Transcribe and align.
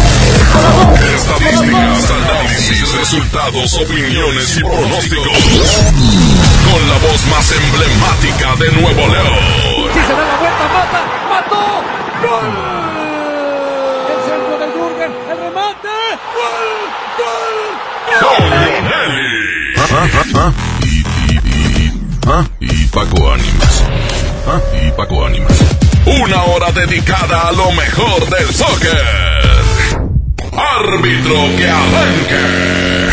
Estadísticas, 1.16 2.11
análisis, 2.11 2.91
resultados, 2.94 3.73
opiniones 3.75 4.58
y 4.58 4.59
pronósticos. 4.61 5.38
Con 6.71 6.81
la 6.89 6.98
voz 6.98 7.25
más 7.28 7.52
emblemática 7.52 8.55
de 8.55 8.72
Nuevo 8.81 9.08
León. 9.08 9.38
Si 9.94 10.00
se 10.00 10.14
da 10.14 10.25
la 10.25 10.38
vuelta, 10.38 10.66
mata, 10.73 11.02
mató. 11.30 11.64
¡Gol! 12.22 12.47
El 14.11 14.19
centro 14.28 14.55
del 14.59 14.72
Jürgen, 14.73 15.11
el 15.31 15.38
remate. 15.38 15.95
¡Gol! 16.36 16.67
¡Gol! 17.17 17.56
Don 18.22 18.41
Nelly. 18.83 19.28
Y, 20.83 20.86
y, 21.23 21.36
y, 21.50 22.75
y 22.84 22.88
Paco 22.88 23.31
Ánimas. 23.31 23.84
Y 24.73 24.91
Paco 24.91 25.25
Ánimas. 25.25 25.58
Una 26.06 26.44
hora 26.44 26.72
dedicada 26.72 27.47
a 27.50 27.52
lo 27.52 27.72
mejor 27.72 28.30
del 28.30 28.53
soccer. 28.53 29.06
Árbitro 30.53 31.56
que 31.58 31.69
arranque. 31.69 33.08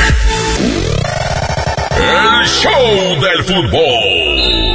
El 1.97 2.47
show 2.47 3.21
del 3.21 3.45
fútbol. 3.45 4.75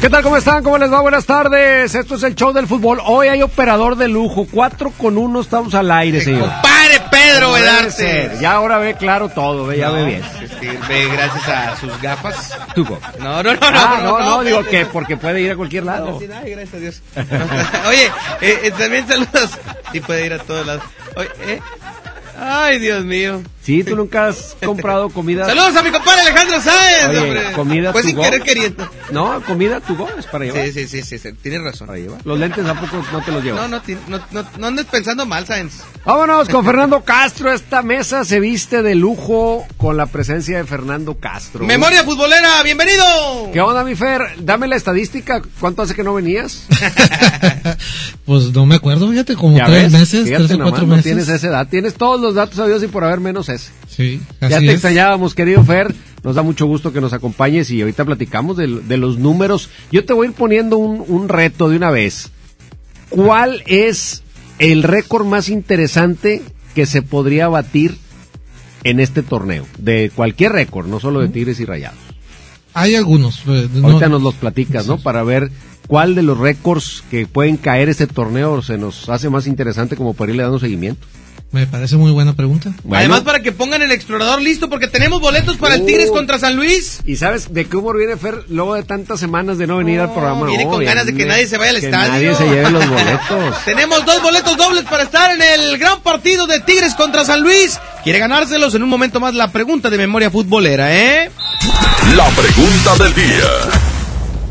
¿Qué 0.00 0.10
tal? 0.10 0.22
¿Cómo 0.22 0.36
están? 0.36 0.62
¿Cómo 0.62 0.78
les 0.78 0.92
va? 0.92 1.00
Buenas 1.00 1.26
tardes. 1.26 1.94
Esto 1.94 2.16
es 2.16 2.22
el 2.22 2.34
show 2.34 2.52
del 2.52 2.66
fútbol. 2.66 3.00
Hoy 3.04 3.28
hay 3.28 3.42
operador 3.42 3.96
de 3.96 4.08
lujo. 4.08 4.46
Cuatro 4.50 4.90
con 4.90 5.18
uno 5.18 5.40
estamos 5.40 5.74
al 5.74 5.90
aire, 5.90 6.20
señor. 6.20 6.50
Compadre 6.50 7.00
Pedro 7.10 7.52
Velarte. 7.52 8.32
Ya 8.40 8.52
ahora 8.52 8.78
ve 8.78 8.94
claro 8.94 9.30
todo, 9.30 9.66
ve, 9.66 9.78
ya 9.78 9.90
ve 9.90 10.04
bien. 10.04 10.22
Ve 10.88 11.08
gracias 11.08 11.48
a 11.48 11.76
sus 11.76 12.00
gafas. 12.00 12.56
Tuco. 12.74 13.00
No, 13.18 13.42
no, 13.42 13.54
no, 13.54 13.70
no. 13.70 13.78
Ah, 13.78 14.00
no, 14.02 14.18
no, 14.20 14.44
digo 14.44 14.62
que 14.64 14.86
porque 14.86 15.16
puede 15.16 15.40
ir 15.40 15.50
a 15.50 15.56
cualquier 15.56 15.84
lado. 15.84 16.20
Sí, 16.20 16.28
ay, 16.32 16.50
gracias 16.52 16.74
a 16.74 16.78
Dios. 16.78 17.02
Oye, 17.88 18.06
eh, 18.42 18.60
eh, 18.64 18.70
también 18.78 19.08
saludos. 19.08 19.50
Sí 19.92 20.00
puede 20.00 20.26
ir 20.26 20.34
a 20.34 20.38
todos 20.38 20.66
lados. 20.66 20.82
Oye, 21.16 21.30
eh. 21.46 21.60
Ay, 22.38 22.78
Dios 22.78 23.04
mío. 23.04 23.42
Sí, 23.66 23.82
tú 23.82 23.96
nunca 23.96 24.28
has 24.28 24.56
comprado 24.64 25.08
comida. 25.10 25.44
Saludos 25.44 25.74
a 25.74 25.82
mi 25.82 25.90
compadre 25.90 26.20
Alejandro 26.20 26.60
Sáenz, 26.60 27.08
Oye, 27.08 27.18
hombre. 27.18 27.52
comida 27.52 27.90
Pues 27.92 28.04
sin 28.06 28.14
go. 28.14 28.22
querer 28.22 28.42
queriendo. 28.42 28.88
No, 29.10 29.42
comida 29.44 29.80
tu 29.80 29.96
go 29.96 30.08
es 30.16 30.24
para 30.26 30.44
llevar. 30.44 30.66
Sí, 30.66 30.72
sí, 30.72 30.86
sí, 30.86 31.02
sí, 31.02 31.18
sí, 31.18 31.32
tienes 31.42 31.62
razón. 31.64 31.88
Para 31.88 31.98
llevar. 31.98 32.20
Los 32.24 32.38
lentes 32.38 32.64
tampoco 32.64 33.04
no 33.12 33.20
te 33.24 33.32
los 33.32 33.42
llevas. 33.42 33.68
No, 33.68 33.76
no, 33.78 33.82
no, 34.06 34.20
no, 34.30 34.48
no 34.56 34.66
andes 34.68 34.86
pensando 34.86 35.26
mal, 35.26 35.46
Sáenz. 35.46 35.80
Vámonos 36.04 36.48
con 36.48 36.64
Fernando 36.64 37.00
Castro. 37.02 37.52
Esta 37.52 37.82
mesa 37.82 38.24
se 38.24 38.38
viste 38.38 38.82
de 38.82 38.94
lujo 38.94 39.66
con 39.76 39.96
la 39.96 40.06
presencia 40.06 40.58
de 40.58 40.64
Fernando 40.64 41.18
Castro. 41.18 41.64
Memoria 41.64 42.04
futbolera, 42.04 42.62
bienvenido. 42.62 43.02
¿Qué 43.52 43.60
onda, 43.60 43.82
mi 43.82 43.96
Fer? 43.96 44.22
Dame 44.38 44.68
la 44.68 44.76
estadística. 44.76 45.42
¿Cuánto 45.58 45.82
hace 45.82 45.96
que 45.96 46.04
no 46.04 46.14
venías? 46.14 46.66
Pues 48.24 48.52
no 48.52 48.66
me 48.66 48.74
acuerdo, 48.74 49.08
fíjate, 49.08 49.36
como 49.36 49.56
tres 49.56 49.84
ves, 49.84 49.92
meses, 49.92 50.24
fíjate 50.24 50.44
tres 50.46 50.50
o 50.50 50.58
nomás, 50.58 50.70
cuatro 50.70 50.86
no 50.88 50.96
meses. 50.96 51.04
tienes 51.04 51.28
esa 51.28 51.46
edad. 51.46 51.68
Tienes 51.68 51.94
todos 51.94 52.20
los 52.20 52.34
datos 52.34 52.56
sabidos 52.56 52.82
y 52.82 52.88
por 52.88 53.04
haber 53.04 53.20
menos 53.20 53.48
Sí, 53.88 54.20
ya 54.40 54.48
te 54.60 54.66
es. 54.66 54.72
extrañábamos, 54.72 55.34
querido 55.34 55.64
Fer. 55.64 55.94
Nos 56.24 56.34
da 56.34 56.42
mucho 56.42 56.66
gusto 56.66 56.92
que 56.92 57.00
nos 57.00 57.12
acompañes 57.12 57.70
y 57.70 57.80
ahorita 57.80 58.04
platicamos 58.04 58.56
de, 58.56 58.66
de 58.66 58.96
los 58.96 59.18
números. 59.18 59.68
Yo 59.92 60.04
te 60.04 60.12
voy 60.12 60.26
a 60.26 60.30
ir 60.30 60.36
poniendo 60.36 60.76
un, 60.78 61.04
un 61.06 61.28
reto 61.28 61.68
de 61.68 61.76
una 61.76 61.90
vez. 61.90 62.30
¿Cuál 63.08 63.62
es 63.66 64.22
el 64.58 64.82
récord 64.82 65.24
más 65.26 65.48
interesante 65.48 66.42
que 66.74 66.86
se 66.86 67.02
podría 67.02 67.48
batir 67.48 67.96
en 68.84 68.98
este 69.00 69.22
torneo? 69.22 69.66
De 69.78 70.10
cualquier 70.14 70.52
récord, 70.52 70.86
no 70.88 70.98
solo 71.00 71.20
de 71.20 71.28
Tigres 71.28 71.60
y 71.60 71.64
Rayados. 71.64 71.98
Hay 72.74 72.94
algunos. 72.96 73.42
eh, 73.46 73.68
no- 73.72 73.86
Ahorita 73.88 74.08
nos 74.08 74.22
los 74.22 74.34
platicas, 74.34 74.86
¿no? 74.86 74.98
Para 74.98 75.22
ver 75.22 75.50
cuál 75.86 76.14
de 76.16 76.22
los 76.22 76.36
récords 76.38 77.04
que 77.10 77.26
pueden 77.26 77.56
caer 77.56 77.88
este 77.88 78.06
torneo 78.08 78.60
se 78.62 78.76
nos 78.76 79.08
hace 79.08 79.30
más 79.30 79.46
interesante 79.46 79.96
como 79.96 80.12
para 80.14 80.32
irle 80.32 80.42
dando 80.42 80.58
seguimiento. 80.58 81.06
Me 81.52 81.66
parece 81.66 81.96
muy 81.96 82.10
buena 82.10 82.34
pregunta. 82.34 82.72
Bueno, 82.82 82.98
Además, 82.98 83.20
para 83.22 83.40
que 83.40 83.50
pongan 83.52 83.80
el 83.80 83.90
explorador 83.92 84.42
listo, 84.42 84.68
porque 84.68 84.88
tenemos 84.88 85.20
boletos 85.20 85.56
para 85.56 85.76
el 85.76 85.86
Tigres 85.86 86.10
Uh. 86.10 86.12
contra 86.12 86.38
San 86.38 86.54
Luis. 86.56 86.98
¿Y 87.06 87.16
sabes 87.16 87.54
de 87.54 87.64
qué 87.66 87.76
humor 87.76 87.96
viene 87.96 88.16
Fer 88.16 88.44
luego 88.48 88.74
de 88.74 88.82
tantas 88.82 89.20
semanas 89.20 89.56
de 89.56 89.66
no 89.66 89.78
venir 89.78 90.00
al 90.00 90.12
programa? 90.12 90.44
viene 90.46 90.64
con 90.64 90.84
ganas 90.84 91.06
de 91.06 91.14
que 91.14 91.24
nadie 91.24 91.46
se 91.46 91.56
vaya 91.56 91.70
al 91.70 91.80
que 91.80 91.86
estadio. 91.86 92.12
nadie 92.12 92.34
se 92.34 92.44
lleve 92.44 92.70
los 92.70 92.86
boletos. 92.88 93.54
Tenemos 93.64 94.04
dos 94.04 94.22
boletos 94.22 94.56
dobles 94.56 94.84
para 94.84 95.04
estar 95.04 95.30
en 95.30 95.40
el 95.40 95.78
gran 95.78 96.00
partido 96.02 96.46
de 96.46 96.60
Tigres 96.60 96.94
contra 96.94 97.24
San 97.24 97.40
Luis. 97.40 97.78
¿Quiere 98.04 98.18
ganárselos? 98.18 98.74
En 98.74 98.82
un 98.82 98.88
momento 98.90 99.20
más 99.20 99.32
la 99.32 99.50
pregunta 99.50 99.88
de 99.88 99.96
memoria 99.98 100.30
futbolera, 100.30 100.94
¿eh? 100.94 101.30
La 102.16 102.26
pregunta 102.30 103.02
del 103.04 103.14
día. 103.14 103.95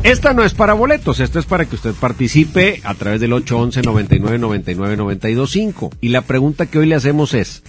Esta 0.06 0.32
no 0.32 0.44
es 0.44 0.54
para 0.54 0.74
boletos, 0.74 1.18
esta 1.18 1.40
es 1.40 1.46
para 1.46 1.64
que 1.64 1.74
usted 1.74 1.92
participe 1.92 2.80
a 2.84 2.94
través 2.94 3.20
del 3.20 3.32
811 3.32 3.82
99 3.82 4.38
99 4.38 4.96
925. 4.96 5.90
Y 6.00 6.10
la 6.10 6.20
pregunta 6.20 6.66
que 6.66 6.78
hoy 6.78 6.86
le 6.86 6.94
hacemos 6.94 7.34
es, 7.34 7.64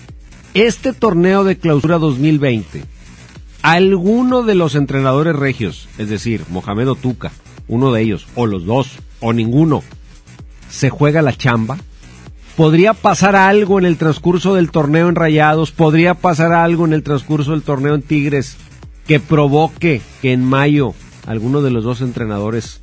este 0.53 0.93
torneo 0.93 1.43
de 1.43 1.57
clausura 1.57 1.97
2020, 1.97 2.83
¿alguno 3.63 4.43
de 4.43 4.53
los 4.53 4.75
entrenadores 4.75 5.35
regios, 5.35 5.89
es 5.97 6.09
decir, 6.09 6.43
Mohamed 6.49 6.91
Otuca, 6.91 7.31
uno 7.67 7.91
de 7.91 8.03
ellos, 8.03 8.27
o 8.35 8.45
los 8.45 8.67
dos, 8.67 8.99
o 9.19 9.33
ninguno, 9.33 9.81
se 10.69 10.91
juega 10.91 11.23
la 11.23 11.33
chamba? 11.33 11.79
¿Podría 12.55 12.93
pasar 12.93 13.35
algo 13.35 13.79
en 13.79 13.85
el 13.85 13.97
transcurso 13.97 14.53
del 14.53 14.69
torneo 14.69 15.09
en 15.09 15.15
Rayados? 15.15 15.71
¿Podría 15.71 16.13
pasar 16.13 16.53
algo 16.53 16.85
en 16.85 16.93
el 16.93 17.01
transcurso 17.01 17.53
del 17.53 17.63
torneo 17.63 17.95
en 17.95 18.03
Tigres 18.03 18.57
que 19.07 19.19
provoque 19.19 20.01
que 20.21 20.33
en 20.33 20.45
mayo 20.45 20.93
alguno 21.27 21.61
de 21.61 21.69
los 21.69 21.83
dos 21.83 22.01
entrenadores 22.01 22.81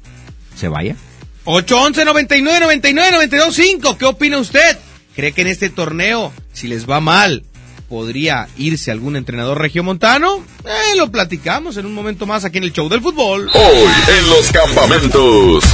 se 0.55 0.69
vaya? 0.69 0.97
811 1.44 2.05
99 2.05 2.60
99 2.60 3.10
925. 3.12 3.99
¿Qué 3.99 4.05
opina 4.05 4.38
usted? 4.38 4.78
¿Cree 5.16 5.32
que 5.32 5.43
en 5.43 5.49
este 5.49 5.71
torneo, 5.71 6.32
si 6.53 6.69
les 6.69 6.88
va 6.88 7.00
mal, 7.00 7.44
podría 7.88 8.49
irse 8.56 8.91
algún 8.91 9.16
entrenador 9.16 9.60
regiomontano? 9.60 10.44
Eh, 10.65 10.97
lo 10.97 11.10
platicamos 11.10 11.77
en 11.77 11.87
un 11.87 11.94
momento 11.94 12.27
más 12.27 12.44
aquí 12.44 12.59
en 12.59 12.65
el 12.65 12.72
show 12.72 12.88
del 12.88 13.00
fútbol. 13.00 13.50
Hoy 13.53 13.88
en 14.19 14.31
los 14.31 14.50
campamentos. 14.50 15.65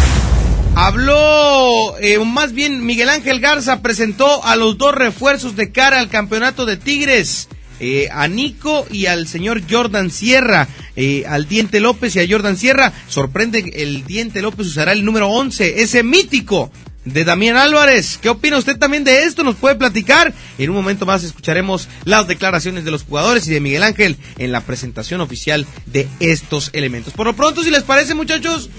Habló, 0.74 1.96
eh, 1.98 2.18
más 2.24 2.52
bien 2.52 2.84
Miguel 2.86 3.08
Ángel 3.08 3.40
Garza 3.40 3.82
presentó 3.82 4.44
a 4.44 4.56
los 4.56 4.78
dos 4.78 4.94
refuerzos 4.94 5.56
de 5.56 5.72
cara 5.72 5.98
al 5.98 6.08
campeonato 6.08 6.64
de 6.64 6.76
Tigres. 6.76 7.48
Eh, 7.80 8.08
a 8.12 8.28
Nico 8.28 8.86
y 8.90 9.06
al 9.06 9.26
señor 9.26 9.62
Jordan 9.68 10.10
Sierra, 10.10 10.68
eh, 10.96 11.24
al 11.26 11.48
Diente 11.48 11.80
López 11.80 12.14
y 12.14 12.20
a 12.20 12.28
Jordan 12.28 12.56
Sierra. 12.56 12.92
Sorprende 13.08 13.72
el 13.74 14.04
Diente 14.04 14.42
López 14.42 14.66
usará 14.66 14.92
el 14.92 15.04
número 15.04 15.28
11, 15.28 15.82
ese 15.82 16.02
mítico 16.02 16.70
de 17.04 17.24
Damián 17.24 17.56
Álvarez. 17.56 18.18
¿Qué 18.20 18.28
opina 18.28 18.58
usted 18.58 18.78
también 18.78 19.04
de 19.04 19.24
esto? 19.24 19.42
Nos 19.42 19.56
puede 19.56 19.74
platicar. 19.74 20.32
En 20.58 20.70
un 20.70 20.76
momento 20.76 21.06
más 21.06 21.24
escucharemos 21.24 21.88
las 22.04 22.28
declaraciones 22.28 22.84
de 22.84 22.90
los 22.90 23.04
jugadores 23.04 23.46
y 23.46 23.50
de 23.50 23.60
Miguel 23.60 23.82
Ángel 23.82 24.16
en 24.38 24.52
la 24.52 24.60
presentación 24.60 25.20
oficial 25.20 25.66
de 25.86 26.08
estos 26.20 26.70
elementos. 26.72 27.14
Por 27.14 27.26
lo 27.26 27.34
pronto, 27.34 27.62
si 27.62 27.70
les 27.70 27.82
parece, 27.82 28.14
muchachos, 28.14 28.70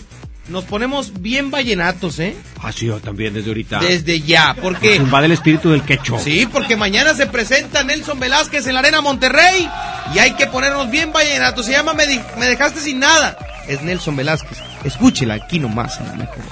nos 0.51 0.65
ponemos 0.65 1.21
bien 1.21 1.50
vallenatos, 1.51 2.19
¿eh? 2.19 2.36
Ah, 2.62 2.71
sí, 2.71 2.86
yo 2.88 3.00
también 3.00 3.33
desde 3.33 3.50
ahorita. 3.50 3.80
Desde 3.80 4.21
ya, 4.21 4.56
porque... 4.62 4.95
Invade 4.98 5.25
el 5.25 5.31
espíritu 5.31 5.71
del 5.71 5.81
quecho. 5.83 6.19
Sí, 6.19 6.48
porque 6.51 6.75
mañana 6.75 7.13
se 7.13 7.25
presenta 7.27 7.83
Nelson 7.83 8.19
Velázquez 8.19 8.68
en 8.68 8.74
la 8.74 8.80
Arena 8.81 9.01
Monterrey 9.01 9.68
y 10.13 10.19
hay 10.19 10.33
que 10.33 10.45
ponernos 10.48 10.89
bien 10.92 11.12
vallenatos. 11.13 11.65
Se 11.65 11.71
llama 11.71 11.94
Me, 11.94 12.06
di- 12.06 12.21
Me 12.38 12.45
dejaste 12.48 12.80
sin 12.81 13.00
nada. 13.00 13.38
Es 13.68 13.81
Nelson 13.81 14.15
Velázquez. 14.15 14.57
Escúchela 14.83 15.36
aquí 15.36 15.59
nomás. 15.59 16.00
en 16.00 16.07
la 16.07 16.13
mejor. 16.15 16.44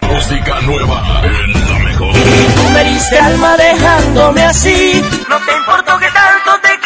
Música 0.00 0.60
nueva 0.62 1.22
en 1.24 1.52
la 1.52 1.78
mejor. 1.78 2.14
Me 2.14 2.84
me 2.84 2.90
diste 2.92 3.18
alma 3.18 3.56
dejándome 3.56 4.42
así. 4.42 5.02
No 5.28 5.36
te 5.38 5.52
importó 5.56 5.98
que 5.98 6.06
te 6.06 6.18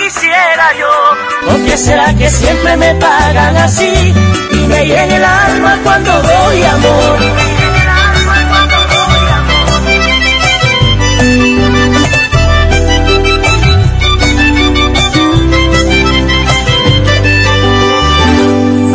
quisiera 0.06 0.66
yo. 0.78 1.50
¿Por 1.50 1.64
qué 1.64 1.76
será 1.76 2.14
que 2.14 2.30
siempre 2.30 2.76
me 2.76 2.94
pagan 2.94 3.56
así? 3.56 4.14
Y 4.52 4.66
me 4.68 4.86
llena 4.86 5.16
el 5.16 5.24
alma 5.24 5.78
cuando 5.82 6.12
doy 6.22 6.62
amor. 6.62 7.18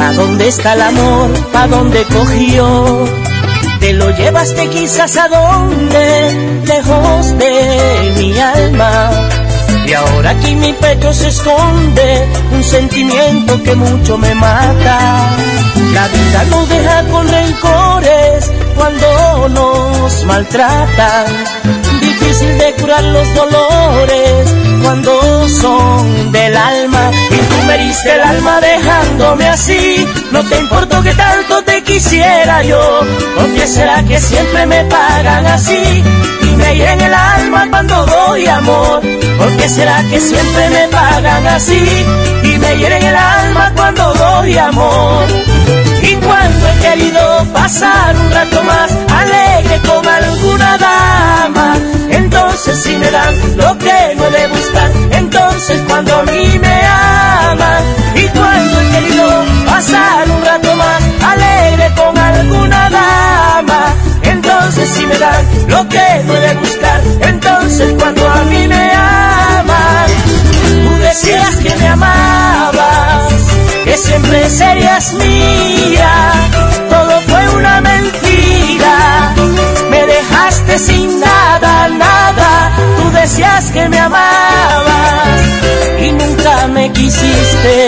¿A 0.05 0.13
dónde 0.13 0.47
está 0.47 0.73
el 0.73 0.81
amor? 0.81 1.29
¿A 1.53 1.67
dónde 1.67 2.03
cogió? 2.05 3.05
Te 3.81 3.93
lo 3.93 4.11
llevaste 4.11 4.69
quizás 4.69 5.17
a 5.17 5.27
dónde, 5.27 6.63
lejos 6.67 7.37
de 7.37 8.13
mi 8.17 8.39
alma. 8.39 8.81
Aquí 10.31 10.56
mi 10.56 10.72
pecho 10.72 11.12
se 11.13 11.28
esconde 11.28 12.25
un 12.54 12.63
sentimiento 12.63 13.62
que 13.63 13.75
mucho 13.75 14.18
me 14.18 14.33
mata. 14.33 15.28
La 15.94 16.07
vida 16.07 16.45
nos 16.50 16.69
deja 16.69 17.04
con 17.12 17.28
rencores 17.28 18.50
cuando 18.78 19.50
nos 19.50 20.24
maltratan. 20.24 21.25
Difícil 22.00 22.57
de 22.60 22.74
curar 22.75 23.04
los 23.04 23.33
dolores 23.36 24.56
cuando 24.81 25.50
son 25.50 26.31
del 26.31 26.56
alma. 26.56 27.12
Y 27.30 27.36
tú 27.36 27.68
me 27.68 27.78
diste 27.80 28.13
el 28.13 28.22
alma 28.22 28.62
dejándome 28.62 29.50
así. 29.50 30.07
No 30.31 30.42
te 30.45 30.60
importó 30.60 31.04
que 31.04 31.13
tanto 31.13 31.62
te 31.63 31.83
quisiera 31.83 32.63
yo. 32.63 33.01
¿Por 33.36 33.54
qué 33.54 33.68
será 33.68 34.01
que 34.04 34.18
siempre 34.18 34.66
me 34.66 34.86
pagan 34.86 35.45
así? 35.45 36.01
Me 36.61 36.75
hieren 36.75 37.01
el 37.01 37.13
alma 37.13 37.67
cuando 37.69 38.05
doy 38.05 38.47
amor. 38.47 39.01
¿Por 39.37 39.57
qué 39.57 39.67
será 39.67 40.03
que 40.09 40.19
siempre 40.19 40.69
me 40.69 40.87
pagan 40.87 41.47
así? 41.47 41.83
Y 42.43 42.57
me 42.57 42.77
hieren 42.77 43.03
el 43.03 43.15
alma 43.15 43.71
cuando 43.75 44.13
doy 44.13 44.57
amor. 44.57 45.25
Y 46.01 46.15
cuando 46.15 46.67
he 46.69 46.75
querido 46.85 47.45
pasar 47.53 48.15
un 48.15 48.31
rato 48.31 48.63
más 48.63 48.91
alegre 49.21 49.79
con 49.87 50.07
alguna 50.07 50.77
dama, 50.77 51.77
entonces 52.09 52.81
si 52.83 52.95
me 52.97 53.09
dan 53.11 53.33
lo 53.57 53.77
que 53.77 54.15
no 54.15 54.27
he 54.27 54.31
de 54.31 54.47
entonces 55.17 55.81
cuando 55.87 56.15
a 56.15 56.23
mí 56.23 56.59
me 56.59 56.81
aman. 56.85 57.83
Y 58.15 58.27
cuando 58.29 58.81
he 58.81 58.91
querido 58.91 59.43
pasar 59.65 60.29
un 60.29 60.45
rato 60.45 60.50
si 64.86 65.06
me 65.06 65.18
dan 65.18 65.45
lo 65.68 65.88
que 65.88 66.24
no 66.25 66.36
he 66.36 66.39
de 66.39 66.54
buscar, 66.56 67.01
entonces 67.22 67.94
cuando 68.00 68.28
a 68.28 68.44
mí 68.45 68.68
me 68.68 68.92
aman. 68.94 70.10
Tú 70.83 70.98
decías 70.98 71.56
que 71.57 71.75
me 71.75 71.88
amabas, 71.88 73.33
que 73.86 73.98
siempre 73.98 74.50
serías 74.50 75.13
mía, 75.13 76.31
todo 76.89 77.22
fue 77.28 77.50
una 77.57 77.81
mentira, 77.81 79.33
me 79.89 80.06
dejaste 80.06 80.80
sin 80.80 81.19
nada, 81.19 81.88
nada, 81.89 82.72
tú 82.98 83.12
decías 83.12 83.72
que 83.72 83.89
me 83.89 84.00
amabas 84.00 85.42
y 86.00 86.12
nunca 86.12 86.68
me 86.68 86.92
quisiste. 86.92 87.81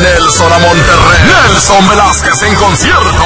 Nelson 0.00 0.52
a 0.52 0.58
Monterrey. 0.58 1.20
Nelson 1.26 1.88
Velázquez 1.88 2.42
en 2.42 2.54
concierto. 2.54 3.24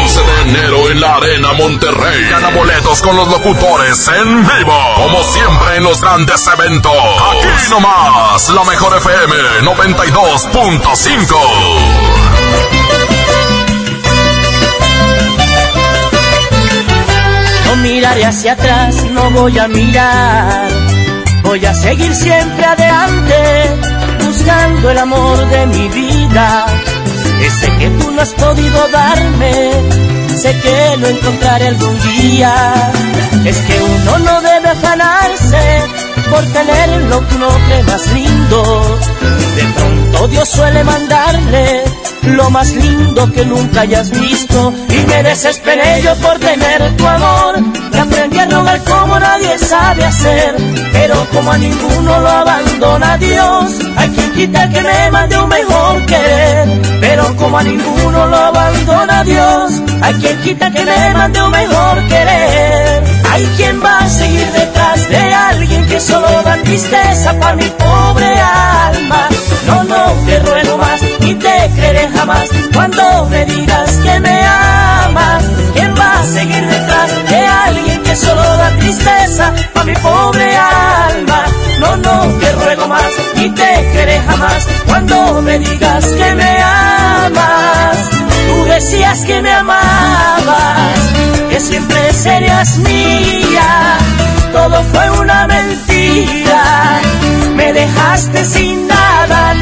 11 0.00 0.20
de 0.22 0.40
enero 0.42 0.90
en 0.90 1.00
la 1.00 1.16
Arena 1.16 1.52
Monterrey. 1.54 2.28
Gana 2.30 2.50
boletos 2.50 3.00
con 3.02 3.16
los 3.16 3.26
locutores 3.28 4.06
en 4.08 4.46
vivo. 4.46 4.78
Como 4.96 5.22
siempre 5.24 5.76
en 5.76 5.84
los 5.84 6.00
grandes 6.00 6.46
eventos. 6.46 6.92
Aquí 6.92 7.70
nomás, 7.70 8.48
la 8.50 8.64
mejor 8.64 8.96
FM 8.96 9.34
92.5. 9.62 11.36
No 17.66 17.76
miraré 17.76 18.24
hacia 18.24 18.52
atrás, 18.52 19.04
no 19.10 19.30
voy 19.30 19.58
a 19.58 19.66
mirar. 19.68 20.68
Voy 21.44 21.64
a 21.66 21.74
seguir 21.74 22.14
siempre 22.14 22.64
adelante, 22.64 23.23
el 24.90 24.98
amor 24.98 25.48
de 25.48 25.66
mi 25.66 25.88
vida. 25.88 26.66
Ese 27.40 27.66
que 27.78 27.88
tú 27.90 28.10
no 28.10 28.22
has 28.22 28.32
podido 28.34 28.88
darme, 28.88 29.72
sé 30.36 30.58
que 30.60 30.96
lo 30.98 31.06
encontraré 31.08 31.68
algún 31.68 31.98
día. 32.00 32.92
Es 33.44 33.58
que 33.58 33.80
uno 33.82 34.18
no 34.18 34.40
debe 34.40 34.68
afanarse 34.68 35.82
por 36.30 36.44
tener 36.52 36.88
lo 37.10 37.26
que 37.26 37.34
uno 37.36 37.48
cree 37.66 37.82
más 37.84 38.12
lindo. 38.12 38.98
De 39.56 39.64
pronto 39.76 40.28
Dios 40.28 40.48
suele 40.48 40.84
mandarle 40.84 41.84
lo 42.26 42.50
más 42.50 42.72
lindo 42.72 43.30
que 43.32 43.44
nunca 43.44 43.82
hayas 43.82 44.10
visto. 44.10 44.72
Y 44.88 45.06
me 45.06 45.22
desesperé 45.22 46.02
yo 46.02 46.14
por 46.16 46.38
tener 46.38 46.96
tu 46.96 47.06
amor. 47.06 47.54
Y 47.92 47.96
aprendí 47.96 48.38
a 48.38 48.46
rogar 48.46 48.82
como 48.84 49.18
nadie 49.18 49.58
sabe 49.58 50.04
hacer. 50.04 50.56
Pero 50.92 51.26
como 51.32 51.52
a 51.52 51.58
ninguno 51.58 52.20
lo 52.20 52.28
abandona 52.28 53.18
Dios 53.18 53.84
hay 53.96 54.08
quien 54.10 54.32
quita 54.32 54.68
que 54.70 54.80
me 54.80 55.10
mande 55.10 55.36
un 55.36 55.48
mejor 55.48 56.06
querer. 56.06 56.82
Pero 57.00 57.36
como 57.36 57.58
a 57.58 57.62
ninguno 57.62 58.26
lo 58.26 58.36
abandona 58.36 59.24
Dios 59.24 59.72
hay 60.00 60.14
quien 60.14 60.40
quita 60.40 60.70
que 60.70 60.84
me 60.84 61.14
mande 61.14 61.42
un 61.42 61.50
mejor 61.50 62.04
querer. 62.08 63.04
Hay 63.30 63.44
quien 63.56 63.82
va 63.82 63.98
a 63.98 64.08
seguir 64.08 64.46
detrás 64.52 65.08
de 65.08 65.34
alguien 65.34 65.86
que 65.86 66.00
solo 66.00 66.28
da 66.42 66.56
tristeza 66.62 67.38
para 67.38 67.56
mi 67.56 67.68
pobre 67.68 68.26
alma 68.26 69.28
no, 69.66 69.84
no 69.84 70.12
te 70.26 70.38
ruego 70.40 70.78
más 70.78 71.00
ni 71.20 71.34
te 71.34 71.70
creeré 71.74 72.08
jamás 72.08 72.48
cuando 72.72 73.26
me 73.30 73.44
digas 73.46 73.90
que 74.02 74.20
me 74.20 74.42
amas. 74.44 75.44
¿Quién 75.74 75.94
va 75.98 76.20
a 76.20 76.24
seguir 76.24 76.66
detrás 76.66 77.10
de 77.28 77.46
alguien 77.46 78.02
que 78.02 78.16
solo 78.16 78.42
da 78.42 78.70
tristeza 78.78 79.52
a 79.74 79.84
mi 79.84 79.94
pobre 79.94 80.56
alma? 80.56 81.44
No, 81.80 81.96
no 81.96 82.38
te 82.38 82.52
ruego 82.52 82.88
más 82.88 83.12
ni 83.36 83.50
te 83.50 83.90
creeré 83.92 84.20
jamás 84.20 84.66
cuando 84.86 85.42
me 85.42 85.58
digas 85.58 86.06
que 86.06 86.34
me 86.34 86.62
amas. 86.62 88.14
Tú 88.46 88.64
decías 88.66 89.24
que 89.24 89.40
me 89.42 89.52
amabas, 89.52 90.98
que 91.50 91.60
siempre 91.60 92.12
serías 92.12 92.78
mía. 92.78 93.98
Todo 94.52 94.82
fue 94.92 95.10
una 95.18 95.46
mentira, 95.48 97.00
me 97.56 97.72
dejaste 97.72 98.44
sin 98.44 98.86
nada, 98.86 98.93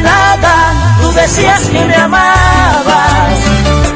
nada. 0.02 0.98
Tú 1.00 1.12
decías 1.12 1.68
que 1.68 1.84
me 1.84 1.94
amabas, 1.94 3.38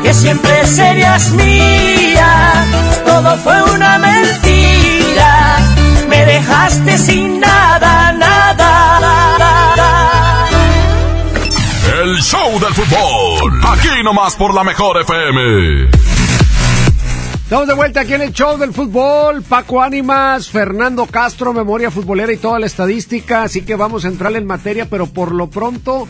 que 0.02 0.14
siempre 0.14 0.66
serías 0.66 1.30
mía. 1.32 2.64
Todo 3.04 3.36
fue 3.38 3.62
una 3.75 3.98
mentira, 3.98 5.58
me 6.08 6.25
dejaste 6.25 6.98
sin 6.98 7.40
nada, 7.40 8.12
nada. 8.12 8.36
El 12.02 12.22
show 12.22 12.60
del 12.60 12.72
fútbol. 12.75 13.60
Aquí 13.72 14.02
nomás 14.04 14.36
por 14.36 14.54
la 14.54 14.62
mejor 14.62 15.00
FM. 15.00 15.90
Estamos 17.46 17.68
de 17.68 17.74
vuelta 17.74 18.00
aquí 18.00 18.12
en 18.14 18.22
el 18.22 18.32
show 18.32 18.58
del 18.58 18.72
fútbol. 18.72 19.40
Paco 19.42 19.80
Ánimas, 19.80 20.48
Fernando 20.48 21.06
Castro, 21.06 21.52
memoria 21.52 21.92
futbolera 21.92 22.32
y 22.32 22.38
toda 22.38 22.58
la 22.58 22.66
estadística. 22.66 23.44
Así 23.44 23.62
que 23.62 23.76
vamos 23.76 24.04
a 24.04 24.08
entrar 24.08 24.34
en 24.34 24.46
materia, 24.46 24.90
pero 24.90 25.06
por 25.06 25.32
lo 25.32 25.48
pronto, 25.48 26.08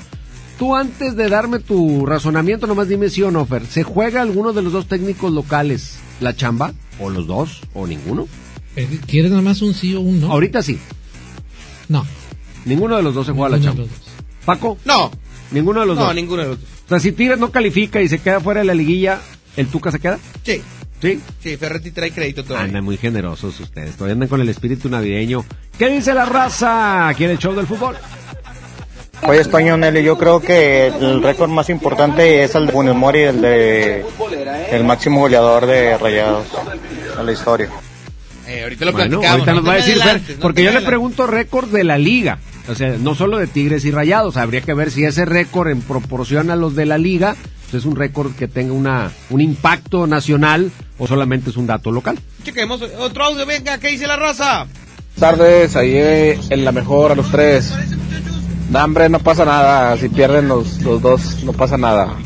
tú 0.58 0.74
antes 0.74 1.14
de 1.14 1.28
darme 1.28 1.58
tu 1.58 2.06
razonamiento, 2.06 2.66
nomás 2.66 2.88
dime 2.88 3.10
sí 3.10 3.22
o 3.22 3.30
no, 3.30 3.44
Fer. 3.44 3.66
¿Se 3.66 3.82
juega 3.82 4.22
alguno 4.22 4.54
de 4.54 4.62
los 4.62 4.72
dos 4.72 4.86
técnicos 4.88 5.30
locales 5.30 5.98
la 6.20 6.34
chamba? 6.34 6.72
¿O 6.98 7.10
los 7.10 7.26
dos? 7.26 7.60
¿O 7.74 7.86
ninguno? 7.86 8.26
Eh, 8.74 8.98
¿Quieres 9.06 9.30
nada 9.30 9.42
más 9.42 9.60
un 9.60 9.74
sí 9.74 9.94
o 9.94 10.00
un 10.00 10.22
no? 10.22 10.32
Ahorita 10.32 10.62
sí. 10.62 10.78
No. 11.90 12.06
Ninguno 12.64 12.96
de 12.96 13.02
los 13.02 13.14
dos 13.14 13.26
se 13.26 13.32
juega 13.32 13.50
la 13.50 13.58
ninguno 13.58 13.84
chamba. 13.84 13.92
Paco, 14.46 14.78
No, 14.86 15.10
ninguno 15.50 15.80
de 15.80 15.86
los 15.86 15.98
no, 15.98 16.04
dos. 16.06 16.14
ninguno 16.14 16.42
de 16.42 16.48
los 16.48 16.60
dos. 16.60 16.68
O 16.86 16.88
sea, 16.88 16.98
si 17.00 17.12
Tigres 17.12 17.38
no 17.38 17.50
califica 17.50 18.00
y 18.00 18.08
se 18.08 18.20
queda 18.20 18.40
fuera 18.40 18.60
de 18.60 18.66
la 18.66 18.74
liguilla, 18.74 19.20
¿el 19.58 19.66
Tuca 19.66 19.90
se 19.92 19.98
queda? 20.00 20.18
Sí, 20.42 20.62
Sí. 21.00 21.20
sí, 21.42 21.56
Ferretti 21.56 21.90
trae 21.90 22.10
crédito 22.10 22.42
todavía. 22.44 22.66
Andan 22.66 22.84
muy 22.84 22.96
generosos 22.96 23.58
ustedes, 23.60 23.92
todavía 23.96 24.14
andan 24.14 24.28
con 24.28 24.40
el 24.40 24.48
espíritu 24.48 24.88
navideño. 24.88 25.44
¿Qué 25.78 25.88
dice 25.90 26.14
la 26.14 26.24
raza 26.24 27.08
aquí 27.08 27.24
en 27.24 27.30
el 27.32 27.38
show 27.38 27.54
del 27.54 27.66
fútbol? 27.66 27.96
Oye, 29.22 29.44
Toño 29.46 29.76
Nelly, 29.76 30.02
yo 30.02 30.16
creo 30.18 30.40
que 30.40 30.88
el 30.88 31.22
récord 31.22 31.48
más 31.50 31.70
importante 31.70 32.44
es 32.44 32.54
el 32.54 32.66
de 32.66 32.72
Funes 32.72 32.94
Mori, 32.94 33.20
el 33.22 33.40
de 33.40 34.04
el 34.70 34.84
máximo 34.84 35.20
goleador 35.20 35.66
de 35.66 35.96
Rayados 35.98 36.46
en 37.18 37.26
la 37.26 37.32
historia. 37.32 37.68
Eh, 38.46 38.62
ahorita 38.62 38.84
lo 38.84 38.92
Bueno, 38.92 39.20
platicamos. 39.20 39.30
ahorita 39.32 39.52
nos 39.54 39.62
no 39.64 39.68
va 39.68 39.74
a 39.74 39.76
decir, 39.78 39.98
Fer, 40.02 40.20
no 40.36 40.40
porque 40.40 40.62
yo 40.62 40.70
le 40.70 40.82
pregunto 40.82 41.26
récord 41.26 41.68
de 41.70 41.82
la 41.84 41.98
liga. 41.98 42.38
O 42.68 42.74
sea, 42.74 42.96
no 42.98 43.14
solo 43.14 43.38
de 43.38 43.46
Tigres 43.46 43.84
y 43.84 43.90
Rayados, 43.90 44.36
habría 44.36 44.60
que 44.60 44.74
ver 44.74 44.90
si 44.90 45.04
ese 45.04 45.24
récord 45.24 45.68
en 45.68 45.80
proporción 45.82 46.50
a 46.50 46.56
los 46.56 46.74
de 46.76 46.84
la 46.86 46.98
liga 46.98 47.36
pues, 47.70 47.82
es 47.82 47.84
un 47.84 47.96
récord 47.96 48.34
que 48.34 48.48
tenga 48.48 48.72
una, 48.72 49.12
un 49.30 49.40
impacto 49.40 50.06
nacional 50.06 50.70
o 50.98 51.06
solamente 51.06 51.50
es 51.50 51.56
un 51.56 51.66
dato 51.66 51.90
local. 51.90 52.18
Chequemos 52.42 52.82
otro 52.98 53.24
audio, 53.24 53.46
venga, 53.46 53.78
¿qué 53.78 53.88
dice 53.88 54.06
la 54.06 54.16
raza? 54.16 54.66
tardes, 55.18 55.76
ahí 55.76 55.96
en 55.96 56.64
la 56.64 56.72
mejor 56.72 57.12
a 57.12 57.14
los 57.14 57.30
tres. 57.30 57.72
No, 58.70 58.84
hombre, 58.84 59.08
no 59.08 59.18
pasa 59.18 59.44
nada. 59.44 59.96
Si 59.96 60.08
pierden 60.08 60.48
los, 60.48 60.80
los 60.82 61.00
dos, 61.00 61.42
no 61.44 61.52
pasa 61.52 61.76
nada. 61.76 62.16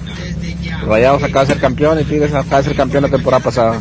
Rayados 0.87 1.23
acaba 1.23 1.45
de 1.45 1.53
ser 1.53 1.61
campeón 1.61 2.01
y 2.01 2.05
Tigres 2.05 2.35
acaba 2.35 2.59
de 2.59 2.69
ser 2.69 2.77
campeón 2.77 3.05
la 3.05 3.11
temporada 3.11 3.43
pasada. 3.43 3.81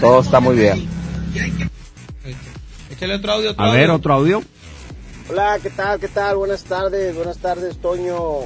Todo 0.00 0.20
está 0.20 0.40
muy 0.40 0.56
bien. 0.56 0.88
Échale 2.90 3.14
otro 3.14 3.32
audio. 3.32 3.50
Otro 3.50 3.64
A 3.64 3.72
ver, 3.72 3.90
otro 3.90 4.14
audio. 4.14 4.42
Hola, 5.30 5.58
¿qué 5.62 5.70
tal? 5.70 5.98
¿Qué 5.98 6.08
tal? 6.08 6.36
Buenas 6.36 6.64
tardes, 6.64 7.14
buenas 7.16 7.38
tardes, 7.38 7.78
Toño, 7.78 8.40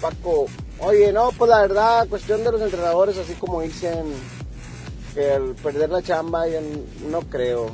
Paco. 0.00 0.46
Oye, 0.84 1.12
no, 1.12 1.30
pues 1.32 1.48
la 1.50 1.62
verdad, 1.62 2.06
cuestión 2.08 2.44
de 2.44 2.52
los 2.52 2.60
entrenadores, 2.60 3.16
así 3.16 3.32
como 3.34 3.62
dicen, 3.62 4.04
que 5.14 5.32
al 5.32 5.54
perder 5.54 5.90
la 5.90 6.02
chamba, 6.02 6.46
n- 6.46 6.82
no 7.10 7.20
creo. 7.22 7.68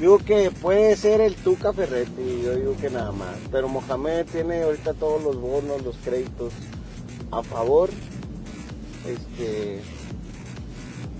Digo 0.00 0.18
que 0.18 0.50
puede 0.50 0.96
ser 0.96 1.20
el 1.20 1.36
Tuca 1.36 1.72
Ferretti, 1.72 2.42
yo 2.42 2.56
digo 2.56 2.74
que 2.80 2.90
nada 2.90 3.12
más. 3.12 3.36
Pero 3.52 3.68
Mohamed 3.68 4.26
tiene 4.26 4.62
ahorita 4.62 4.94
todos 4.94 5.22
los 5.22 5.40
bonos, 5.40 5.82
los 5.84 5.96
créditos 5.98 6.52
a 7.30 7.42
favor. 7.44 7.90
Este, 9.06 9.80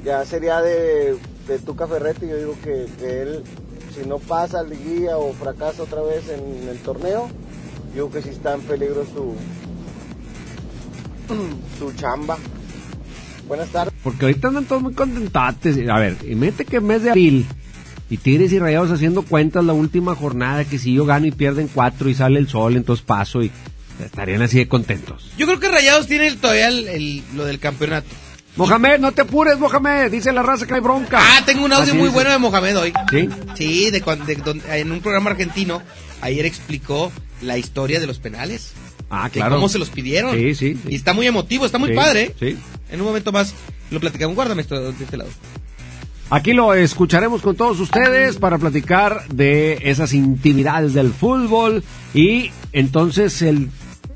ya 0.04 0.24
sería 0.24 0.60
de, 0.60 1.16
de 1.46 1.58
Tuca 1.60 1.86
Ferretti, 1.86 2.26
yo 2.26 2.36
digo 2.36 2.54
que, 2.64 2.86
él, 3.22 3.44
si 3.94 4.08
no 4.08 4.18
pasa 4.18 4.60
al 4.60 4.70
liguilla 4.70 5.18
o 5.18 5.32
fracasa 5.34 5.84
otra 5.84 6.02
vez 6.02 6.28
en 6.30 6.68
el 6.68 6.78
torneo, 6.78 7.28
yo 7.94 8.08
creo 8.08 8.10
que 8.10 8.22
sí 8.22 8.34
está 8.34 8.54
en 8.54 8.62
peligro 8.62 9.04
su, 9.04 9.34
su 11.78 11.92
chamba. 11.92 12.38
Buenas 13.48 13.68
tardes. 13.70 13.92
Porque 14.02 14.26
ahorita 14.26 14.48
andan 14.48 14.64
todos 14.64 14.82
muy 14.82 14.94
contentates. 14.94 15.76
A 15.88 15.98
ver, 15.98 16.16
y 16.26 16.34
mete 16.34 16.64
que 16.64 16.76
en 16.76 16.86
mes 16.86 17.02
de 17.02 17.10
abril 17.10 17.46
y 18.08 18.16
Tigres 18.18 18.52
y 18.52 18.58
Rayados 18.58 18.90
haciendo 18.90 19.22
cuentas 19.22 19.64
la 19.64 19.72
última 19.72 20.14
jornada 20.14 20.64
que 20.64 20.78
si 20.78 20.94
yo 20.94 21.04
gano 21.04 21.26
y 21.26 21.32
pierden 21.32 21.68
cuatro 21.72 22.08
y 22.08 22.14
sale 22.14 22.38
el 22.38 22.48
sol, 22.48 22.76
entonces 22.76 23.04
paso 23.04 23.42
y 23.42 23.50
estarían 24.04 24.42
así 24.42 24.58
de 24.58 24.68
contentos. 24.68 25.30
Yo 25.36 25.46
creo 25.46 25.60
que 25.60 25.68
Rayados 25.68 26.06
tiene 26.06 26.26
el- 26.28 26.38
todavía 26.38 26.68
el- 26.68 26.88
el- 26.88 27.22
lo 27.34 27.44
del 27.44 27.58
campeonato. 27.58 28.08
Mohamed, 28.56 29.00
no 29.00 29.12
te 29.12 29.22
apures, 29.22 29.58
Mohamed. 29.58 30.10
Dice 30.10 30.30
la 30.32 30.42
raza 30.42 30.66
que 30.66 30.74
hay 30.74 30.80
bronca. 30.80 31.18
Ah, 31.20 31.42
tengo 31.46 31.64
un 31.64 31.72
audio 31.72 31.84
Así 31.84 31.92
muy 31.92 32.02
dice. 32.08 32.14
bueno 32.14 32.30
de 32.30 32.38
Mohamed 32.38 32.78
hoy. 32.78 32.92
¿Sí? 33.10 33.28
Sí, 33.56 33.90
de, 33.90 34.02
en 34.72 34.92
un 34.92 35.00
programa 35.00 35.30
argentino, 35.30 35.80
ayer 36.20 36.44
explicó 36.44 37.10
la 37.40 37.56
historia 37.56 37.98
de 37.98 38.06
los 38.06 38.18
penales. 38.18 38.72
Ah, 39.14 39.28
claro. 39.30 39.56
cómo 39.56 39.68
se 39.68 39.78
los 39.78 39.90
pidieron. 39.90 40.34
Sí, 40.34 40.54
sí. 40.54 40.74
sí. 40.74 40.80
Y 40.88 40.94
está 40.96 41.12
muy 41.12 41.26
emotivo, 41.26 41.66
está 41.66 41.76
muy 41.78 41.90
Sí, 41.90 41.94
padre. 41.94 42.34
Sí. 42.40 42.56
En 42.90 43.00
un 43.00 43.06
momento 43.06 43.30
más 43.30 43.54
lo 43.90 44.00
platicamos. 44.00 44.34
Guárdame 44.34 44.62
esto 44.62 44.80
de 44.92 45.04
este 45.04 45.16
lado. 45.18 45.30
Aquí 46.30 46.54
lo 46.54 46.72
escucharemos 46.72 47.42
con 47.42 47.54
todos 47.56 47.78
ustedes 47.78 48.36
para 48.36 48.56
platicar 48.56 49.28
de 49.28 49.78
esas 49.82 50.14
intimidades 50.14 50.94
del 50.94 51.12
fútbol 51.12 51.84
y 52.14 52.50
entonces 52.72 53.42
el 53.42 53.68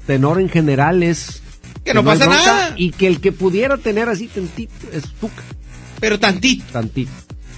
tenor 0.07 0.41
en 0.41 0.49
general 0.49 1.03
es 1.03 1.43
Que 1.85 1.93
no 1.93 2.03
pasa 2.03 2.27
nada. 2.27 2.73
y 2.79 2.93
que 2.93 3.07
el 3.07 3.21
que 3.21 3.33
pudiera 3.33 3.77
tener 3.77 4.09
así 4.09 4.29
tantito 4.29 4.73
es 4.95 5.05
Tuca, 5.21 5.43
Pero 6.01 6.19
tantito. 6.19 6.65
tantito. 6.73 7.11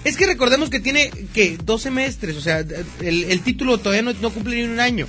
Es 0.03 0.17
que 0.17 0.27
recordemos 0.27 0.71
que 0.71 0.81
tiene, 0.81 1.11
que 1.33 1.57
Dos 1.65 1.83
semestres. 1.83 2.37
O 2.37 2.41
sea, 2.41 2.59
el, 3.01 3.25
el 3.25 3.41
título 3.43 3.79
todavía 3.79 4.03
no, 4.03 4.13
no 4.21 4.31
cumple 4.31 4.57
ni 4.57 4.63
un 4.73 4.81
año. 4.81 5.07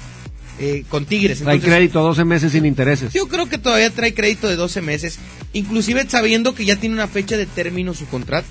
Eh, 0.60 0.84
con 0.90 1.06
Tigres. 1.06 1.40
Trae 1.40 1.56
Entonces, 1.56 1.76
crédito 1.76 2.02
12 2.02 2.26
meses 2.26 2.52
sin 2.52 2.66
intereses. 2.66 3.14
Yo 3.14 3.28
creo 3.28 3.48
que 3.50 3.58
todavía 3.58 3.90
trae 3.90 4.14
crédito 4.14 4.48
de 4.48 4.56
12 4.56 4.82
meses, 4.82 5.20
inclusive 5.54 6.06
sabiendo 6.10 6.54
que 6.54 6.66
ya 6.66 6.76
tiene 6.76 6.96
una 6.96 7.08
fecha 7.08 7.38
de 7.38 7.46
término 7.46 7.94
su 7.94 8.06
contrato. 8.08 8.48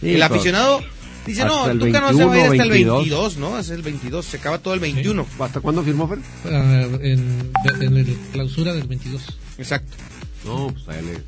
Sí, 0.00 0.08
el 0.10 0.12
pero 0.20 0.24
aficionado 0.26 0.80
dice, 1.26 1.44
no, 1.44 1.68
el 1.68 1.78
Tuca 1.78 2.00
no 2.00 2.16
se 2.16 2.24
va 2.24 2.34
a 2.34 2.38
ir 2.38 2.44
hasta 2.44 2.62
el 2.62 2.70
21, 2.70 2.94
22, 2.98 3.36
¿no? 3.38 3.58
Es 3.58 3.68
el 3.70 3.82
22, 3.82 4.24
se 4.24 4.36
acaba 4.38 4.58
todo 4.58 4.74
el 4.74 4.80
21. 4.80 5.26
¿Hasta 5.40 5.60
cuándo 5.60 5.82
firmó 5.82 6.08
Fer? 6.08 6.18
Ah, 6.46 6.86
en, 7.02 7.50
en 7.80 7.96
el 7.96 8.16
clausura 8.32 8.72
del 8.72 8.86
22. 8.86 9.22
Exacto. 9.58 9.96
No, 10.44 10.68
pues 10.72 10.88
ahí 10.96 11.04
le, 11.04 11.18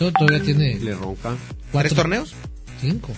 No, 0.00 0.12
todavía 0.12 0.42
tiene 0.42 0.78
le 0.78 0.94
ronca. 0.94 1.36
cuatro, 1.72 1.88
¿Tres 1.88 1.94
torneos? 1.94 2.34
Cinco. 2.80 3.12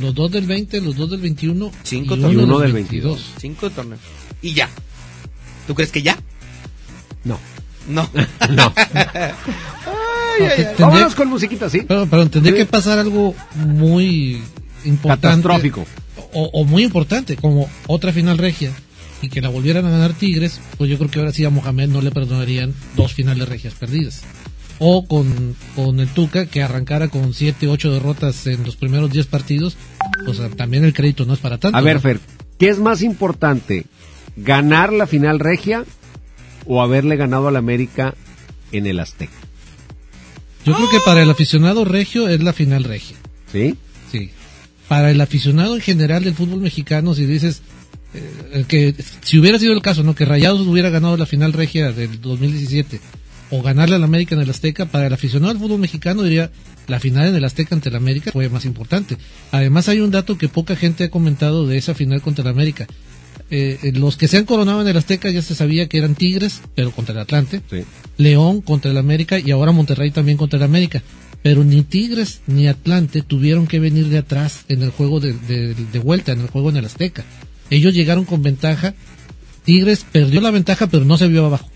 Los 0.00 0.14
dos 0.14 0.30
del 0.30 0.46
20, 0.46 0.80
los 0.80 0.96
dos 0.96 1.10
del 1.10 1.20
21. 1.20 1.70
Cinco 1.82 2.14
y 2.14 2.20
torneos. 2.20 2.34
uno 2.44 2.44
Uno 2.44 2.58
del 2.60 2.72
22. 2.72 3.32
Cinco 3.38 3.68
torneos. 3.70 4.00
Y 4.40 4.54
ya. 4.54 4.70
¿Tú 5.66 5.74
crees 5.74 5.90
que 5.92 6.02
ya? 6.02 6.18
No. 7.24 7.38
No. 7.88 8.08
No. 8.50 8.72
Ay, 8.76 8.84
ay, 10.40 10.44
ay. 10.44 10.56
Tendría- 10.64 10.86
Vámonos 10.86 11.14
con 11.14 11.28
musiquita, 11.28 11.68
¿sí? 11.70 11.82
Pero, 11.86 12.06
pero 12.06 12.28
tendría 12.28 12.52
Sí. 12.54 12.58
que 12.60 12.66
pasar 12.66 12.98
algo 12.98 13.34
muy 13.54 14.42
importante. 14.84 15.28
Catastrófico. 15.28 15.86
O, 16.32 16.44
o 16.52 16.64
muy 16.64 16.82
importante, 16.84 17.36
como 17.36 17.68
otra 17.86 18.12
final 18.12 18.38
regia. 18.38 18.72
Y 19.20 19.28
que 19.28 19.40
la 19.40 19.50
volvieran 19.50 19.86
a 19.86 19.90
ganar 19.90 20.14
Tigres, 20.14 20.60
pues 20.78 20.90
yo 20.90 20.98
creo 20.98 21.08
que 21.10 21.18
ahora 21.20 21.32
sí 21.32 21.44
a 21.44 21.50
Mohamed 21.50 21.88
no 21.88 22.00
le 22.02 22.10
perdonarían 22.10 22.74
dos 22.96 23.12
finales 23.12 23.48
regias 23.48 23.74
perdidas. 23.74 24.22
O 24.80 25.06
con, 25.06 25.54
con 25.76 26.00
el 26.00 26.08
Tuca, 26.08 26.46
que 26.46 26.60
arrancara 26.62 27.06
con 27.08 27.32
siete, 27.34 27.68
ocho 27.68 27.92
derrotas 27.92 28.48
en 28.48 28.64
los 28.64 28.74
primeros 28.74 29.12
10 29.12 29.26
partidos, 29.26 29.76
pues 30.24 30.40
también 30.56 30.84
el 30.84 30.92
crédito 30.92 31.24
no 31.24 31.34
es 31.34 31.38
para 31.40 31.58
tanto. 31.58 31.78
A 31.78 31.82
ver, 31.82 31.96
¿no? 31.96 32.00
Fer, 32.00 32.20
¿qué 32.58 32.68
es 32.68 32.78
más 32.80 33.00
importante? 33.02 33.84
¿Ganar 34.36 34.92
la 34.92 35.06
final 35.06 35.38
regia 35.38 35.84
o 36.66 36.82
haberle 36.82 37.16
ganado 37.16 37.48
al 37.48 37.56
América 37.56 38.14
en 38.72 38.86
el 38.86 39.00
Azteca? 39.00 39.32
Yo 40.64 40.74
creo 40.74 40.88
que 40.88 41.00
para 41.04 41.22
el 41.22 41.30
aficionado 41.30 41.84
regio 41.84 42.28
es 42.28 42.42
la 42.42 42.52
final 42.52 42.84
regia. 42.84 43.16
¿Sí? 43.50 43.76
Sí. 44.10 44.30
Para 44.88 45.10
el 45.10 45.20
aficionado 45.20 45.74
en 45.74 45.80
general 45.80 46.24
del 46.24 46.34
fútbol 46.34 46.60
mexicano, 46.60 47.14
si 47.14 47.26
dices 47.26 47.62
eh, 48.14 48.64
que 48.68 48.94
si 49.22 49.38
hubiera 49.38 49.58
sido 49.58 49.72
el 49.72 49.82
caso, 49.82 50.02
¿no? 50.02 50.14
Que 50.14 50.24
Rayados 50.24 50.66
hubiera 50.66 50.90
ganado 50.90 51.16
la 51.16 51.26
final 51.26 51.52
regia 51.52 51.92
del 51.92 52.20
2017 52.20 53.00
o 53.50 53.62
ganarle 53.62 53.96
al 53.96 54.04
América 54.04 54.34
en 54.34 54.40
el 54.40 54.50
Azteca, 54.50 54.86
para 54.86 55.06
el 55.06 55.12
aficionado 55.12 55.52
del 55.52 55.62
fútbol 55.62 55.78
mexicano 55.78 56.22
diría 56.22 56.50
la 56.86 57.00
final 57.00 57.28
en 57.28 57.36
el 57.36 57.44
Azteca 57.44 57.74
ante 57.74 57.90
el 57.90 57.96
América 57.96 58.32
fue 58.32 58.48
más 58.48 58.64
importante. 58.64 59.16
Además 59.50 59.88
hay 59.88 60.00
un 60.00 60.10
dato 60.10 60.38
que 60.38 60.48
poca 60.48 60.76
gente 60.76 61.04
ha 61.04 61.10
comentado 61.10 61.66
de 61.66 61.76
esa 61.76 61.94
final 61.94 62.22
contra 62.22 62.42
el 62.42 62.50
América. 62.50 62.86
Eh, 63.50 63.78
eh, 63.82 63.92
los 63.92 64.16
que 64.16 64.28
se 64.28 64.38
han 64.38 64.44
coronado 64.46 64.80
en 64.80 64.88
el 64.88 64.96
Azteca 64.96 65.30
ya 65.30 65.42
se 65.42 65.54
sabía 65.54 65.86
que 65.88 65.98
eran 65.98 66.14
Tigres, 66.14 66.60
pero 66.74 66.90
contra 66.90 67.12
el 67.14 67.20
Atlante. 67.20 67.60
Sí. 67.70 67.82
León 68.16 68.60
contra 68.62 68.90
el 68.90 68.98
América 68.98 69.38
y 69.38 69.50
ahora 69.50 69.72
Monterrey 69.72 70.10
también 70.10 70.38
contra 70.38 70.56
el 70.58 70.62
América. 70.62 71.02
Pero 71.42 71.64
ni 71.64 71.82
Tigres 71.82 72.40
ni 72.46 72.68
Atlante 72.68 73.20
tuvieron 73.22 73.66
que 73.66 73.80
venir 73.80 74.08
de 74.08 74.18
atrás 74.18 74.64
en 74.68 74.82
el 74.82 74.90
juego 74.90 75.20
de, 75.20 75.32
de- 75.34 75.74
de 75.74 75.98
vuelta, 75.98 76.32
en 76.32 76.40
el 76.40 76.46
juego 76.48 76.70
en 76.70 76.76
el 76.76 76.84
Azteca. 76.84 77.24
Ellos 77.68 77.92
llegaron 77.94 78.24
con 78.24 78.42
ventaja. 78.42 78.94
Tigres 79.64 80.04
perdió 80.10 80.40
la 80.40 80.50
ventaja, 80.50 80.86
pero 80.86 81.04
no 81.04 81.18
se 81.18 81.28
vio 81.28 81.44
abajo. 81.46 81.68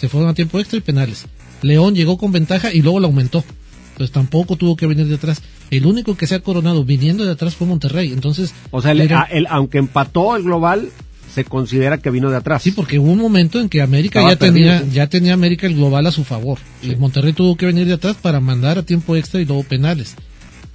Se 0.00 0.08
fueron 0.08 0.28
a 0.30 0.34
tiempo 0.34 0.58
extra 0.58 0.78
y 0.78 0.82
penales. 0.82 1.26
León 1.62 1.94
llegó 1.94 2.18
con 2.18 2.32
ventaja 2.32 2.72
y 2.74 2.82
luego 2.82 3.00
la 3.00 3.06
aumentó. 3.06 3.44
Entonces 3.92 4.12
tampoco 4.12 4.56
tuvo 4.56 4.76
que 4.76 4.86
venir 4.86 5.06
de 5.06 5.14
atrás. 5.16 5.40
El 5.72 5.86
único 5.86 6.16
que 6.16 6.26
se 6.26 6.34
ha 6.36 6.40
coronado 6.40 6.84
viniendo 6.84 7.24
de 7.24 7.32
atrás 7.32 7.54
fue 7.56 7.66
Monterrey. 7.66 8.12
Entonces, 8.12 8.52
O 8.70 8.80
sea, 8.82 8.92
el- 8.92 9.00
era- 9.00 9.22
el- 9.30 9.46
aunque 9.48 9.78
empató 9.78 10.36
el 10.36 10.42
global, 10.44 10.90
se 11.34 11.44
considera 11.44 11.96
que 11.98 12.10
vino 12.10 12.30
de 12.30 12.36
atrás. 12.36 12.62
Sí, 12.62 12.72
porque 12.72 12.98
hubo 12.98 13.10
un 13.10 13.18
momento 13.18 13.58
en 13.58 13.70
que 13.70 13.80
América 13.80 14.18
Estaba 14.20 14.32
ya 14.34 14.38
tenía, 14.38 14.80
sí. 14.80 14.90
ya 14.92 15.06
tenía 15.08 15.32
América 15.32 15.66
el 15.66 15.74
global 15.74 16.06
a 16.06 16.12
su 16.12 16.24
favor. 16.24 16.58
Monterrey 16.98 17.32
tuvo 17.32 17.56
que 17.56 17.64
venir 17.66 17.86
de 17.86 17.94
atrás 17.94 18.16
para 18.20 18.38
mandar 18.38 18.76
a 18.78 18.82
tiempo 18.82 19.16
extra 19.16 19.40
y 19.40 19.46
luego 19.46 19.62
penales. 19.64 20.14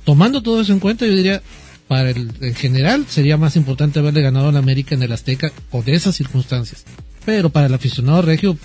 Tomando 0.04 0.42
todo 0.42 0.62
eso 0.62 0.74
en 0.74 0.80
cuenta, 0.80 1.06
yo 1.06 1.16
diría, 1.16 1.42
para 1.88 2.10
el 2.10 2.32
en 2.42 2.56
general 2.56 3.06
sería 3.08 3.38
más 3.38 3.56
importante 3.56 4.00
haberle 4.00 4.22
ganado 4.24 4.50
a 4.50 4.52
la 4.52 4.60
América 4.60 4.96
en 4.96 5.04
el 5.04 5.12
Azteca 5.12 5.52
con 5.70 5.84
esas 5.88 6.16
circunstancias. 6.16 6.86
Pero 7.26 7.50
para 7.50 7.68
el 7.68 7.74
aficionado 7.74 8.22
regio, 8.24 8.58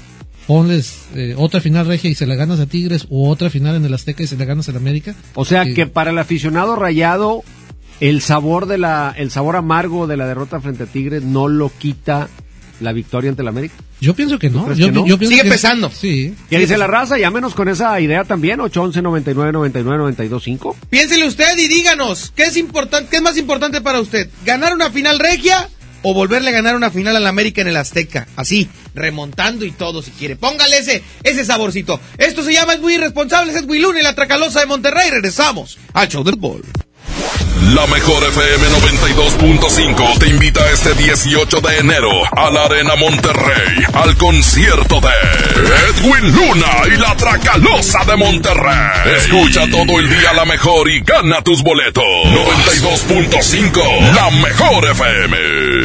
ponles 0.46 1.04
eh, 1.14 1.34
otra 1.36 1.60
final 1.60 1.86
regia 1.86 2.10
y 2.10 2.14
se 2.14 2.26
la 2.26 2.34
ganas 2.34 2.60
a 2.60 2.66
Tigres 2.66 3.06
o 3.10 3.28
otra 3.28 3.50
final 3.50 3.76
en 3.76 3.84
el 3.84 3.94
Azteca 3.94 4.22
y 4.22 4.26
se 4.26 4.36
la 4.36 4.44
ganas 4.44 4.68
al 4.68 4.76
América. 4.76 5.14
O 5.34 5.44
sea, 5.44 5.64
Sí. 5.64 5.74
que 5.74 5.86
para 5.86 6.10
el 6.10 6.18
aficionado 6.18 6.76
rayado, 6.76 7.42
el 8.00 8.20
sabor 8.20 8.66
de 8.66 8.78
la, 8.78 9.14
el 9.16 9.30
sabor 9.30 9.56
amargo 9.56 10.06
de 10.06 10.16
la 10.16 10.26
derrota 10.26 10.60
frente 10.60 10.84
a 10.84 10.86
Tigres 10.86 11.22
no 11.22 11.48
lo 11.48 11.70
quita 11.76 12.28
la 12.80 12.92
victoria 12.92 13.30
ante 13.30 13.42
el 13.42 13.48
América. 13.48 13.74
Yo 14.00 14.14
pienso 14.14 14.40
que 14.40 14.50
no. 14.50 14.72
Yo, 14.74 14.86
que 14.86 14.92
no? 14.92 15.06
yo 15.06 15.16
pienso 15.16 15.30
Sigue 15.30 15.44
que- 15.44 15.50
pesando. 15.50 15.88
Sí. 15.88 16.34
¿Qué 16.50 16.58
dice 16.58 16.76
la 16.76 16.88
raza? 16.88 17.16
Llámenos 17.16 17.54
con 17.54 17.68
esa 17.68 18.00
idea 18.00 18.24
también, 18.24 18.58
811 18.60 19.00
99 19.02 19.52
99 19.52 19.98
92 19.98 20.42
5. 20.42 20.76
Piénsele 20.90 21.28
usted 21.28 21.56
y 21.58 21.68
díganos, 21.68 22.32
¿qué 22.34 22.42
es 22.44 22.56
importante, 22.56 23.08
qué 23.08 23.18
es 23.18 23.22
más 23.22 23.38
importante 23.38 23.80
para 23.80 24.00
usted? 24.00 24.28
¿Ganar 24.44 24.74
una 24.74 24.90
final 24.90 25.20
regia 25.20 25.68
o 26.02 26.14
volverle 26.14 26.50
a 26.50 26.52
ganar 26.52 26.76
una 26.76 26.90
final 26.90 27.16
al 27.16 27.26
América 27.26 27.60
en 27.60 27.68
el 27.68 27.76
Azteca? 27.76 28.26
Así, 28.36 28.68
remontando 28.94 29.64
y 29.64 29.72
todo 29.72 30.02
si 30.02 30.10
quiere. 30.12 30.36
Póngale 30.36 30.78
ese, 30.78 31.44
saborcito. 31.44 32.00
Esto 32.18 32.42
se 32.42 32.52
llama 32.52 32.74
Es 32.74 32.80
muy 32.80 32.94
irresponsable, 32.94 33.52
es 33.52 33.58
Edwin 33.58 33.82
Luna 33.82 34.00
y 34.00 34.02
la 34.02 34.14
Tracalosa 34.14 34.60
de 34.60 34.66
Monterrey. 34.66 35.10
Regresamos 35.10 35.78
al 35.92 36.08
show 36.08 36.24
del 36.24 36.36
bol. 36.36 36.62
La 37.74 37.86
mejor 37.86 38.22
FM 38.24 38.66
92.5 38.68 40.18
te 40.18 40.28
invita 40.28 40.68
este 40.70 40.94
18 40.94 41.60
de 41.60 41.78
enero 41.78 42.10
a 42.36 42.50
la 42.50 42.64
Arena 42.64 42.96
Monterrey 42.96 43.84
al 43.94 44.16
concierto 44.16 45.00
de 45.00 45.08
Edwin 45.88 46.34
Luna 46.34 46.66
y 46.92 46.96
la 46.98 47.16
Tracalosa 47.16 48.04
de 48.04 48.16
Monterrey. 48.16 49.14
Escucha 49.16 49.70
todo 49.70 50.00
el 50.00 50.10
día 50.10 50.32
la 50.34 50.44
mejor 50.44 50.90
y 50.90 51.00
gana 51.00 51.40
tus 51.42 51.62
boletos. 51.62 52.04
92.5 52.04 54.12
La 54.12 54.28
mejor 54.30 54.84
FM. 54.90 55.81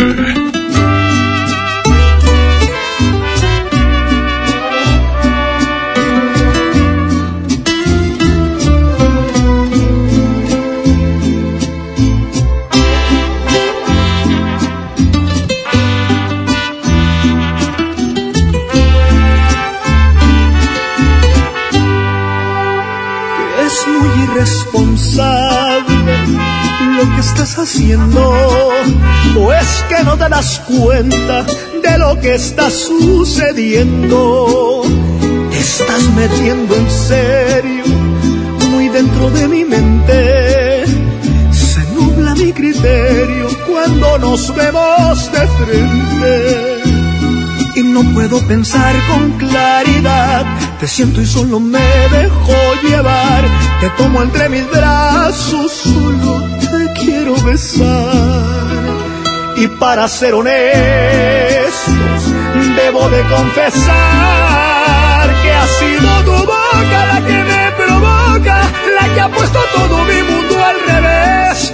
Estás 27.28 27.58
haciendo 27.60 28.22
o 29.38 29.54
es 29.54 29.86
que 29.90 30.02
no 30.04 30.18
te 30.18 30.30
das 30.30 30.62
cuenta 30.66 31.46
de 31.84 31.98
lo 31.98 32.20
que 32.22 32.36
está 32.36 32.70
sucediendo. 32.70 34.16
Te 35.52 35.60
estás 35.60 36.04
metiendo 36.16 36.74
en 36.76 36.90
serio, 36.90 37.84
muy 38.72 38.88
dentro 38.90 39.30
de 39.32 39.48
mi 39.50 39.66
mente. 39.66 40.86
Se 41.52 41.82
nubla 41.94 42.34
mi 42.36 42.54
criterio 42.54 43.50
cuando 43.68 44.20
nos 44.20 44.56
vemos 44.56 45.32
de 45.32 45.48
frente 45.48 46.78
y 47.76 47.84
no 47.84 48.04
puedo 48.14 48.40
pensar 48.48 48.96
con 49.10 49.32
claridad. 49.34 50.46
Te 50.80 50.88
siento 50.88 51.22
y 51.22 51.26
solo 51.26 51.60
me 51.60 51.90
dejo 52.12 52.54
llevar. 52.84 53.44
Te 53.82 53.90
tomo 54.02 54.24
entre 54.24 54.48
mis 54.50 54.68
brazos, 54.72 55.72
solo 55.74 56.58
te 56.72 56.87
besar. 57.36 58.68
Y 59.56 59.68
para 59.68 60.08
ser 60.08 60.34
honestos, 60.34 60.64
debo 62.76 63.10
de 63.10 63.22
confesar 63.24 64.78
que 65.42 65.52
ha 65.52 65.68
sido 65.68 66.24
tu 66.26 66.46
boca 66.46 67.06
la 67.14 67.22
que 67.26 67.44
me 67.44 67.72
provoca, 67.72 68.62
la 69.00 69.14
que 69.14 69.22
ha 69.22 69.30
puesto 69.30 69.60
todo 69.74 70.04
mi 70.06 70.22
mundo 70.24 70.64
al 70.64 70.80
revés, 70.80 71.37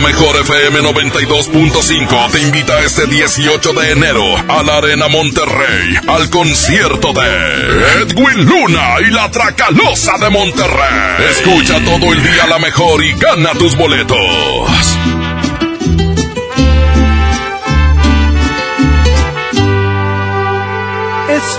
mejor 0.00 0.36
FM 0.36 0.80
92.5 0.80 2.30
te 2.30 2.40
invita 2.40 2.78
este 2.80 3.06
18 3.06 3.72
de 3.72 3.92
enero 3.92 4.22
a 4.48 4.62
la 4.62 4.78
Arena 4.78 5.08
Monterrey 5.08 5.96
al 6.06 6.30
concierto 6.30 7.12
de 7.12 8.02
Edwin 8.02 8.44
Luna 8.44 8.96
y 9.06 9.10
la 9.10 9.30
Tracalosa 9.30 10.16
de 10.18 10.30
Monterrey. 10.30 11.26
Escucha 11.30 11.80
todo 11.84 12.12
el 12.12 12.22
día 12.22 12.46
la 12.48 12.58
mejor 12.58 13.02
y 13.04 13.12
gana 13.14 13.52
tus 13.54 13.76
boletos. 13.76 14.18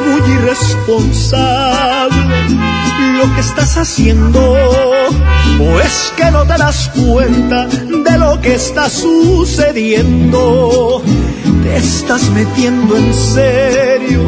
Muy 0.06 0.22
irresponsable 0.32 2.30
lo 3.20 3.36
que 3.36 3.42
estás 3.42 3.78
haciendo 3.78 4.40
o 5.60 5.80
es 5.82 6.14
que 6.16 6.32
no 6.32 6.46
te 6.46 6.58
das 6.58 6.90
cuenta 6.96 7.68
de 7.68 8.18
lo 8.18 8.40
que 8.40 8.56
está 8.56 8.90
sucediendo. 8.90 10.32
Te 11.64 11.76
estás 11.78 12.30
metiendo 12.32 12.96
en 12.96 13.14
serio, 13.14 14.22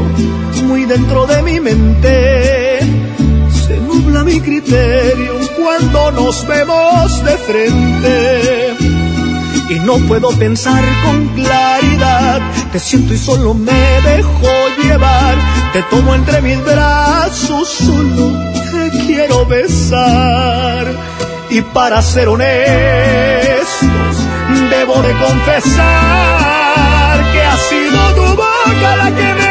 muy 0.66 0.84
dentro 0.86 1.26
de 1.26 1.42
mi 1.42 1.62
mente. 1.62 2.80
Se 3.66 3.78
nubla 3.78 4.24
mi 4.26 4.42
criterio 4.42 5.36
cuando 5.58 6.12
nos 6.12 6.46
vemos 6.46 7.24
de 7.24 7.38
frente. 7.38 9.01
Y 9.72 9.80
no 9.80 9.98
puedo 10.08 10.30
pensar 10.38 10.84
con 11.04 11.28
claridad. 11.30 12.42
Te 12.72 12.80
siento 12.80 13.14
y 13.14 13.18
solo 13.18 13.54
me 13.54 14.02
dejo 14.02 14.52
llevar. 14.84 15.36
Te 15.74 15.82
tomo 15.84 16.14
entre 16.14 16.42
mis 16.42 16.64
brazos, 16.64 17.70
solo 17.70 18.52
te 18.72 18.90
quiero 19.06 19.46
besar 19.46 21.12
y 21.52 21.62
para 21.62 22.02
ser 22.02 22.30
honestos, 22.30 22.48
debo 24.70 25.02
de 25.02 25.14
confesar 25.14 25.74
que 27.34 27.42
ha 27.42 27.58
sido 27.58 28.14
tu 28.16 28.36
boca 28.38 28.96
la 28.96 29.14
que 29.14 29.34
me 29.34 29.51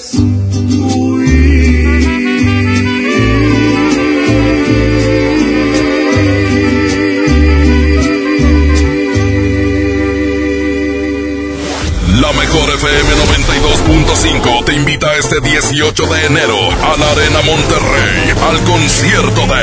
mejor 12.41 12.69
FM 12.71 13.09
92.5 13.13 14.65
te 14.65 14.73
invita 14.73 15.15
este 15.15 15.39
18 15.41 16.07
de 16.07 16.25
enero 16.25 16.57
a 16.71 16.97
la 16.97 17.11
Arena 17.11 17.39
Monterrey 17.45 18.33
al 18.49 18.59
concierto 18.63 19.41
de 19.45 19.61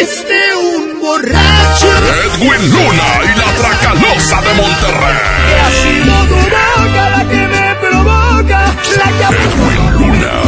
hiciste 0.00 0.40
un 0.56 1.00
borracho. 1.00 1.86
Edwin 2.24 2.70
Luna 2.72 3.08
y 3.22 3.38
la 3.38 3.50
Tracalosa 3.54 4.40
de 4.42 4.54
Monterrey. 4.54 5.18
Que 5.46 5.54
ha 5.60 5.70
sido 5.82 6.14
tu 6.26 6.34
boca 6.34 7.10
la 7.10 7.22
que 7.28 7.42
me 7.54 7.74
provoca, 7.76 8.60
la 8.96 9.08
que 9.18 9.26
Edwin 9.44 9.92
Luna. 9.92 10.47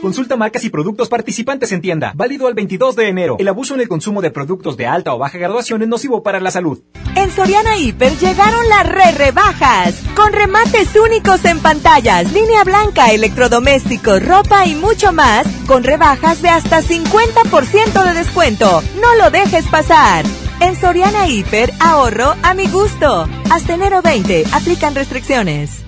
Consulta 0.00 0.36
marcas 0.36 0.62
y 0.62 0.70
productos 0.70 1.08
participantes 1.08 1.72
en 1.72 1.80
tienda. 1.80 2.12
Válido 2.14 2.46
al 2.46 2.54
22 2.54 2.94
de 2.94 3.08
enero. 3.08 3.36
El 3.40 3.48
abuso 3.48 3.74
en 3.74 3.80
el 3.80 3.88
consumo 3.88 4.22
de 4.22 4.30
productos 4.30 4.76
de 4.76 4.86
alta 4.86 5.12
o 5.12 5.18
baja 5.18 5.38
graduación 5.38 5.82
es 5.82 5.88
nocivo 5.88 6.22
para 6.22 6.38
la 6.38 6.52
salud. 6.52 6.80
En 7.16 7.32
Soriana 7.32 7.76
Hiper 7.78 8.16
llegaron 8.16 8.68
las 8.68 8.86
re 8.86 9.10
rebajas. 9.10 10.00
Con 10.14 10.32
remates 10.32 10.94
únicos 10.94 11.44
en 11.44 11.58
pantallas, 11.58 12.32
línea 12.32 12.62
blanca, 12.62 13.10
electrodomésticos, 13.10 14.24
ropa 14.24 14.66
y 14.66 14.76
mucho 14.76 15.12
más. 15.12 15.48
Con 15.66 15.82
rebajas 15.82 16.42
de 16.42 16.48
hasta 16.48 16.80
50% 16.80 18.04
de 18.04 18.14
descuento. 18.14 18.82
No 19.00 19.14
lo 19.16 19.30
dejes 19.30 19.66
pasar. 19.66 20.24
En 20.60 20.76
Soriana 20.76 21.26
Hiper, 21.26 21.72
ahorro 21.80 22.36
a 22.44 22.54
mi 22.54 22.68
gusto. 22.68 23.28
Hasta 23.50 23.74
enero 23.74 24.00
20, 24.02 24.44
aplican 24.52 24.94
restricciones. 24.94 25.87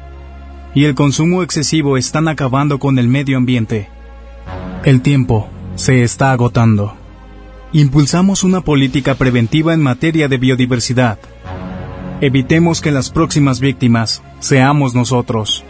y 0.73 0.85
el 0.85 0.95
consumo 0.95 1.43
excesivo 1.43 1.97
están 1.97 2.27
acabando 2.27 2.79
con 2.79 2.97
el 2.99 3.07
medio 3.07 3.37
ambiente. 3.37 3.89
El 4.83 5.01
tiempo 5.01 5.49
se 5.75 6.03
está 6.03 6.31
agotando. 6.31 6.95
Impulsamos 7.73 8.43
una 8.43 8.61
política 8.61 9.15
preventiva 9.15 9.73
en 9.73 9.81
materia 9.81 10.27
de 10.27 10.37
biodiversidad. 10.37 11.19
Evitemos 12.19 12.81
que 12.81 12.91
las 12.91 13.09
próximas 13.09 13.59
víctimas 13.59 14.21
seamos 14.39 14.93
nosotros. 14.93 15.63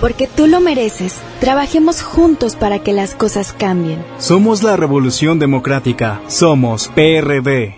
Porque 0.00 0.28
tú 0.28 0.46
lo 0.46 0.60
mereces, 0.60 1.16
trabajemos 1.40 2.02
juntos 2.02 2.54
para 2.54 2.78
que 2.78 2.92
las 2.92 3.14
cosas 3.14 3.52
cambien. 3.52 3.98
Somos 4.18 4.62
la 4.62 4.76
Revolución 4.76 5.38
Democrática. 5.38 6.20
Somos 6.28 6.88
PRD. 6.94 7.77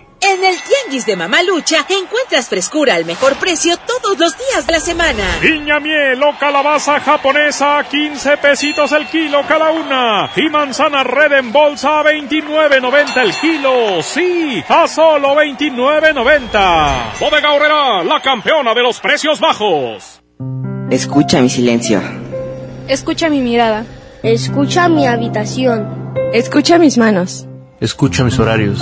Tianguis 0.91 1.05
de 1.05 1.15
Mamalucha 1.15 1.85
encuentras 1.87 2.49
frescura 2.49 2.95
al 2.95 3.05
mejor 3.05 3.35
precio 3.35 3.77
todos 3.77 4.19
los 4.19 4.37
días 4.37 4.67
de 4.67 4.73
la 4.73 4.79
semana. 4.81 5.23
Piña 5.39 5.79
miel 5.79 6.21
o 6.21 6.37
calabaza 6.37 6.99
japonesa 6.99 7.81
15 7.89 8.35
pesitos 8.35 8.91
el 8.91 9.05
kilo 9.05 9.41
cada 9.47 9.71
una. 9.71 10.29
Y 10.35 10.49
manzana 10.49 11.05
red 11.05 11.31
en 11.31 11.53
bolsa 11.53 12.01
a 12.01 12.03
29.90 12.03 13.21
el 13.21 13.33
kilo. 13.35 14.03
Sí, 14.03 14.61
a 14.67 14.85
solo 14.85 15.33
29.90. 15.35 17.19
Bodega 17.21 17.53
Horrera, 17.53 18.03
la 18.03 18.21
campeona 18.21 18.73
de 18.73 18.83
los 18.83 18.99
precios 18.99 19.39
bajos. 19.39 20.21
Escucha 20.89 21.41
mi 21.41 21.49
silencio. 21.49 22.01
Escucha 22.89 23.29
mi 23.29 23.39
mirada. 23.39 23.85
Escucha 24.23 24.89
mi 24.89 25.07
habitación. 25.07 26.13
Escucha 26.33 26.77
mis 26.77 26.97
manos. 26.97 27.47
Escucha 27.79 28.25
mis 28.25 28.37
horarios. 28.39 28.81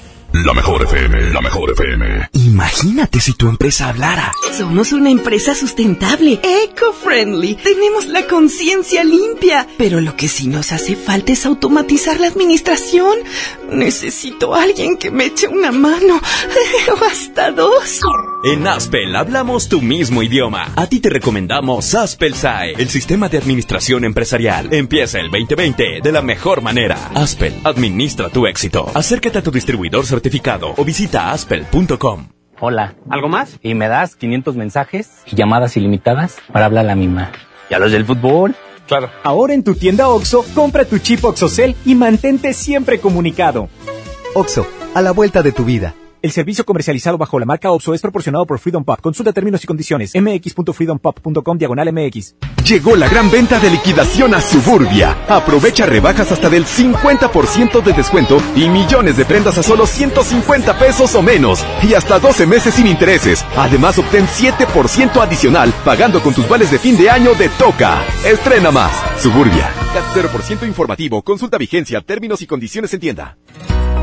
La 0.33 0.53
mejor 0.53 0.83
FM, 0.83 1.33
la 1.33 1.41
mejor 1.41 1.71
FM. 1.71 2.29
Imagínate 2.33 3.19
si 3.19 3.33
tu 3.33 3.49
empresa 3.49 3.89
hablara. 3.89 4.31
Somos 4.57 4.93
una 4.93 5.09
empresa 5.09 5.53
sustentable, 5.53 6.39
eco-friendly. 6.41 7.55
Tenemos 7.55 8.07
la 8.07 8.25
conciencia 8.27 9.03
limpia. 9.03 9.67
Pero 9.77 9.99
lo 9.99 10.15
que 10.15 10.29
sí 10.29 10.47
nos 10.47 10.71
hace 10.71 10.95
falta 10.95 11.33
es 11.33 11.45
automatizar 11.45 12.21
la 12.21 12.27
administración. 12.27 13.19
Necesito 13.71 14.55
a 14.55 14.63
alguien 14.63 14.97
que 14.97 15.11
me 15.11 15.25
eche 15.25 15.47
una 15.47 15.73
mano. 15.73 16.21
O 16.91 17.05
hasta 17.05 17.51
dos. 17.51 18.01
En 18.43 18.65
Aspel 18.65 19.15
hablamos 19.15 19.69
tu 19.69 19.81
mismo 19.81 20.23
idioma. 20.23 20.73
A 20.75 20.87
ti 20.87 20.99
te 20.99 21.11
recomendamos 21.11 21.93
Aspel 21.93 22.33
SAE, 22.33 22.73
el 22.73 22.89
sistema 22.89 23.29
de 23.29 23.37
administración 23.37 24.03
empresarial. 24.03 24.73
Empieza 24.73 25.19
el 25.19 25.29
2020 25.29 25.99
de 26.01 26.11
la 26.11 26.23
mejor 26.23 26.63
manera. 26.63 26.97
Aspel, 27.13 27.53
administra 27.63 28.29
tu 28.29 28.47
éxito. 28.47 28.89
Acércate 28.95 29.37
a 29.37 29.43
tu 29.43 29.51
distribuidor 29.51 30.07
certificado 30.07 30.73
o 30.75 30.83
visita 30.83 31.31
aspel.com. 31.31 32.29
Hola. 32.59 32.95
¿Algo 33.11 33.29
más? 33.29 33.59
Y 33.61 33.75
me 33.75 33.87
das 33.87 34.15
500 34.15 34.55
mensajes 34.55 35.21
y 35.27 35.35
llamadas 35.35 35.77
ilimitadas 35.77 36.37
para 36.51 36.65
hablar 36.65 36.85
a 36.85 36.87
la 36.87 36.95
misma. 36.95 37.31
¿Y 37.69 37.75
a 37.75 37.79
los 37.79 37.91
del 37.91 38.05
fútbol? 38.05 38.55
Claro. 38.87 39.11
Ahora 39.21 39.53
en 39.53 39.63
tu 39.63 39.75
tienda 39.75 40.09
OXO, 40.09 40.43
compra 40.55 40.85
tu 40.85 40.97
chip 40.97 41.23
OXOCEL 41.23 41.75
y 41.85 41.93
mantente 41.93 42.55
siempre 42.55 42.99
comunicado. 42.99 43.69
OXO, 44.33 44.67
a 44.95 45.01
la 45.03 45.11
vuelta 45.11 45.43
de 45.43 45.51
tu 45.51 45.63
vida. 45.63 45.93
El 46.21 46.31
servicio 46.31 46.63
comercializado 46.65 47.17
bajo 47.17 47.39
la 47.39 47.47
marca 47.47 47.71
OPSO 47.71 47.95
es 47.95 48.01
proporcionado 48.01 48.45
por 48.45 48.59
Freedom 48.59 48.83
Pop. 48.83 49.01
Consulta 49.01 49.33
términos 49.33 49.63
y 49.63 49.67
condiciones. 49.67 50.13
mx.freedompop.com 50.13 51.57
diagonal 51.57 51.91
mx. 51.91 52.35
Llegó 52.63 52.95
la 52.95 53.09
gran 53.09 53.31
venta 53.31 53.59
de 53.59 53.71
liquidación 53.71 54.35
a 54.35 54.41
Suburbia. 54.41 55.17
Aprovecha 55.27 55.87
rebajas 55.87 56.31
hasta 56.31 56.47
del 56.47 56.65
50% 56.65 57.81
de 57.81 57.93
descuento 57.93 58.39
y 58.55 58.69
millones 58.69 59.17
de 59.17 59.25
prendas 59.25 59.57
a 59.57 59.63
solo 59.63 59.87
150 59.87 60.77
pesos 60.77 61.15
o 61.15 61.23
menos. 61.23 61.65
Y 61.81 61.95
hasta 61.95 62.19
12 62.19 62.45
meses 62.45 62.75
sin 62.75 62.85
intereses. 62.85 63.43
Además, 63.57 63.97
obtén 63.97 64.27
7% 64.27 65.23
adicional 65.23 65.73
pagando 65.83 66.21
con 66.21 66.35
tus 66.35 66.47
vales 66.47 66.69
de 66.69 66.77
fin 66.77 66.95
de 66.97 67.09
año 67.09 67.33
de 67.33 67.49
Toca. 67.49 67.99
Estrena 68.23 68.69
más. 68.69 68.91
Suburbia. 69.19 69.71
CAT 69.91 70.05
0% 70.13 70.67
informativo. 70.67 71.23
Consulta 71.23 71.57
vigencia, 71.57 71.99
términos 72.01 72.43
y 72.43 72.45
condiciones 72.45 72.93
en 72.93 72.99
tienda. 72.99 73.37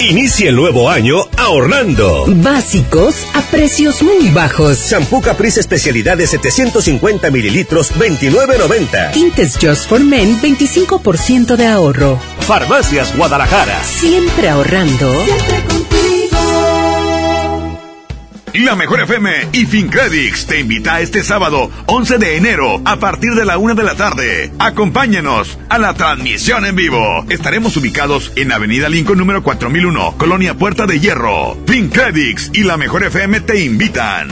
Inicia 0.00 0.48
el 0.48 0.56
nuevo 0.56 0.88
año 0.88 1.28
ahorrando. 1.36 2.24
Básicos 2.26 3.26
a 3.34 3.42
precios 3.42 4.02
muy 4.02 4.30
bajos. 4.30 4.88
Shampoo 4.88 5.20
Caprice 5.20 5.60
especialidad 5.60 6.16
de 6.16 6.26
750 6.26 7.30
mililitros, 7.30 7.92
29.90. 7.92 9.12
Tintes 9.12 9.58
Just 9.60 9.90
for 9.90 10.00
Men, 10.00 10.40
25% 10.40 11.54
de 11.56 11.66
ahorro. 11.66 12.18
Farmacias 12.40 13.14
Guadalajara. 13.14 13.84
Siempre 13.84 14.48
ahorrando. 14.48 15.12
Siempre 15.26 15.89
La 18.54 18.74
Mejor 18.74 19.00
FM 19.00 19.48
y 19.52 19.66
FinCredits 19.66 20.46
te 20.46 20.58
invita 20.58 21.00
este 21.00 21.22
sábado 21.22 21.70
11 21.86 22.18
de 22.18 22.36
enero 22.36 22.80
a 22.84 22.96
partir 22.96 23.34
de 23.34 23.44
la 23.44 23.58
una 23.58 23.74
de 23.74 23.84
la 23.84 23.94
tarde. 23.94 24.50
Acompáñanos 24.58 25.58
a 25.68 25.78
la 25.78 25.94
transmisión 25.94 26.66
en 26.66 26.74
vivo. 26.74 27.24
Estaremos 27.28 27.76
ubicados 27.76 28.32
en 28.36 28.50
Avenida 28.52 28.88
Lincoln 28.88 29.18
número 29.18 29.42
4001, 29.42 30.14
Colonia 30.18 30.54
Puerta 30.54 30.86
de 30.86 30.98
Hierro. 30.98 31.56
FinCredits 31.66 32.50
y 32.52 32.64
La 32.64 32.76
Mejor 32.76 33.04
FM 33.04 33.40
te 33.42 33.64
invitan. 33.64 34.28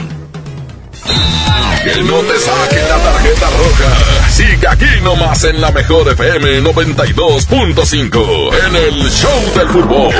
Que 1.83 2.03
no 2.03 2.17
te 2.19 2.37
saquen 2.39 2.89
la 2.89 2.97
tarjeta 2.97 3.49
roja. 3.49 4.29
Sigue 4.29 4.67
aquí 4.67 5.01
nomás 5.01 5.45
en 5.45 5.61
la 5.61 5.71
mejor 5.71 6.09
FM 6.09 6.61
92.5 6.61 8.49
en 8.67 8.75
el 8.75 9.09
Show 9.09 9.53
del 9.55 9.69
Fútbol. 9.69 10.13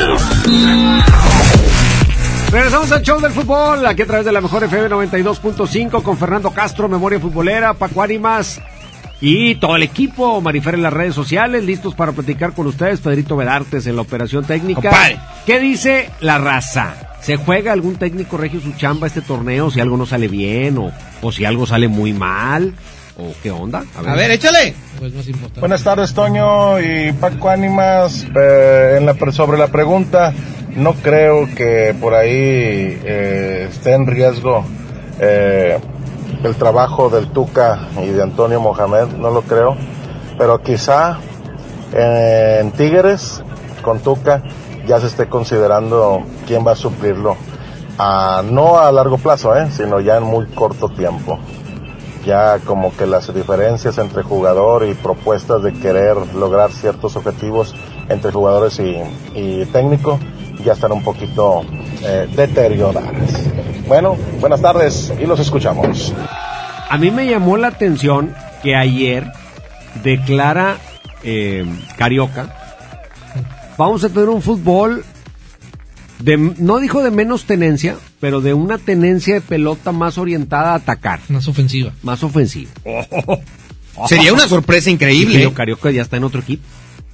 Regresamos 2.52 2.92
al 2.92 3.04
show 3.04 3.20
del 3.20 3.32
fútbol, 3.32 3.86
aquí 3.86 4.02
a 4.02 4.06
través 4.08 4.26
de 4.26 4.32
la 4.32 4.42
mejor 4.42 4.64
FM 4.64 4.90
92.5 4.90 6.02
con 6.02 6.18
Fernando 6.18 6.50
Castro, 6.50 6.90
Memoria 6.90 7.20
Futbolera, 7.20 7.76
Paco 7.76 8.02
Ánimas 8.02 8.60
y 9.22 9.54
todo 9.56 9.76
el 9.76 9.84
equipo, 9.84 10.42
Marifer 10.42 10.74
en 10.74 10.82
las 10.82 10.92
redes 10.94 11.14
sociales, 11.14 11.64
listos 11.64 11.94
para 11.94 12.12
platicar 12.12 12.54
con 12.54 12.66
ustedes, 12.66 13.02
Pedrito 13.02 13.36
Vedartes 13.36 13.86
en 13.86 13.96
la 13.96 14.02
operación 14.02 14.46
técnica. 14.46 14.82
Compadre. 14.82 15.20
¿Qué 15.46 15.60
dice 15.60 16.10
la 16.22 16.40
raza? 16.40 16.96
¿Se 17.22 17.36
juega 17.36 17.72
algún 17.72 17.98
técnico 17.98 18.36
regio 18.38 18.60
su 18.62 18.72
chamba 18.72 19.06
este 19.06 19.22
torneo 19.22 19.70
si 19.70 19.80
algo 19.80 19.96
no 19.96 20.08
sale 20.08 20.28
bien 20.28 20.80
o, 20.80 20.92
o 21.22 21.32
si 21.32 21.46
algo 21.46 21.68
sale 21.68 21.88
muy 21.88 22.14
mal? 22.14 22.74
¿O 23.20 23.34
qué 23.44 23.52
onda? 23.52 23.84
A 23.96 24.16
ver, 24.16 24.32
échale. 24.32 24.74
Buenas 25.60 25.84
tardes, 25.84 26.14
Toño 26.14 26.80
y 26.80 27.12
Paco 27.12 27.50
Ánimas. 27.50 28.26
Eh, 28.34 28.96
en 28.98 29.06
la, 29.06 29.16
sobre 29.34 29.58
la 29.58 29.68
pregunta, 29.68 30.34
no 30.76 30.94
creo 30.94 31.48
que 31.56 31.96
por 32.00 32.14
ahí 32.14 33.00
eh, 33.04 33.68
esté 33.70 33.94
en 33.94 34.08
riesgo 34.08 34.64
eh, 35.20 35.80
el 36.44 36.56
trabajo 36.56 37.10
del 37.10 37.30
Tuca 37.32 37.90
y 38.02 38.08
de 38.08 38.24
Antonio 38.24 38.60
Mohamed, 38.60 39.18
no 39.18 39.32
lo 39.32 39.42
creo. 39.42 39.76
Pero 40.38 40.62
quizá 40.62 41.20
en 41.92 42.72
Tigres, 42.72 43.44
con 43.82 44.00
Tuca, 44.00 44.44
ya 44.86 45.00
se 45.00 45.08
esté 45.08 45.28
considerando 45.28 46.24
quién 46.48 46.66
va 46.66 46.72
a 46.72 46.76
suplirlo. 46.76 47.36
A, 47.98 48.44
no 48.50 48.80
a 48.80 48.92
largo 48.92 49.18
plazo, 49.18 49.56
eh, 49.58 49.68
sino 49.72 50.00
ya 50.00 50.18
en 50.18 50.24
muy 50.24 50.46
corto 50.48 50.88
tiempo 50.88 51.38
ya 52.26 52.60
como 52.60 52.96
que 52.96 53.08
las 53.08 53.34
diferencias 53.34 53.98
entre 53.98 54.24
jugador 54.24 54.86
y 54.86 54.94
propuestas 54.94 55.64
de 55.64 55.74
querer 55.74 56.18
lograr 56.36 56.72
ciertos 56.72 57.16
objetivos 57.16 57.74
entre 58.10 58.32
jugadores 58.32 58.80
y, 58.80 59.66
técnico 59.72 60.20
ya 60.64 60.74
están 60.74 60.92
un 60.92 61.04
poquito 61.04 61.66
eh, 62.04 62.28
deterioradas. 62.36 63.50
Bueno, 63.88 64.18
buenas 64.40 64.62
tardes 64.62 65.14
y 65.22 65.26
los 65.26 65.40
escuchamos. 65.40 66.14
A 66.90 66.98
mí 66.98 67.12
me 67.12 67.28
llamó 67.28 67.58
la 67.58 67.68
atención 67.68 68.34
que 68.62 68.76
ayer 68.76 69.32
declara 70.04 70.78
eh, 71.24 71.66
Carioca, 71.98 72.56
vamos 73.78 74.04
a 74.04 74.10
tener 74.10 74.30
un 74.30 74.42
fútbol 74.42 75.04
de, 76.20 76.38
no 76.38 76.80
dijo 76.80 77.02
de 77.02 77.12
menos 77.12 77.46
tenencia, 77.46 77.96
pero 78.20 78.42
de 78.42 78.54
una 78.54 78.78
tenencia 78.78 79.36
de 79.36 79.42
pelota 79.42 79.92
más 79.92 80.18
orientada 80.18 80.74
a 80.74 80.76
atacar. 80.76 81.22
Más 81.30 81.48
ofensiva. 81.48 81.94
Más 82.04 82.24
ofensiva. 82.24 82.72
Sería 84.08 84.34
una 84.34 84.48
sorpresa 84.48 84.90
increíble. 84.90 85.44
¿eh? 85.44 85.54
Carioca 85.54 85.92
ya 85.92 86.02
está 86.02 86.18
en 86.18 86.24
otro 86.24 86.42
equipo. 86.42 86.64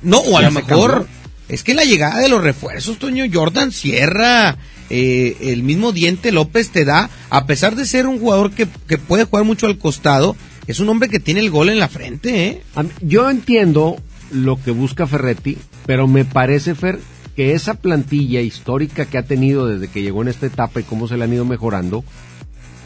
No, 0.02 0.20
o 0.20 0.38
a 0.38 0.42
lo 0.42 0.52
mejor 0.52 1.08
es 1.50 1.64
que 1.64 1.74
la 1.74 1.84
llegada 1.84 2.20
de 2.20 2.30
los 2.30 2.44
refuerzos, 2.44 2.98
Toño 2.98 3.26
Jordan 3.32 3.72
Sierra, 3.72 4.58
eh, 4.90 5.38
el 5.42 5.64
mismo 5.64 5.92
Diente 5.92 6.32
López 6.32 6.70
te 6.70 6.86
da, 6.86 7.10
a 7.30 7.46
pesar 7.46 7.76
de 7.76 7.86
ser 7.86 8.08
un 8.08 8.20
jugador 8.20 8.52
que, 8.52 8.68
que, 8.88 8.98
puede 8.98 9.26
jugar 9.26 9.46
mucho 9.46 9.68
al 9.68 9.78
costado, 9.78 10.36
es 10.68 10.80
un 10.80 10.90
hombre 10.90 11.10
que 11.10 11.20
tiene 11.20 11.40
el 11.40 11.52
gol 11.52 11.70
en 11.70 11.80
la 11.80 11.88
frente. 11.88 12.48
¿eh? 12.48 12.62
Yo 13.02 13.30
entiendo 13.30 13.98
lo 14.32 14.62
que 14.62 14.72
busca 14.72 15.08
Ferretti, 15.08 15.58
pero 15.86 16.08
me 16.08 16.26
parece, 16.26 16.76
Fer, 16.76 17.00
que 17.36 17.54
esa 17.54 17.76
plantilla 17.76 18.42
histórica 18.42 19.06
que 19.06 19.18
ha 19.18 19.24
tenido 19.24 19.68
desde 19.68 19.88
que 19.88 20.02
llegó 20.02 20.22
en 20.22 20.30
esta 20.30 20.46
etapa 20.46 20.80
y 20.80 20.84
cómo 20.84 21.08
se 21.08 21.18
le 21.18 21.26
han 21.26 21.34
ido 21.34 21.46
mejorando, 21.46 22.04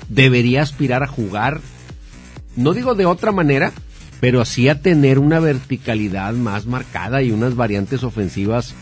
debería 0.10 0.62
aspirar 0.62 1.04
a 1.04 1.08
jugar, 1.08 1.62
no 2.56 2.74
digo 2.74 2.95
de 2.95 3.06
otra 3.06 3.32
manera, 3.32 3.72
pero 4.19 4.41
así 4.41 4.69
a 4.69 4.82
tener 4.82 5.19
una 5.19 5.39
verticalidad 5.39 6.34
más 6.34 6.65
marcada 6.65 7.23
y 7.23 7.32
unas 7.32 7.55
variantes 7.55 8.03
ofensivas 8.03 8.73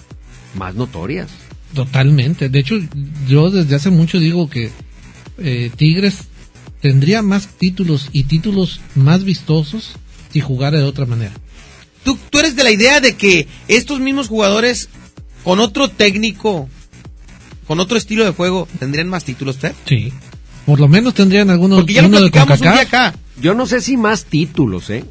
más 0.55 0.75
notorias. 0.75 1.29
Totalmente. 1.73 2.49
De 2.49 2.59
hecho, 2.59 2.75
yo 3.27 3.49
desde 3.51 3.75
hace 3.75 3.89
mucho 3.89 4.19
digo 4.19 4.49
que 4.49 4.71
eh, 5.37 5.69
Tigres 5.75 6.19
tendría 6.81 7.21
más 7.21 7.47
títulos 7.47 8.09
y 8.11 8.23
títulos 8.23 8.81
más 8.95 9.23
vistosos 9.23 9.95
si 10.31 10.41
jugara 10.41 10.77
de 10.77 10.85
otra 10.85 11.05
manera. 11.05 11.33
¿Tú, 12.03 12.17
tú 12.29 12.39
eres 12.39 12.55
de 12.55 12.63
la 12.63 12.71
idea 12.71 12.99
de 12.99 13.15
que 13.15 13.47
estos 13.67 13.99
mismos 13.99 14.27
jugadores 14.27 14.89
con 15.43 15.59
otro 15.59 15.89
técnico, 15.89 16.69
con 17.67 17.79
otro 17.79 17.97
estilo 17.97 18.23
de 18.23 18.31
juego, 18.31 18.67
¿tendrían 18.79 19.09
más 19.09 19.25
títulos, 19.25 19.57
Fer? 19.57 19.75
Sí. 19.85 20.13
Por 20.65 20.79
lo 20.79 20.87
menos 20.87 21.13
tendrían 21.13 21.49
algunos 21.49 21.79
Porque 21.79 21.93
ya 21.93 22.01
lo 22.01 22.09
platicamos 22.09 22.59
un 22.59 22.71
día 22.71 22.81
acá. 22.81 23.15
Yo 23.39 23.53
no 23.53 23.65
sé 23.65 23.81
si 23.81 23.97
más 23.97 24.25
títulos, 24.25 24.89
¿eh? 24.89 25.05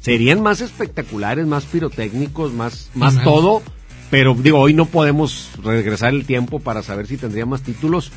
Serían 0.00 0.40
más 0.40 0.60
espectaculares, 0.60 1.46
más 1.46 1.64
pirotécnicos, 1.64 2.52
más, 2.52 2.90
más 2.94 3.22
todo. 3.22 3.62
Pero 4.10 4.34
digo, 4.34 4.58
hoy 4.58 4.74
no 4.74 4.86
podemos 4.86 5.50
regresar 5.62 6.14
el 6.14 6.24
tiempo 6.24 6.58
para 6.58 6.82
saber 6.82 7.06
si 7.06 7.16
tendría 7.16 7.46
más 7.46 7.62
títulos. 7.62 8.10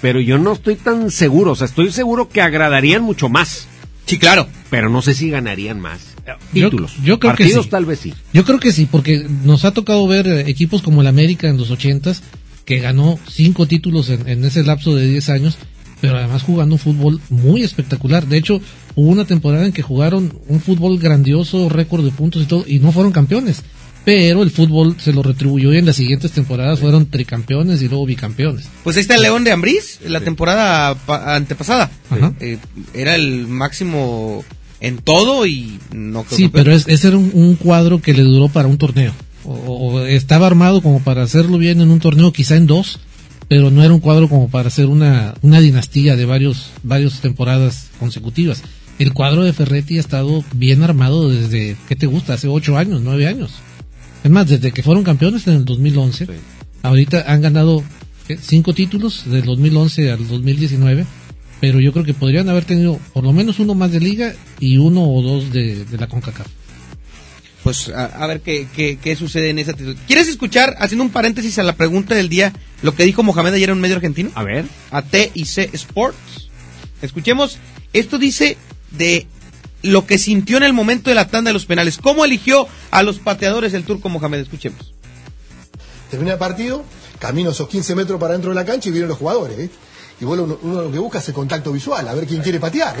Pero 0.00 0.20
yo 0.20 0.38
no 0.38 0.52
estoy 0.52 0.76
tan 0.76 1.10
seguro. 1.10 1.52
O 1.52 1.56
sea, 1.56 1.66
estoy 1.66 1.90
seguro 1.90 2.28
que 2.28 2.40
agradarían 2.40 3.02
mucho 3.02 3.28
más. 3.28 3.66
Sí, 4.06 4.18
claro. 4.18 4.46
Pero 4.70 4.88
no 4.88 5.02
sé 5.02 5.14
si 5.14 5.30
ganarían 5.30 5.80
más 5.80 6.16
títulos. 6.52 6.94
Yo, 7.02 7.18
creo 7.18 7.32
Partidos 7.32 7.58
que 7.58 7.62
sí. 7.64 7.70
tal 7.70 7.84
vez 7.84 8.00
sí. 8.00 8.14
Yo 8.32 8.44
creo 8.44 8.58
que 8.58 8.72
sí, 8.72 8.86
porque 8.90 9.26
nos 9.44 9.64
ha 9.64 9.72
tocado 9.72 10.06
ver 10.06 10.26
eh, 10.26 10.48
equipos 10.48 10.82
como 10.82 11.00
el 11.00 11.06
América 11.06 11.48
en 11.48 11.56
los 11.56 11.70
ochentas, 11.70 12.22
que 12.64 12.78
ganó 12.78 13.18
cinco 13.28 13.66
títulos 13.66 14.10
en, 14.10 14.44
ese 14.44 14.64
lapso 14.64 14.94
de 14.94 15.06
10 15.08 15.28
años, 15.30 15.58
pero 16.00 16.16
además 16.16 16.42
jugando 16.42 16.74
un 16.74 16.78
fútbol 16.80 17.20
muy 17.30 17.62
espectacular. 17.62 18.26
De 18.26 18.38
hecho, 18.38 18.60
hubo 18.96 19.10
una 19.10 19.26
temporada 19.26 19.66
en 19.66 19.72
que 19.72 19.82
jugaron 19.82 20.32
un 20.48 20.60
fútbol 20.60 20.98
grandioso, 20.98 21.68
récord 21.68 22.04
de 22.04 22.10
puntos 22.10 22.42
y 22.42 22.46
todo, 22.46 22.64
y 22.66 22.80
no 22.80 22.90
fueron 22.90 23.12
campeones. 23.12 23.62
Pero 24.04 24.42
el 24.42 24.50
fútbol 24.50 24.96
se 24.98 25.12
lo 25.12 25.22
retribuyó 25.22 25.72
y 25.72 25.78
en 25.78 25.86
las 25.86 25.96
siguientes 25.96 26.30
temporadas 26.30 26.78
fueron 26.78 27.06
tricampeones 27.06 27.82
y 27.82 27.88
luego 27.88 28.06
bicampeones. 28.06 28.68
Pues 28.84 28.96
ahí 28.96 29.00
está 29.00 29.16
el 29.16 29.22
León 29.22 29.42
de 29.42 29.50
Ambriz, 29.52 29.98
la 30.06 30.20
temporada 30.20 30.96
antepasada. 31.34 31.90
Eh, 32.40 32.58
era 32.94 33.16
el 33.16 33.48
máximo 33.48 34.44
en 34.80 34.98
todo 34.98 35.44
y 35.44 35.80
no 35.92 36.22
creo 36.22 36.36
Sí, 36.36 36.48
pero 36.48 36.72
es, 36.72 36.86
ese 36.86 37.08
era 37.08 37.16
un, 37.16 37.56
cuadro 37.56 38.00
que 38.00 38.14
le 38.14 38.22
duró 38.22 38.48
para 38.48 38.68
un 38.68 38.78
torneo. 38.78 39.12
O, 39.44 40.00
estaba 40.00 40.46
armado 40.46 40.82
como 40.82 41.00
para 41.00 41.22
hacerlo 41.24 41.58
bien 41.58 41.80
en 41.80 41.90
un 41.90 41.98
torneo, 41.98 42.32
quizá 42.32 42.56
en 42.56 42.68
dos, 42.68 43.00
pero 43.48 43.72
no 43.72 43.82
era 43.82 43.92
un 43.92 44.00
cuadro 44.00 44.28
como 44.28 44.48
para 44.48 44.68
hacer 44.68 44.86
una, 44.86 45.34
una 45.42 45.60
dinastía 45.60 46.14
de 46.14 46.26
varios, 46.26 46.70
varias 46.84 47.20
temporadas 47.20 47.88
consecutivas. 47.98 48.62
El 48.98 49.12
cuadro 49.12 49.44
de 49.44 49.52
Ferretti 49.52 49.98
ha 49.98 50.00
estado 50.00 50.44
bien 50.54 50.82
armado 50.82 51.28
desde, 51.30 51.76
¿qué 51.88 51.96
te 51.96 52.06
gusta? 52.06 52.34
Hace 52.34 52.48
ocho 52.48 52.78
años, 52.78 53.00
nueve 53.02 53.26
años. 53.26 53.52
Es 54.24 54.30
más, 54.30 54.48
desde 54.48 54.72
que 54.72 54.82
fueron 54.82 55.04
campeones 55.04 55.46
en 55.46 55.54
el 55.54 55.64
2011, 55.64 56.26
ahorita 56.82 57.24
han 57.30 57.42
ganado 57.42 57.82
cinco 58.40 58.72
títulos 58.72 59.24
del 59.30 59.44
2011 59.44 60.10
al 60.10 60.26
2019 60.26 61.06
pero 61.60 61.80
yo 61.80 61.92
creo 61.92 62.04
que 62.04 62.14
podrían 62.14 62.48
haber 62.48 62.64
tenido 62.64 63.00
por 63.12 63.24
lo 63.24 63.32
menos 63.32 63.58
uno 63.58 63.74
más 63.74 63.92
de 63.92 64.00
liga 64.00 64.34
y 64.60 64.78
uno 64.78 65.02
o 65.02 65.22
dos 65.22 65.52
de, 65.52 65.84
la 65.98 66.06
CONCACAF. 66.06 66.46
Pues 67.62 67.88
a, 67.88 68.26
ver 68.28 68.42
qué, 68.42 68.68
qué, 69.02 69.16
sucede 69.16 69.50
en 69.50 69.58
esa 69.58 69.72
actitud. 69.72 69.96
¿Quieres 70.06 70.28
escuchar, 70.28 70.76
haciendo 70.78 71.02
un 71.02 71.10
paréntesis 71.10 71.58
a 71.58 71.64
la 71.64 71.74
pregunta 71.74 72.14
del 72.14 72.28
día, 72.28 72.52
lo 72.82 72.94
que 72.94 73.04
dijo 73.04 73.24
Mohamed 73.24 73.54
ayer 73.54 73.70
en 73.70 73.76
un 73.76 73.80
medio 73.80 73.96
argentino? 73.96 74.30
A 74.36 74.44
ver. 74.44 74.66
A 74.92 75.02
T 75.02 75.32
y 75.34 75.46
C 75.46 75.70
Sports. 75.72 76.48
Escuchemos, 77.02 77.58
esto 77.92 78.18
dice 78.18 78.56
de 78.90 79.26
lo 79.82 80.06
que 80.06 80.18
sintió 80.18 80.56
en 80.56 80.64
el 80.64 80.72
momento 80.72 81.10
de 81.10 81.14
la 81.14 81.28
tanda 81.28 81.50
de 81.50 81.54
los 81.54 81.66
penales. 81.66 81.98
¿Cómo 81.98 82.24
eligió 82.24 82.66
a 82.90 83.02
los 83.02 83.18
pateadores 83.18 83.74
el 83.74 83.84
turco 83.84 84.08
Mohamed? 84.08 84.40
Escuchemos. 84.40 84.94
Termina 86.10 86.32
el 86.32 86.38
partido, 86.38 86.84
camino 87.18 87.50
esos 87.50 87.68
15 87.68 87.94
metros 87.94 88.20
para 88.20 88.32
dentro 88.32 88.50
de 88.50 88.54
la 88.54 88.64
cancha 88.64 88.88
y 88.88 88.92
vienen 88.92 89.08
los 89.08 89.18
jugadores. 89.18 89.70
y 90.20 90.24
bueno, 90.24 90.58
uno, 90.62 90.82
lo 90.82 90.92
que 90.92 90.98
busca 90.98 91.18
es 91.18 91.28
el 91.28 91.34
contacto 91.34 91.72
visual, 91.72 92.06
a 92.08 92.14
ver 92.14 92.26
quién 92.26 92.42
quiere 92.42 92.60
patear. 92.60 92.96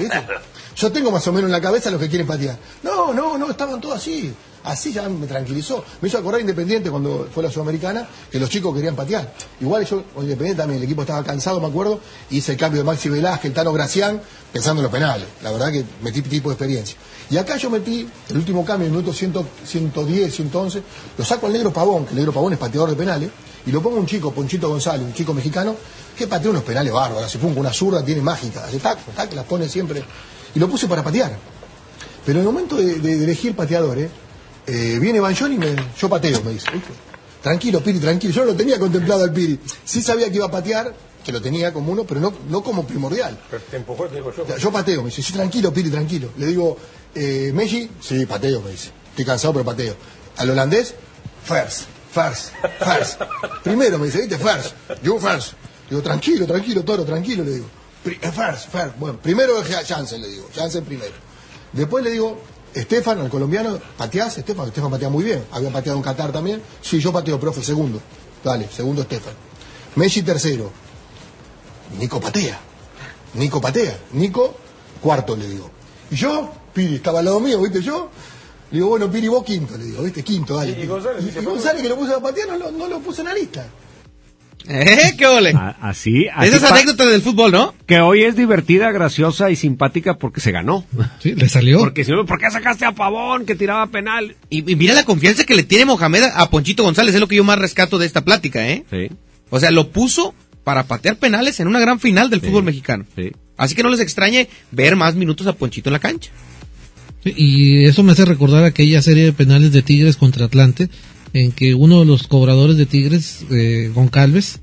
Yo 0.76 0.92
tengo 0.92 1.10
más 1.10 1.26
o 1.26 1.32
menos 1.32 1.48
en 1.48 1.52
la 1.52 1.60
cabeza 1.60 1.90
los 1.90 1.98
que 1.98 2.08
quieren 2.08 2.26
patear. 2.26 2.58
No, 2.82 3.14
no, 3.14 3.38
no, 3.38 3.50
estaban 3.50 3.80
todos 3.80 3.96
así. 3.96 4.32
Así 4.64 4.92
ya 4.92 5.08
me 5.08 5.26
tranquilizó. 5.26 5.82
Me 6.02 6.08
hizo 6.08 6.18
acordar 6.18 6.40
Independiente 6.40 6.90
cuando 6.90 7.28
fue 7.32 7.42
la 7.42 7.50
Sudamericana, 7.50 8.06
que 8.30 8.38
los 8.38 8.50
chicos 8.50 8.74
querían 8.74 8.94
patear. 8.94 9.32
Igual 9.60 9.86
yo, 9.86 10.04
Independiente 10.16 10.56
también, 10.56 10.78
el 10.78 10.84
equipo 10.84 11.02
estaba 11.02 11.22
cansado, 11.24 11.60
me 11.60 11.68
acuerdo, 11.68 12.00
hice 12.30 12.52
el 12.52 12.58
cambio 12.58 12.82
de 12.82 12.84
Maxi 12.84 13.08
Velázquez, 13.08 13.46
el 13.46 13.54
Tano 13.54 13.72
Gracián, 13.72 14.20
pensando 14.52 14.80
en 14.80 14.84
los 14.84 14.92
penales. 14.92 15.26
La 15.42 15.50
verdad 15.50 15.72
que 15.72 15.82
metí 16.02 16.20
tipo 16.20 16.50
de 16.50 16.54
experiencia. 16.54 16.96
Y 17.30 17.38
acá 17.38 17.56
yo 17.56 17.70
metí 17.70 18.06
el 18.28 18.36
último 18.36 18.62
cambio, 18.64 18.86
en 18.86 18.92
el 18.92 18.98
minuto 18.98 19.16
110, 19.16 20.34
111, 20.34 20.82
lo 21.16 21.24
saco 21.24 21.46
al 21.46 21.54
negro 21.54 21.72
Pavón, 21.72 22.04
que 22.04 22.10
el 22.10 22.16
negro 22.16 22.32
Pavón 22.32 22.52
es 22.52 22.58
pateador 22.58 22.90
de 22.90 22.96
penales, 22.96 23.30
y 23.64 23.72
lo 23.72 23.80
pongo 23.80 23.96
un 23.96 24.06
chico, 24.06 24.30
Ponchito 24.30 24.68
González, 24.68 25.06
un 25.06 25.14
chico 25.14 25.32
mexicano, 25.32 25.74
que 26.16 26.26
patea 26.26 26.50
unos 26.50 26.64
penales 26.64 26.92
bárbaros, 26.92 27.30
se 27.30 27.38
ponga 27.38 27.60
una 27.60 27.72
zurda, 27.72 28.04
tiene 28.04 28.20
mágica, 28.20 28.64
hace 28.64 28.78
tac, 28.78 28.98
tac, 29.14 29.32
las 29.32 29.44
pone 29.44 29.68
siempre. 29.68 30.04
Y 30.56 30.58
lo 30.58 30.70
puse 30.70 30.88
para 30.88 31.04
patear. 31.04 31.36
Pero 32.24 32.40
en 32.40 32.46
el 32.46 32.50
momento 32.50 32.76
de, 32.76 32.94
elegir 33.24 33.50
el 33.50 33.56
pateador, 33.56 33.98
¿eh? 33.98 34.08
eh 34.66 34.98
viene 34.98 35.20
Banjón 35.20 35.52
y 35.52 35.58
me, 35.58 35.76
yo 36.00 36.08
pateo, 36.08 36.40
me 36.42 36.52
dice. 36.52 36.68
Tranquilo, 37.42 37.82
Piri, 37.82 37.98
tranquilo. 37.98 38.32
Yo 38.32 38.40
no 38.40 38.52
lo 38.52 38.56
tenía 38.56 38.78
contemplado 38.78 39.24
al 39.24 39.34
Piri. 39.34 39.60
Sí 39.84 40.00
sabía 40.00 40.30
que 40.30 40.36
iba 40.36 40.46
a 40.46 40.50
patear, 40.50 40.94
que 41.22 41.30
lo 41.30 41.42
tenía 41.42 41.74
como 41.74 41.92
uno, 41.92 42.04
pero 42.04 42.20
no, 42.20 42.32
no 42.48 42.62
como 42.62 42.86
primordial. 42.86 43.38
Pero 43.50 43.62
te 43.70 43.76
empujó, 43.76 44.06
te 44.06 44.14
digo 44.14 44.32
yo. 44.34 44.56
Yo 44.56 44.72
pateo, 44.72 45.02
me 45.02 45.10
dice, 45.10 45.22
sí, 45.22 45.34
tranquilo, 45.34 45.74
Piri, 45.74 45.90
tranquilo. 45.90 46.30
Le 46.38 46.46
digo, 46.46 46.78
eh, 47.14 47.50
Messi, 47.52 47.90
sí, 48.00 48.24
pateo, 48.24 48.62
me 48.62 48.70
dice. 48.70 48.92
Estoy 49.10 49.26
cansado, 49.26 49.52
pero 49.52 49.64
pateo. 49.66 49.94
Al 50.38 50.48
holandés, 50.48 50.94
first, 51.44 51.82
first, 52.10 52.52
first. 52.80 53.20
Primero 53.62 53.98
me 53.98 54.06
dice, 54.06 54.22
¿viste? 54.22 54.38
First, 54.38 54.74
yo 55.02 55.18
first. 55.18 55.52
Digo, 55.90 56.00
tranquilo, 56.00 56.46
tranquilo, 56.46 56.82
toro, 56.82 57.04
tranquilo, 57.04 57.44
le 57.44 57.50
digo. 57.50 57.66
Eh, 58.06 58.32
first, 58.32 58.70
first. 58.70 58.98
Bueno, 58.98 59.18
primero 59.20 59.62
Jansen, 59.62 60.22
le 60.22 60.28
digo. 60.28 60.48
Jansen 60.54 60.84
primero. 60.84 61.14
Después 61.72 62.04
le 62.04 62.10
digo, 62.10 62.38
Estefan, 62.74 63.20
al 63.20 63.30
colombiano, 63.30 63.78
¿pateás, 63.96 64.38
Estefan? 64.38 64.68
Estefan 64.68 64.90
patea 64.90 65.08
muy 65.08 65.24
bien. 65.24 65.44
Había 65.50 65.70
pateado 65.70 65.98
en 65.98 66.04
Qatar 66.04 66.32
también. 66.32 66.62
Sí, 66.80 67.00
yo 67.00 67.12
pateo, 67.12 67.40
profe, 67.40 67.62
segundo. 67.62 68.00
Dale, 68.44 68.68
segundo 68.70 69.02
Estefan. 69.02 69.34
Messi 69.96 70.22
tercero. 70.22 70.70
Nico 71.98 72.20
patea. 72.20 72.58
Nico 73.34 73.60
patea. 73.60 73.98
Nico, 74.12 74.54
cuarto, 75.00 75.36
le 75.36 75.48
digo. 75.48 75.70
Y 76.10 76.16
yo, 76.16 76.52
Piri, 76.72 76.96
estaba 76.96 77.18
al 77.20 77.24
lado 77.24 77.40
mío, 77.40 77.60
¿viste? 77.60 77.82
Yo, 77.82 78.10
le 78.70 78.78
digo, 78.78 78.90
bueno, 78.90 79.10
Piri, 79.10 79.28
vos 79.28 79.44
quinto, 79.44 79.76
le 79.76 79.84
digo, 79.84 80.02
¿viste? 80.02 80.22
Quinto, 80.22 80.56
dale. 80.56 80.72
Y, 80.72 80.86
González, 80.86 81.82
que 81.82 81.88
lo 81.88 81.96
puse 81.96 82.14
a 82.14 82.20
patear, 82.20 82.58
no, 82.58 82.70
no 82.70 82.86
lo 82.88 83.00
puse 83.00 83.22
en 83.22 83.28
la 83.28 83.34
lista. 83.34 83.66
¿Eh? 84.68 85.14
¿Qué 85.16 85.26
ole? 85.26 85.54
así, 85.80 86.26
así 86.34 86.48
Esas 86.48 86.70
anécdotas 86.70 87.10
del 87.10 87.22
fútbol, 87.22 87.52
¿no? 87.52 87.74
Que 87.86 88.00
hoy 88.00 88.22
es 88.22 88.36
divertida, 88.36 88.90
graciosa 88.90 89.50
y 89.50 89.56
simpática 89.56 90.18
porque 90.18 90.40
se 90.40 90.52
ganó. 90.52 90.84
Sí, 91.20 91.34
le 91.34 91.48
salió. 91.48 91.78
Porque 91.78 92.04
si 92.04 92.12
no, 92.12 92.26
¿por 92.26 92.38
qué 92.38 92.50
sacaste 92.50 92.84
a 92.84 92.92
Pavón 92.92 93.46
que 93.46 93.54
tiraba 93.54 93.86
penal? 93.86 94.36
Y, 94.50 94.62
mira 94.62 94.94
la 94.94 95.04
confianza 95.04 95.44
que 95.44 95.54
le 95.54 95.62
tiene 95.62 95.84
Mohamed 95.84 96.24
a 96.34 96.50
Ponchito 96.50 96.82
González, 96.82 97.14
es 97.14 97.20
lo 97.20 97.28
que 97.28 97.36
yo 97.36 97.44
más 97.44 97.58
rescato 97.58 97.98
de 97.98 98.06
esta 98.06 98.24
plática, 98.24 98.68
¿eh? 98.68 98.84
Sí. 98.90 99.08
O 99.50 99.60
sea, 99.60 99.70
lo 99.70 99.90
puso 99.90 100.34
para 100.64 100.84
patear 100.84 101.16
penales 101.16 101.60
en 101.60 101.68
una 101.68 101.78
gran 101.78 102.00
final 102.00 102.28
del 102.28 102.40
fútbol 102.40 102.64
mexicano. 102.64 103.04
Sí. 103.14 103.32
Así 103.56 103.74
que 103.74 103.82
no 103.82 103.90
les 103.90 104.00
extrañe 104.00 104.48
ver 104.70 104.96
más 104.96 105.14
minutos 105.14 105.46
a 105.46 105.52
Ponchito 105.52 105.88
en 105.88 105.94
la 105.94 106.00
cancha. 106.00 106.30
Y 107.24 107.86
eso 107.86 108.02
me 108.02 108.12
hace 108.12 108.24
recordar 108.24 108.64
aquella 108.64 109.02
serie 109.02 109.24
de 109.24 109.32
penales 109.32 109.72
de 109.72 109.82
Tigres 109.82 110.16
contra 110.16 110.46
Atlante, 110.46 110.88
en 111.36 111.52
que 111.52 111.74
uno 111.74 112.00
de 112.00 112.06
los 112.06 112.26
cobradores 112.26 112.78
de 112.78 112.86
Tigres, 112.86 113.44
eh, 113.50 113.90
Goncalves, 113.94 114.60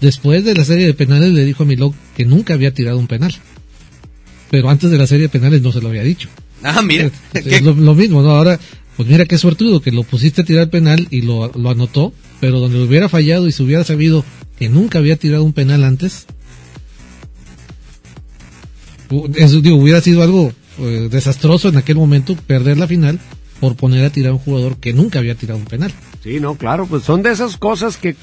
después 0.00 0.46
de 0.46 0.54
la 0.54 0.64
serie 0.64 0.86
de 0.86 0.94
penales 0.94 1.30
le 1.32 1.44
dijo 1.44 1.64
a 1.64 1.66
Milok 1.66 1.94
que 2.16 2.24
nunca 2.24 2.54
había 2.54 2.72
tirado 2.72 2.98
un 2.98 3.06
penal. 3.06 3.34
Pero 4.50 4.70
antes 4.70 4.90
de 4.90 4.96
la 4.96 5.06
serie 5.06 5.24
de 5.24 5.28
penales 5.28 5.60
no 5.60 5.72
se 5.72 5.82
lo 5.82 5.88
había 5.88 6.02
dicho. 6.02 6.30
Ah, 6.62 6.80
mira. 6.80 7.10
Es, 7.34 7.60
lo, 7.60 7.94
mismo, 7.94 8.22
¿no? 8.22 8.30
Ahora, 8.30 8.58
pues 8.96 9.06
mira 9.06 9.26
qué 9.26 9.36
suertudo 9.36 9.82
que 9.82 9.92
lo 9.92 10.04
pusiste 10.04 10.40
a 10.40 10.44
tirar 10.46 10.70
penal 10.70 11.06
y 11.10 11.20
lo, 11.20 11.52
lo 11.52 11.68
anotó, 11.68 12.14
pero 12.40 12.60
donde 12.60 12.82
hubiera 12.82 13.10
fallado 13.10 13.46
y 13.46 13.52
se 13.52 13.62
hubiera 13.62 13.84
sabido 13.84 14.24
que 14.58 14.70
nunca 14.70 15.00
había 15.00 15.16
tirado 15.16 15.44
un 15.44 15.52
penal 15.52 15.84
antes, 15.84 16.24
eso, 19.34 19.60
digo, 19.60 19.76
hubiera 19.76 20.00
sido 20.00 20.22
algo 20.22 20.50
eh, 20.78 21.08
desastroso 21.10 21.68
en 21.68 21.76
aquel 21.76 21.96
momento 21.96 22.36
perder 22.36 22.78
la 22.78 22.86
final 22.86 23.20
por 23.60 23.76
poner 23.76 24.04
a 24.04 24.10
tirar 24.10 24.30
a 24.30 24.34
un 24.34 24.40
jugador 24.40 24.76
que 24.78 24.92
nunca 24.92 25.18
había 25.18 25.34
tirado 25.34 25.58
un 25.58 25.66
penal. 25.66 25.92
Sí, 26.22 26.40
no, 26.40 26.56
claro, 26.56 26.86
pues 26.86 27.04
son 27.04 27.22
de 27.22 27.32
esas 27.32 27.56
cosas 27.56 27.96
que 27.96 28.16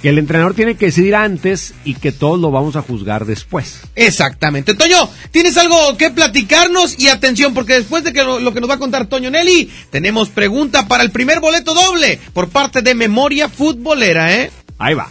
que 0.00 0.08
el 0.08 0.18
entrenador 0.18 0.54
tiene 0.54 0.76
que 0.76 0.86
decidir 0.86 1.14
antes 1.14 1.74
y 1.84 1.94
que 1.94 2.12
todos 2.12 2.40
lo 2.40 2.50
vamos 2.50 2.76
a 2.76 2.82
juzgar 2.82 3.26
después. 3.26 3.82
Exactamente. 3.94 4.74
Toño, 4.74 5.08
¿tienes 5.30 5.56
algo 5.56 5.96
que 5.96 6.10
platicarnos? 6.10 6.98
Y 6.98 7.08
atención, 7.08 7.54
porque 7.54 7.74
después 7.74 8.04
de 8.04 8.12
que 8.12 8.24
lo, 8.24 8.40
lo, 8.40 8.54
que 8.54 8.60
nos 8.60 8.70
va 8.70 8.74
a 8.74 8.78
contar 8.78 9.06
Toño 9.06 9.30
Nelly, 9.30 9.70
tenemos 9.90 10.30
pregunta 10.30 10.88
para 10.88 11.02
el 11.02 11.10
primer 11.10 11.40
boleto 11.40 11.74
doble 11.74 12.18
por 12.32 12.48
parte 12.48 12.82
de 12.82 12.94
Memoria 12.94 13.48
Futbolera, 13.48 14.34
¿eh? 14.34 14.50
Ahí 14.78 14.94
va. 14.94 15.10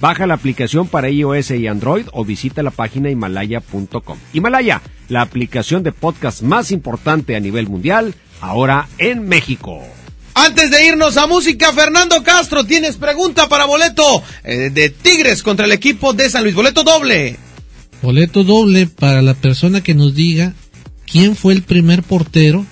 Baja 0.00 0.26
la 0.26 0.34
aplicación 0.34 0.88
para 0.88 1.08
iOS 1.08 1.52
y 1.52 1.66
Android 1.66 2.06
o 2.12 2.24
visita 2.24 2.62
la 2.62 2.70
página 2.70 3.10
himalaya.com. 3.10 4.18
Himalaya, 4.32 4.82
la 5.08 5.22
aplicación 5.22 5.82
de 5.82 5.92
podcast 5.92 6.42
más 6.42 6.70
importante 6.70 7.34
a 7.34 7.40
nivel 7.40 7.68
mundial, 7.68 8.14
ahora 8.40 8.88
en 8.98 9.26
México. 9.26 9.82
Antes 10.34 10.70
de 10.70 10.86
irnos 10.86 11.16
a 11.16 11.26
música, 11.26 11.72
Fernando 11.72 12.22
Castro, 12.22 12.64
tienes 12.64 12.96
pregunta 12.96 13.48
para 13.48 13.64
boleto 13.64 14.22
eh, 14.44 14.68
de 14.70 14.90
Tigres 14.90 15.42
contra 15.42 15.64
el 15.64 15.72
equipo 15.72 16.12
de 16.12 16.28
San 16.28 16.42
Luis. 16.42 16.54
Boleto 16.54 16.84
doble. 16.84 17.36
Boleto 18.02 18.44
doble 18.44 18.86
para 18.86 19.22
la 19.22 19.32
persona 19.32 19.80
que 19.80 19.94
nos 19.94 20.14
diga 20.14 20.52
quién 21.10 21.36
fue 21.36 21.54
el 21.54 21.62
primer 21.62 22.02
portero 22.02 22.66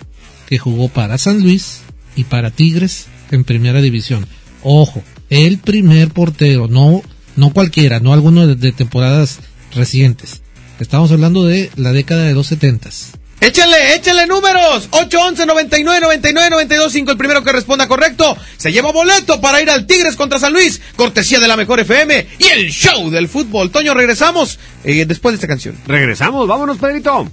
que 0.47 0.59
jugó 0.59 0.89
para 0.89 1.17
San 1.17 1.41
Luis 1.41 1.81
y 2.17 2.25
para 2.25 2.51
Tigres 2.51 3.07
en 3.31 3.45
primera 3.45 3.81
división. 3.81 4.27
Ojo, 4.63 5.03
el 5.31 5.57
primer 5.57 6.11
portero, 6.11 6.69
no 6.69 7.03
no 7.37 7.53
cualquiera, 7.53 8.01
no 8.01 8.13
alguno 8.13 8.47
de, 8.47 8.73
temporadas 8.73 9.41
recientes. 9.75 10.41
Estamos 10.81 11.11
hablando 11.13 11.45
de 11.45 11.71
la 11.77 11.93
década 11.93 12.25
de 12.25 12.35
los 12.35 12.49
setentas. 12.49 13.13
Échale, 13.41 13.95
échale 13.95 14.27
números. 14.27 14.89
811 14.91 15.47
99 15.47 16.01
99 16.01 16.51
92 16.51 16.93
5. 16.93 17.11
El 17.11 17.19
primero 17.19 17.45
que 17.45 17.53
responda 17.53 17.87
correcto 17.87 18.37
se 18.57 18.73
lleva 18.73 18.91
boleto 18.91 19.41
para 19.41 19.61
ir 19.61 19.69
al 19.69 19.87
Tigres 19.87 20.17
contra 20.17 20.39
San 20.39 20.53
Luis. 20.53 20.81
Cortesía 20.97 21.41
de 21.41 21.49
la 21.49 21.57
mejor 21.57 21.81
FM 21.81 22.27
y 22.39 22.45
el 22.47 22.71
show 22.71 23.11
del 23.11 23.29
fútbol. 23.29 23.71
Toño, 23.71 23.93
regresamos 23.93 24.59
eh, 24.85 25.05
después 25.07 25.33
de 25.33 25.37
esta 25.37 25.49
canción. 25.49 25.77
Regresamos, 25.87 26.47
vámonos, 26.47 26.79
Pedrito. 26.79 27.27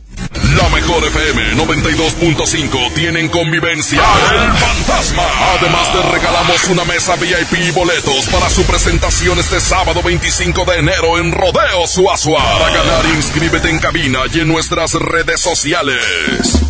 La 0.57 0.69
mejor 0.69 1.03
FM 1.05 1.55
92.5 1.55 2.93
tienen 2.93 3.29
convivencia 3.29 4.01
El 4.31 4.51
Fantasma. 4.53 5.23
Además 5.59 5.91
te 5.93 6.01
regalamos 6.01 6.65
una 6.69 6.83
mesa 6.85 7.15
VIP 7.15 7.67
y 7.67 7.71
boletos 7.71 8.27
para 8.27 8.49
su 8.49 8.63
presentación 8.63 9.39
este 9.39 9.59
sábado 9.59 10.01
25 10.03 10.65
de 10.65 10.79
enero 10.79 11.17
en 11.19 11.31
Rodeo 11.31 11.87
Suazua. 11.87 12.43
Para 12.43 12.69
ganar, 12.73 13.05
inscríbete 13.15 13.69
en 13.69 13.79
cabina 13.79 14.19
y 14.33 14.39
en 14.39 14.47
nuestras 14.47 14.93
redes 14.93 15.39
sociales. 15.39 16.61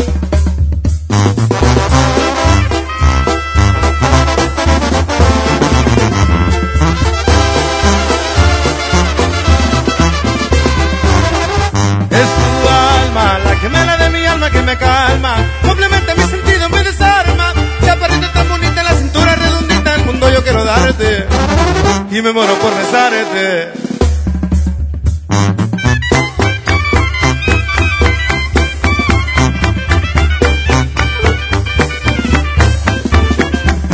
Y 22.14 22.22
me 22.22 22.34
muero 22.34 22.54
por 22.56 22.76
besarte. 22.76 23.72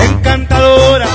Encantadora, 0.03 1.05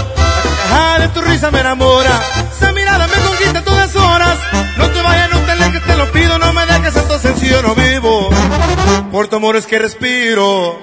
la 0.70 0.98
de 1.00 1.08
tu 1.08 1.20
risa 1.22 1.50
me 1.50 1.58
enamora. 1.58 2.20
Esa 2.56 2.70
mirada 2.70 3.08
me 3.08 3.14
conquista 3.14 3.64
todas 3.64 3.96
horas. 3.96 4.38
No 4.76 4.88
te 4.88 5.02
vayas, 5.02 5.30
no 5.30 5.40
te 5.40 5.50
alejes, 5.50 5.82
te 5.84 5.96
lo 5.96 6.12
pido, 6.12 6.38
no 6.38 6.52
me 6.52 6.64
dejes 6.66 6.94
esto 6.94 7.18
sencillo, 7.18 7.62
no 7.62 7.74
vivo. 7.74 8.30
Por 9.10 9.26
tu 9.26 9.36
amor 9.36 9.56
es 9.56 9.66
que 9.66 9.80
respiro. 9.80 10.80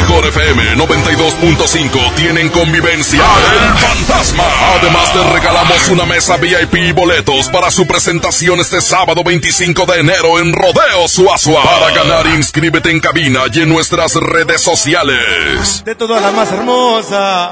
Mejor 0.00 0.26
FM 0.26 0.76
92.5 0.76 2.14
tienen 2.14 2.48
convivencia 2.50 3.20
El 3.52 3.78
Fantasma. 3.78 4.44
Además 4.78 5.12
te 5.12 5.24
regalamos 5.32 5.88
una 5.88 6.04
mesa 6.06 6.36
VIP 6.36 6.74
y 6.74 6.92
boletos 6.92 7.48
para 7.48 7.70
su 7.70 7.84
presentación 7.86 8.60
este 8.60 8.80
sábado 8.80 9.24
25 9.24 9.86
de 9.86 10.00
enero 10.00 10.38
en 10.38 10.52
Rodeo 10.52 11.08
Suazua. 11.08 11.64
Para 11.64 11.90
ganar, 11.92 12.26
inscríbete 12.28 12.90
en 12.90 13.00
cabina 13.00 13.40
y 13.52 13.60
en 13.60 13.68
nuestras 13.68 14.14
redes 14.14 14.60
sociales. 14.60 15.82
De 15.84 15.96
todas 15.96 16.22
la 16.22 16.30
más 16.30 16.52
hermosa. 16.52 17.50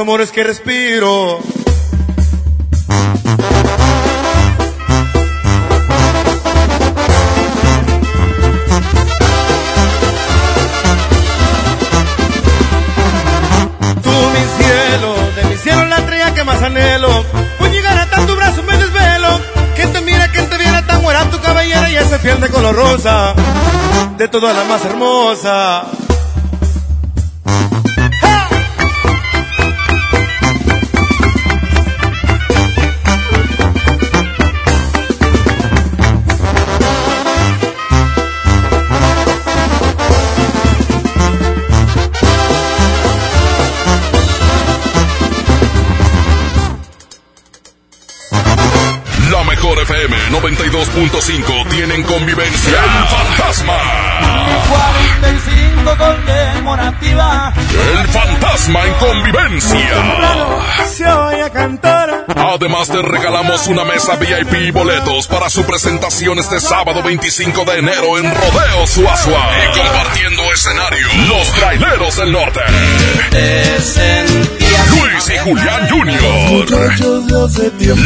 Tu 0.00 0.02
amor 0.02 0.22
es 0.22 0.32
que 0.32 0.42
respiro. 0.42 1.40
Tú 14.02 14.10
mi 14.10 14.64
cielo, 14.64 15.14
de 15.36 15.44
mi 15.44 15.56
cielo 15.58 15.84
la 15.84 15.96
estrella 15.98 16.34
que 16.34 16.44
más 16.44 16.62
anhelo. 16.62 17.22
Por 17.58 17.70
llegar 17.70 17.98
a 17.98 18.08
tanto 18.08 18.34
brazo 18.36 18.62
me 18.62 18.78
desvelo. 18.78 19.38
Que 19.76 19.86
te 19.86 20.00
mira, 20.00 20.32
que 20.32 20.40
te 20.40 20.56
viera 20.56 20.86
tan 20.86 21.02
buena 21.02 21.28
tu 21.30 21.38
cabellera 21.42 21.90
y 21.90 21.96
ese 21.96 22.18
piel 22.20 22.40
de 22.40 22.48
color 22.48 22.74
rosa. 22.74 23.34
De 24.16 24.28
todas 24.28 24.56
la 24.56 24.64
más 24.64 24.82
hermosa. 24.82 26.09
92.5 50.42 51.68
tienen 51.68 52.02
convivencia 52.04 52.72
El 52.72 53.06
Fantasma. 53.08 53.76
45 54.70 55.96
conmemorativa. 55.98 57.52
El 57.98 58.08
Fantasma 58.08 58.86
en 58.86 58.94
convivencia. 58.94 60.84
Se 60.88 61.06
oye 61.06 61.50
cantar. 61.50 62.24
Además 62.34 62.88
te 62.88 63.02
regalamos 63.02 63.66
una 63.66 63.84
mesa 63.84 64.16
VIP 64.16 64.52
y 64.68 64.70
boletos 64.70 65.26
para 65.26 65.50
su 65.50 65.62
presentación 65.64 66.38
este 66.38 66.58
sábado 66.58 67.02
25 67.02 67.64
de 67.66 67.78
enero 67.78 68.16
en 68.16 68.24
Rodeo 68.24 68.86
Suazua. 68.86 69.46
Y 69.62 69.78
compartiendo 69.78 70.42
escenario, 70.54 71.06
los 71.28 71.52
traileros 71.52 72.16
del 72.16 72.32
norte. 72.32 72.60
Luis 75.20 75.28
y 75.28 75.38
Julián 75.38 75.88
Jr. 75.88 77.00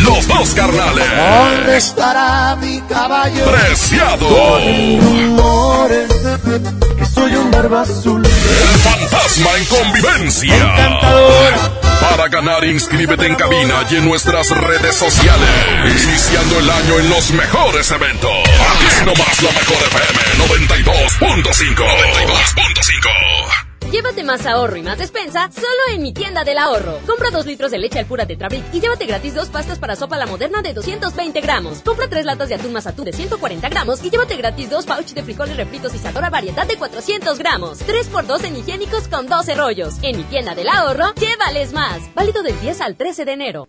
Los 0.03 0.27
dos 0.27 0.55
carnales. 0.55 1.05
¿Dónde 1.17 1.77
estará 1.77 2.57
mi 2.57 2.81
caballo? 2.89 3.45
Preciado. 3.45 4.27
Que 6.99 7.07
soy 7.07 7.37
un 7.37 7.51
barba 7.51 7.83
azul. 7.83 8.25
El 8.25 8.79
fantasma 8.81 9.51
en 9.59 9.65
convivencia. 9.67 10.57
Encantadora. 10.57 11.73
Para 12.01 12.29
ganar, 12.29 12.65
inscríbete 12.65 13.27
en 13.27 13.35
cabina 13.37 13.85
y 13.91 13.97
en 13.97 14.05
nuestras 14.07 14.51
redes 14.51 14.97
sociales. 14.97 15.49
Iniciando 15.85 16.59
el 16.59 16.71
año 16.71 16.99
en 16.99 17.11
los 17.11 17.31
mejores 17.31 17.91
eventos. 17.93 18.31
Aquí 18.31 19.05
nomás 19.05 19.43
la 19.43 19.53
mejor 19.53 19.77
FM 19.77 20.21
92.5. 20.65 21.75
92.5. 21.77 23.44
Llévate 23.95 24.25
más 24.25 24.45
ahorro 24.45 24.77
y 24.77 24.83
más 24.83 24.99
despensa 24.99 25.49
solo 25.53 25.69
en 25.93 26.03
mi 26.03 26.13
tienda 26.13 26.43
del 26.43 26.59
ahorro. 26.59 26.99
Compra 27.07 27.31
dos 27.31 27.47
litros 27.47 27.71
de 27.71 27.79
leche 27.79 28.01
al 28.01 28.07
pura 28.07 28.27
Tetrabric 28.27 28.65
y 28.75 28.81
llévate 28.81 29.07
gratis 29.07 29.37
dos 29.37 29.51
pastas 29.51 29.79
para 29.79 29.95
sopa 29.95 30.17
la 30.17 30.27
moderna 30.27 30.63
de 30.63 30.75
220 30.75 31.41
gramos. 31.41 31.79
Compra 31.79 32.09
tres 32.09 32.25
latas 32.25 32.49
de 32.49 32.57
atún 32.57 32.73
mazatú 32.73 33.05
de 33.05 33.13
140 33.13 33.69
gramos 33.69 34.05
y 34.05 34.11
llévate 34.11 34.35
gratis 34.35 34.69
dos 34.69 34.85
pouch 34.85 35.13
de 35.13 35.23
frijoles 35.23 35.57
refritos 35.57 35.95
y 35.95 35.99
sadora 35.99 36.29
variedad 36.29 36.67
de 36.67 36.77
400 36.77 37.39
gramos. 37.39 37.79
3 37.79 38.09
por 38.09 38.27
2 38.27 38.43
en 38.43 38.57
higiénicos 38.57 39.07
con 39.07 39.29
12 39.29 39.55
rollos. 39.55 39.95
En 40.03 40.17
mi 40.17 40.25
tienda 40.25 40.57
del 40.57 40.71
ahorro, 40.71 41.15
llévales 41.15 41.73
más. 41.73 42.13
Válido 42.17 42.43
del 42.43 42.61
10 42.61 42.81
al 42.81 42.97
13 42.97 43.25
de 43.25 43.33
enero. 43.33 43.69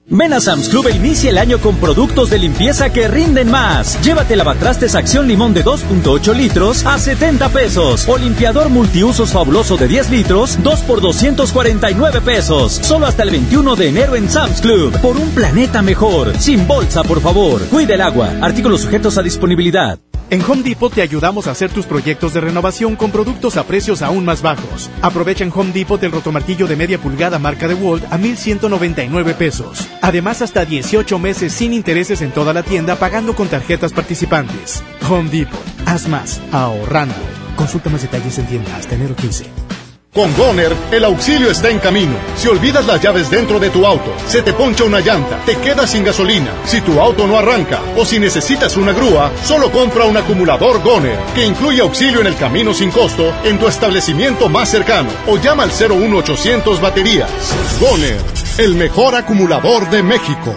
Ven 0.13 0.33
a 0.33 0.41
Sam's 0.41 0.67
Club 0.67 0.87
e 0.87 0.91
inicia 0.91 1.29
el 1.29 1.37
año 1.37 1.57
con 1.59 1.77
productos 1.77 2.29
de 2.29 2.37
limpieza 2.37 2.91
que 2.91 3.07
rinden 3.07 3.49
más. 3.49 3.97
Llévate 4.03 4.35
lavatrastes 4.35 4.93
Acción 4.93 5.25
Limón 5.25 5.53
de 5.53 5.63
2.8 5.63 6.35
litros 6.35 6.85
a 6.85 6.99
70 6.99 7.47
pesos. 7.47 8.05
O 8.09 8.17
limpiador 8.17 8.67
multiusos 8.67 9.31
fabuloso 9.31 9.77
de 9.77 9.87
10 9.87 10.09
litros, 10.09 10.61
2 10.61 10.79
por 10.81 10.99
249 10.99 12.19
pesos. 12.19 12.73
Solo 12.73 13.05
hasta 13.05 13.23
el 13.23 13.29
21 13.29 13.77
de 13.77 13.87
enero 13.87 14.17
en 14.17 14.29
Sam's 14.29 14.59
Club. 14.59 14.99
Por 14.99 15.15
un 15.15 15.29
planeta 15.29 15.81
mejor. 15.81 16.37
Sin 16.37 16.67
bolsa, 16.67 17.03
por 17.03 17.21
favor. 17.21 17.61
Cuida 17.67 17.95
el 17.95 18.01
agua. 18.01 18.33
Artículos 18.41 18.81
sujetos 18.81 19.17
a 19.17 19.21
disponibilidad. 19.21 19.97
En 20.31 20.41
Home 20.49 20.63
Depot 20.63 20.93
te 20.93 21.01
ayudamos 21.01 21.47
a 21.47 21.51
hacer 21.51 21.71
tus 21.71 21.85
proyectos 21.85 22.33
de 22.33 22.39
renovación 22.39 22.95
con 22.95 23.11
productos 23.11 23.57
a 23.57 23.65
precios 23.65 24.01
aún 24.01 24.23
más 24.23 24.41
bajos. 24.41 24.89
Aprovecha 25.01 25.43
en 25.43 25.51
Home 25.53 25.73
Depot 25.73 26.01
el 26.01 26.13
rotomartillo 26.13 26.67
de 26.67 26.77
media 26.77 26.97
pulgada 26.97 27.37
marca 27.37 27.67
de 27.67 27.73
Walt 27.73 28.05
a 28.09 28.17
1,199 28.17 29.33
pesos. 29.33 29.89
Además, 30.01 30.41
hasta 30.41 30.65
18 30.65 31.19
meses 31.19 31.53
sin 31.53 31.73
intereses 31.73 32.21
en 32.21 32.31
toda 32.31 32.53
la 32.53 32.63
tienda 32.63 32.95
pagando 32.95 33.35
con 33.35 33.47
tarjetas 33.47 33.93
participantes. 33.93 34.83
Home 35.09 35.29
Depot. 35.29 35.59
Haz 35.85 36.07
más, 36.07 36.41
ahorrando. 36.51 37.15
Consulta 37.55 37.89
más 37.89 38.01
detalles 38.01 38.37
en 38.39 38.47
tienda 38.47 38.75
hasta 38.75 38.95
enero 38.95 39.15
15. 39.15 39.45
Con 40.13 40.35
Goner, 40.35 40.75
el 40.91 41.05
auxilio 41.05 41.49
está 41.49 41.69
en 41.69 41.79
camino. 41.79 42.11
Si 42.35 42.49
olvidas 42.49 42.85
las 42.85 43.01
llaves 43.01 43.29
dentro 43.29 43.61
de 43.61 43.69
tu 43.69 43.85
auto, 43.85 44.13
se 44.27 44.41
te 44.41 44.51
poncha 44.51 44.83
una 44.83 44.99
llanta, 44.99 45.39
te 45.45 45.55
quedas 45.55 45.89
sin 45.91 46.03
gasolina, 46.03 46.51
si 46.65 46.81
tu 46.81 46.99
auto 46.99 47.27
no 47.27 47.37
arranca 47.39 47.79
o 47.95 48.03
si 48.03 48.19
necesitas 48.19 48.75
una 48.75 48.91
grúa, 48.91 49.31
solo 49.45 49.71
compra 49.71 50.03
un 50.03 50.17
acumulador 50.17 50.83
Goner, 50.83 51.17
que 51.33 51.45
incluye 51.45 51.79
auxilio 51.79 52.19
en 52.19 52.27
el 52.27 52.35
camino 52.35 52.73
sin 52.73 52.91
costo 52.91 53.33
en 53.45 53.57
tu 53.57 53.69
establecimiento 53.69 54.49
más 54.49 54.67
cercano 54.67 55.09
o 55.27 55.37
llama 55.37 55.63
al 55.63 55.71
01800 55.71 56.81
baterías. 56.81 57.31
Goner, 57.79 58.19
el 58.61 58.75
mejor 58.75 59.15
acumulador 59.15 59.89
de 59.89 60.03
México. 60.03 60.55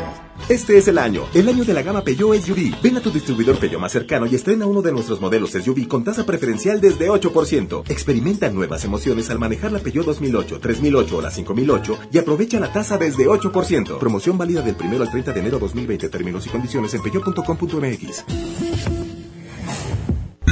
Este 0.50 0.76
es 0.76 0.88
el 0.88 0.98
año, 0.98 1.22
el 1.32 1.48
año 1.48 1.64
de 1.64 1.72
la 1.72 1.80
gama 1.80 2.02
Peugeot 2.02 2.38
SUV. 2.38 2.82
Ven 2.82 2.98
a 2.98 3.00
tu 3.00 3.11
distribuidor 3.11 3.57
Peugeot 3.57 3.80
más 3.80 3.92
cercano 3.92 4.26
y 4.26 4.34
estrena 4.34 4.66
uno 4.66 4.82
de 4.82 4.92
nuestros 4.92 5.22
modelos 5.22 5.52
SUV 5.52 5.88
con 5.88 6.05
tasa 6.05 6.26
preferencial 6.26 6.82
desde 6.82 7.09
8%. 7.09 7.84
Experimenta 7.88 8.50
nuevas 8.50 8.84
emociones 8.84 9.30
al 9.30 9.38
manejar 9.38 9.72
la 9.72 9.78
Peugeot 9.78 10.05
2008, 10.05 10.61
3008 10.61 11.16
o 11.16 11.22
la 11.22 11.30
5008 11.30 11.98
y 12.12 12.18
aprovecha 12.18 12.61
la 12.61 12.70
tasa 12.70 12.98
desde 12.98 13.26
8%. 13.26 13.98
Promoción 13.98 14.36
válida 14.36 14.61
del 14.61 14.76
1 14.78 15.02
al 15.02 15.11
30 15.11 15.32
de 15.32 15.40
enero 15.40 15.59
2020. 15.59 16.11
Términos 16.11 16.46
y 16.46 16.50
condiciones 16.50 16.92
en 16.92 17.02
peugeot.com.mx. 17.02 18.24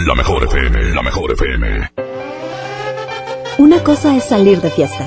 La 0.07 0.15
mejor 0.15 0.45
FM, 0.45 0.95
la 0.95 1.03
mejor 1.03 1.33
FM. 1.33 1.91
Una 3.59 3.85
cosa 3.85 4.17
es 4.17 4.25
salir 4.25 4.59
de 4.63 4.71
fiesta. 4.71 5.07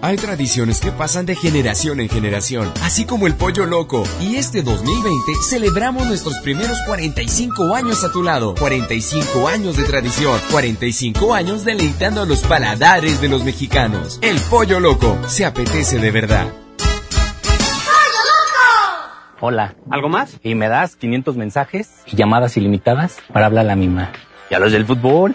Hay 0.00 0.16
tradiciones 0.16 0.80
que 0.80 0.92
pasan 0.92 1.26
de 1.26 1.34
generación 1.34 1.98
en 1.98 2.08
generación, 2.08 2.72
así 2.82 3.04
como 3.04 3.26
el 3.26 3.34
pollo 3.34 3.66
loco. 3.66 4.04
Y 4.20 4.36
este 4.36 4.62
2020 4.62 5.32
celebramos 5.48 6.06
nuestros 6.06 6.36
primeros 6.38 6.78
45 6.86 7.74
años 7.74 8.04
a 8.04 8.12
tu 8.12 8.22
lado. 8.22 8.54
45 8.54 9.48
años 9.48 9.76
de 9.76 9.82
tradición, 9.82 10.40
45 10.52 11.34
años 11.34 11.64
deleitando 11.64 12.22
a 12.22 12.26
los 12.26 12.42
paladares 12.42 13.20
de 13.20 13.28
los 13.28 13.44
mexicanos. 13.44 14.20
El 14.22 14.38
pollo 14.42 14.78
loco 14.78 15.18
se 15.26 15.44
apetece 15.44 15.98
de 15.98 16.12
verdad. 16.12 16.46
Hola. 19.40 19.74
¿Algo 19.90 20.08
más? 20.08 20.38
Y 20.44 20.54
me 20.54 20.68
das 20.68 20.94
500 20.94 21.36
mensajes 21.36 21.90
y 22.06 22.14
llamadas 22.14 22.56
ilimitadas 22.56 23.16
para 23.32 23.46
hablar 23.46 23.64
a 23.64 23.68
la 23.68 23.76
misma. 23.76 24.12
¿Y 24.48 24.54
a 24.54 24.60
los 24.60 24.70
del 24.70 24.86
fútbol? 24.86 25.34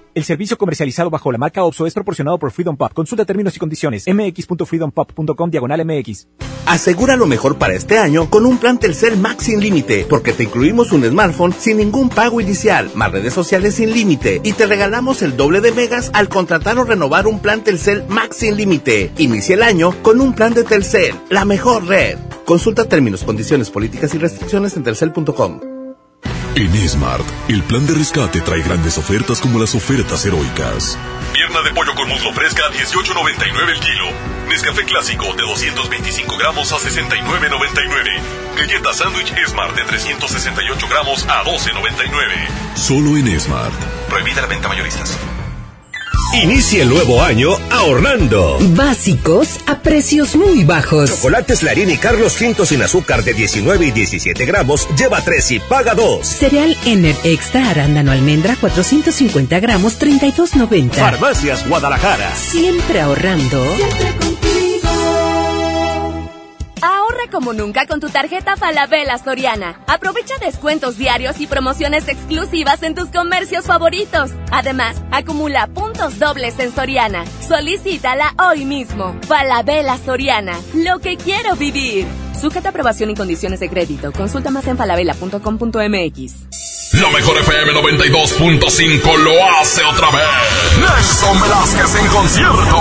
El 0.13 0.25
servicio 0.25 0.57
comercializado 0.57 1.09
bajo 1.09 1.31
la 1.31 1.37
marca 1.37 1.63
OXO 1.63 1.87
es 1.87 1.93
proporcionado 1.93 2.37
por 2.37 2.51
Freedom 2.51 2.75
Pop. 2.75 2.91
Consulta 2.93 3.23
términos 3.23 3.55
y 3.55 3.59
condiciones. 3.59 4.05
mx.freedompop.com 4.07 5.49
diagonal 5.49 5.85
mx. 5.85 6.27
Asegura 6.65 7.15
lo 7.15 7.25
mejor 7.25 7.57
para 7.57 7.73
este 7.73 7.97
año 7.97 8.29
con 8.29 8.45
un 8.45 8.57
plan 8.57 8.77
Telcel 8.77 9.17
Max 9.17 9.45
sin 9.45 9.61
límite, 9.61 10.05
porque 10.09 10.33
te 10.33 10.43
incluimos 10.43 10.91
un 10.91 11.05
smartphone 11.05 11.53
sin 11.53 11.77
ningún 11.77 12.09
pago 12.09 12.41
inicial, 12.41 12.91
más 12.93 13.11
redes 13.11 13.33
sociales 13.33 13.75
sin 13.75 13.91
límite 13.91 14.41
y 14.43 14.53
te 14.53 14.65
regalamos 14.65 15.21
el 15.21 15.37
doble 15.37 15.61
de 15.61 15.71
megas 15.71 16.11
al 16.13 16.27
contratar 16.27 16.77
o 16.77 16.83
renovar 16.83 17.25
un 17.25 17.39
plan 17.39 17.63
Telcel 17.63 18.03
Max 18.09 18.37
sin 18.37 18.57
límite. 18.57 19.11
Inicia 19.17 19.55
el 19.55 19.63
año 19.63 19.95
con 20.03 20.19
un 20.19 20.33
plan 20.33 20.53
de 20.53 20.65
Telcel, 20.65 21.15
la 21.29 21.45
mejor 21.45 21.85
red. 21.85 22.17
Consulta 22.45 22.87
términos, 22.87 23.23
condiciones, 23.23 23.69
políticas 23.69 24.13
y 24.13 24.17
restricciones 24.17 24.75
en 24.75 24.83
telcel.com. 24.83 25.80
En 26.55 26.89
Smart, 26.89 27.25
el 27.47 27.63
plan 27.63 27.87
de 27.87 27.93
rescate 27.93 28.41
trae 28.41 28.61
grandes 28.61 28.97
ofertas 28.97 29.39
como 29.39 29.57
las 29.57 29.73
ofertas 29.73 30.25
heroicas. 30.25 30.97
Pierna 31.33 31.61
de 31.61 31.73
pollo 31.73 31.95
con 31.95 32.09
muslo 32.09 32.33
fresca 32.33 32.65
a 32.65 32.71
18.99 32.71 33.69
el 33.69 33.79
kilo. 33.79 34.05
Nescafé 34.49 34.83
clásico 34.83 35.33
de 35.33 35.43
225 35.43 36.37
gramos 36.37 36.73
a 36.73 36.75
69.99. 36.75 38.21
Galleta 38.57 38.93
sándwich 38.93 39.33
Smart 39.47 39.75
de 39.75 39.83
368 39.85 40.87
gramos 40.89 41.23
a 41.29 41.43
12.99. 41.45 42.75
Solo 42.75 43.15
en 43.15 43.39
Smart. 43.39 43.73
Prohibida 44.09 44.41
la 44.41 44.47
venta 44.47 44.67
mayoristas. 44.67 45.17
Inicie 46.33 46.81
el 46.83 46.89
nuevo 46.89 47.21
año 47.21 47.49
ahorrando. 47.69 48.57
Básicos 48.69 49.59
a 49.67 49.79
precios 49.79 50.35
muy 50.35 50.63
bajos. 50.63 51.09
Chocolates 51.09 51.61
Larín 51.63 51.89
y 51.89 51.97
Carlos 51.97 52.37
V 52.39 52.65
sin 52.65 52.81
azúcar 52.81 53.23
de 53.23 53.33
19 53.33 53.87
y 53.87 53.91
17 53.91 54.45
gramos, 54.45 54.87
lleva 54.97 55.21
3 55.21 55.51
y 55.51 55.59
paga 55.59 55.93
2. 55.93 56.25
Cereal 56.25 56.77
Ener 56.85 57.15
Extra 57.23 57.69
Arándano 57.69 58.11
Almendra 58.11 58.55
450 58.55 59.59
gramos 59.59 59.99
32.90. 59.99 60.91
Farmacias 60.93 61.67
Guadalajara. 61.67 62.35
Siempre 62.35 63.01
ahorrando. 63.01 63.63
Ahorra 66.81 67.29
como 67.31 67.53
nunca 67.53 67.85
con 67.85 67.99
tu 67.99 68.09
tarjeta 68.09 68.55
Falabella 68.55 69.17
Soriana. 69.17 69.79
Aprovecha 69.87 70.33
descuentos 70.39 70.97
diarios 70.97 71.39
y 71.39 71.47
promociones 71.47 72.07
exclusivas 72.07 72.81
en 72.83 72.95
tus 72.95 73.09
comercios 73.09 73.65
favoritos. 73.65 74.31
Además, 74.51 74.97
acumula 75.11 75.67
puntos 75.67 76.17
dobles 76.17 76.57
en 76.59 76.73
Soriana. 76.73 77.23
Solicítala 77.47 78.33
hoy 78.39 78.65
mismo. 78.65 79.15
Falabella 79.27 79.97
Soriana. 79.97 80.59
Lo 80.73 80.99
que 80.99 81.17
quiero 81.17 81.55
vivir. 81.55 82.07
Sujeta 82.39 82.69
aprobación 82.69 83.11
y 83.11 83.15
condiciones 83.15 83.59
de 83.59 83.69
crédito. 83.69 84.11
Consulta 84.11 84.49
más 84.49 84.65
en 84.67 84.77
falabella.com.mx. 84.77 86.33
La 86.93 87.09
mejor 87.09 87.37
FM 87.37 87.73
92.5 87.73 89.17
lo 89.17 89.31
hace 89.59 89.83
otra 89.83 90.09
vez. 90.11 90.27
Nelson 90.79 91.41
Velázquez 91.41 91.95
en 91.95 92.07
concierto. 92.07 92.77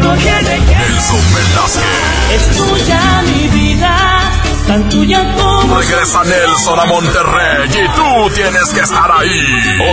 Nelson 0.00 1.34
Velázquez. 1.34 1.84
Es 2.32 2.56
tuya 2.56 3.22
mi 3.22 3.48
vida, 3.48 4.20
tan 4.66 4.88
tuya 4.88 5.34
como 5.36 5.78
Regresa 5.78 6.24
Nelson 6.24 6.80
a 6.80 6.84
Monterrey 6.86 7.68
y 7.68 7.88
tú 7.96 8.34
tienes 8.34 8.68
que 8.72 8.80
estar 8.80 9.10
ahí. 9.12 9.46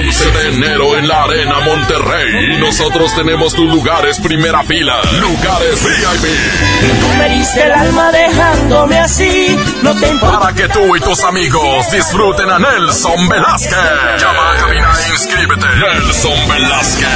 11 0.05 0.31
de 0.31 0.49
enero 0.49 0.97
en 0.97 1.07
la 1.07 1.23
Arena 1.23 1.59
Monterrey. 1.59 2.55
Y 2.55 2.57
nosotros 2.57 3.13
tenemos 3.15 3.53
tus 3.53 3.69
lugares 3.71 4.19
primera 4.19 4.63
fila. 4.63 4.95
Lugares 5.19 5.83
VIP. 5.83 7.01
Tú 7.01 7.17
me 7.17 7.29
diste 7.29 7.63
el 7.63 7.71
alma 7.71 8.11
dejándome 8.11 8.99
así, 8.99 9.57
no 9.81 9.93
te 9.95 10.07
importa. 10.07 10.39
Para 10.39 10.53
que 10.53 10.67
tú 10.69 10.95
y 10.95 10.99
tus 11.01 11.23
amigos 11.23 11.91
disfruten 11.91 12.49
a 12.49 12.59
Nelson 12.59 13.27
Velázquez. 13.27 14.21
Llama 14.21 14.51
a 14.51 14.57
cabina 14.57 14.91
e 15.05 15.09
inscríbete. 15.11 15.65
Nelson 15.79 16.47
Velázquez. 16.47 17.07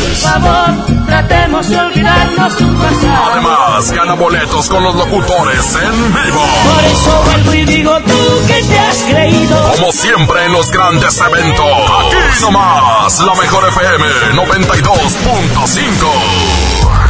Por 0.00 0.14
favor, 0.16 1.07
tratemos 1.18 1.68
de 1.68 1.76
olvidarnos 1.76 2.56
tu 2.56 2.72
pasado. 2.76 3.32
Además, 3.32 3.90
gana 3.90 4.14
boletos 4.14 4.68
con 4.68 4.84
los 4.84 4.94
locutores 4.94 5.74
en 5.74 6.14
vivo. 6.14 6.40
Por 6.64 6.84
eso 6.84 7.22
vuelvo 7.24 7.54
y 7.54 7.64
digo 7.64 7.98
tú 8.02 8.46
que 8.46 8.62
te 8.62 8.78
has 8.78 8.98
creído. 8.98 9.72
Como 9.76 9.90
siempre 9.92 10.44
en 10.44 10.52
los 10.52 10.70
grandes 10.70 11.20
eventos. 11.20 11.66
Aquí 11.66 12.42
nomás, 12.42 13.18
la 13.20 13.34
mejor 13.34 13.66
FM 13.68 14.06
92.5. 14.34 17.07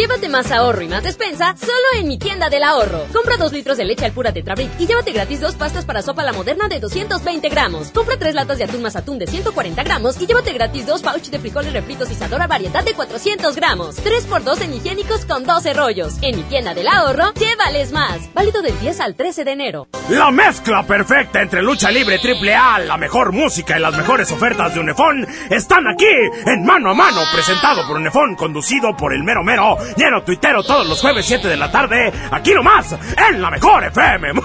Llévate 0.00 0.30
más 0.30 0.50
ahorro 0.50 0.80
y 0.80 0.88
más 0.88 1.02
despensa 1.02 1.54
solo 1.58 1.72
en 1.98 2.08
mi 2.08 2.16
tienda 2.16 2.48
del 2.48 2.62
ahorro. 2.62 3.04
Compra 3.12 3.36
dos 3.36 3.52
litros 3.52 3.76
de 3.76 3.84
leche 3.84 4.06
al 4.06 4.12
pura 4.12 4.32
Tetrabric 4.32 4.70
y 4.80 4.86
llévate 4.86 5.12
gratis 5.12 5.42
dos 5.42 5.56
pastas 5.56 5.84
para 5.84 6.00
sopa 6.00 6.22
la 6.22 6.32
moderna 6.32 6.68
de 6.68 6.80
220 6.80 7.46
gramos. 7.50 7.90
Compra 7.90 8.16
tres 8.18 8.34
latas 8.34 8.56
de 8.56 8.64
atún 8.64 8.80
más 8.80 8.96
atún 8.96 9.18
de 9.18 9.26
140 9.26 9.82
gramos 9.82 10.18
y 10.18 10.26
llévate 10.26 10.54
gratis 10.54 10.86
dos 10.86 11.02
pouch 11.02 11.28
de 11.28 11.38
frijoles 11.38 11.74
refritos 11.74 12.10
y 12.10 12.14
sadora 12.14 12.46
variedad 12.46 12.82
de 12.82 12.94
400 12.94 13.54
gramos. 13.54 13.96
3 13.96 14.24
por 14.24 14.42
2 14.42 14.62
en 14.62 14.72
higiénicos 14.72 15.26
con 15.26 15.44
12 15.44 15.74
rollos. 15.74 16.14
En 16.22 16.34
mi 16.34 16.44
tienda 16.44 16.72
del 16.72 16.88
ahorro, 16.88 17.34
llévales 17.34 17.92
más. 17.92 18.32
Válido 18.32 18.62
del 18.62 18.80
10 18.80 19.00
al 19.00 19.14
13 19.14 19.44
de 19.44 19.52
enero. 19.52 19.86
La 20.08 20.30
mezcla 20.30 20.82
perfecta 20.82 21.42
entre 21.42 21.60
lucha 21.60 21.90
libre 21.90 22.18
triple 22.18 22.54
A, 22.54 22.78
la 22.78 22.96
mejor 22.96 23.32
música 23.32 23.76
y 23.76 23.82
las 23.82 23.94
mejores 23.94 24.32
ofertas 24.32 24.72
de 24.72 24.80
Unefón 24.80 25.26
están 25.50 25.86
aquí 25.86 26.06
en 26.46 26.64
Mano 26.64 26.90
a 26.90 26.94
Mano, 26.94 27.20
presentado 27.34 27.86
por 27.86 27.98
Unefón, 27.98 28.34
conducido 28.34 28.96
por 28.96 29.12
el 29.12 29.22
mero 29.22 29.44
mero, 29.44 29.76
lleno 29.96 30.22
tuitero 30.22 30.62
todos 30.62 30.86
los 30.86 31.00
jueves 31.00 31.26
7 31.26 31.48
de 31.48 31.56
la 31.56 31.70
tarde, 31.70 32.12
aquí 32.30 32.52
nomás, 32.54 32.94
en 33.30 33.40
la 33.40 33.50
mejor 33.50 33.84
FM. 33.84 34.32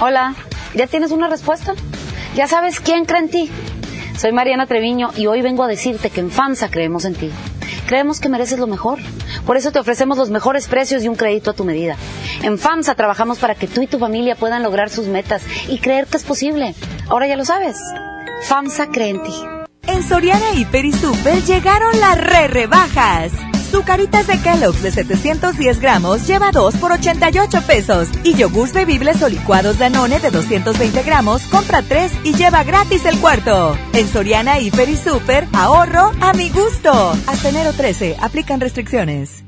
Hola, 0.00 0.34
¿ya 0.74 0.86
tienes 0.86 1.10
una 1.10 1.28
respuesta? 1.28 1.74
¿Ya 2.34 2.46
sabes 2.46 2.80
quién 2.80 3.04
cree 3.04 3.20
en 3.20 3.30
ti? 3.30 3.50
Soy 4.16 4.32
Mariana 4.32 4.66
Treviño 4.66 5.10
y 5.16 5.26
hoy 5.26 5.42
vengo 5.42 5.64
a 5.64 5.68
decirte 5.68 6.10
que 6.10 6.20
en 6.20 6.30
FAMSA 6.30 6.70
creemos 6.70 7.04
en 7.04 7.14
ti. 7.14 7.30
Creemos 7.86 8.20
que 8.20 8.28
mereces 8.28 8.58
lo 8.58 8.66
mejor. 8.66 8.98
Por 9.46 9.56
eso 9.56 9.72
te 9.72 9.78
ofrecemos 9.78 10.18
los 10.18 10.30
mejores 10.30 10.68
precios 10.68 11.02
y 11.02 11.08
un 11.08 11.16
crédito 11.16 11.50
a 11.50 11.54
tu 11.54 11.64
medida. 11.64 11.96
En 12.42 12.58
FAMSA 12.58 12.94
trabajamos 12.94 13.38
para 13.38 13.54
que 13.54 13.66
tú 13.66 13.80
y 13.82 13.86
tu 13.86 13.98
familia 13.98 14.36
puedan 14.36 14.62
lograr 14.62 14.90
sus 14.90 15.06
metas 15.06 15.42
y 15.68 15.78
creer 15.78 16.06
que 16.06 16.18
es 16.18 16.24
posible. 16.24 16.74
Ahora 17.08 17.26
ya 17.26 17.36
lo 17.36 17.44
sabes. 17.44 17.78
FAMSA 18.42 18.88
cree 18.88 19.10
en 19.10 19.22
ti. 19.22 19.57
En 19.88 20.02
Soriana 20.02 20.52
Hiper 20.54 20.84
y 20.84 20.92
Super 20.92 21.42
llegaron 21.44 21.98
las 21.98 22.18
re 22.18 22.46
rebajas. 22.46 23.32
Zucaritas 23.70 24.26
de 24.26 24.38
Kellogg's 24.40 24.82
de 24.82 24.90
710 24.90 25.80
gramos 25.80 26.26
lleva 26.26 26.50
2 26.52 26.76
por 26.76 26.92
88 26.92 27.62
pesos. 27.66 28.08
Y 28.22 28.34
yogurts 28.34 28.74
bebibles 28.74 29.22
o 29.22 29.28
licuados 29.30 29.78
Danone 29.78 30.20
de 30.20 30.30
220 30.30 31.02
gramos 31.02 31.42
compra 31.44 31.82
3 31.82 32.12
y 32.24 32.34
lleva 32.34 32.64
gratis 32.64 33.06
el 33.06 33.18
cuarto. 33.18 33.76
En 33.94 34.06
Soriana 34.08 34.60
Hiper 34.60 34.90
y 34.90 34.96
Super, 34.96 35.48
ahorro 35.54 36.12
a 36.20 36.34
mi 36.34 36.50
gusto. 36.50 36.92
Hasta 37.26 37.48
enero 37.48 37.72
13, 37.72 38.16
aplican 38.20 38.60
restricciones. 38.60 39.47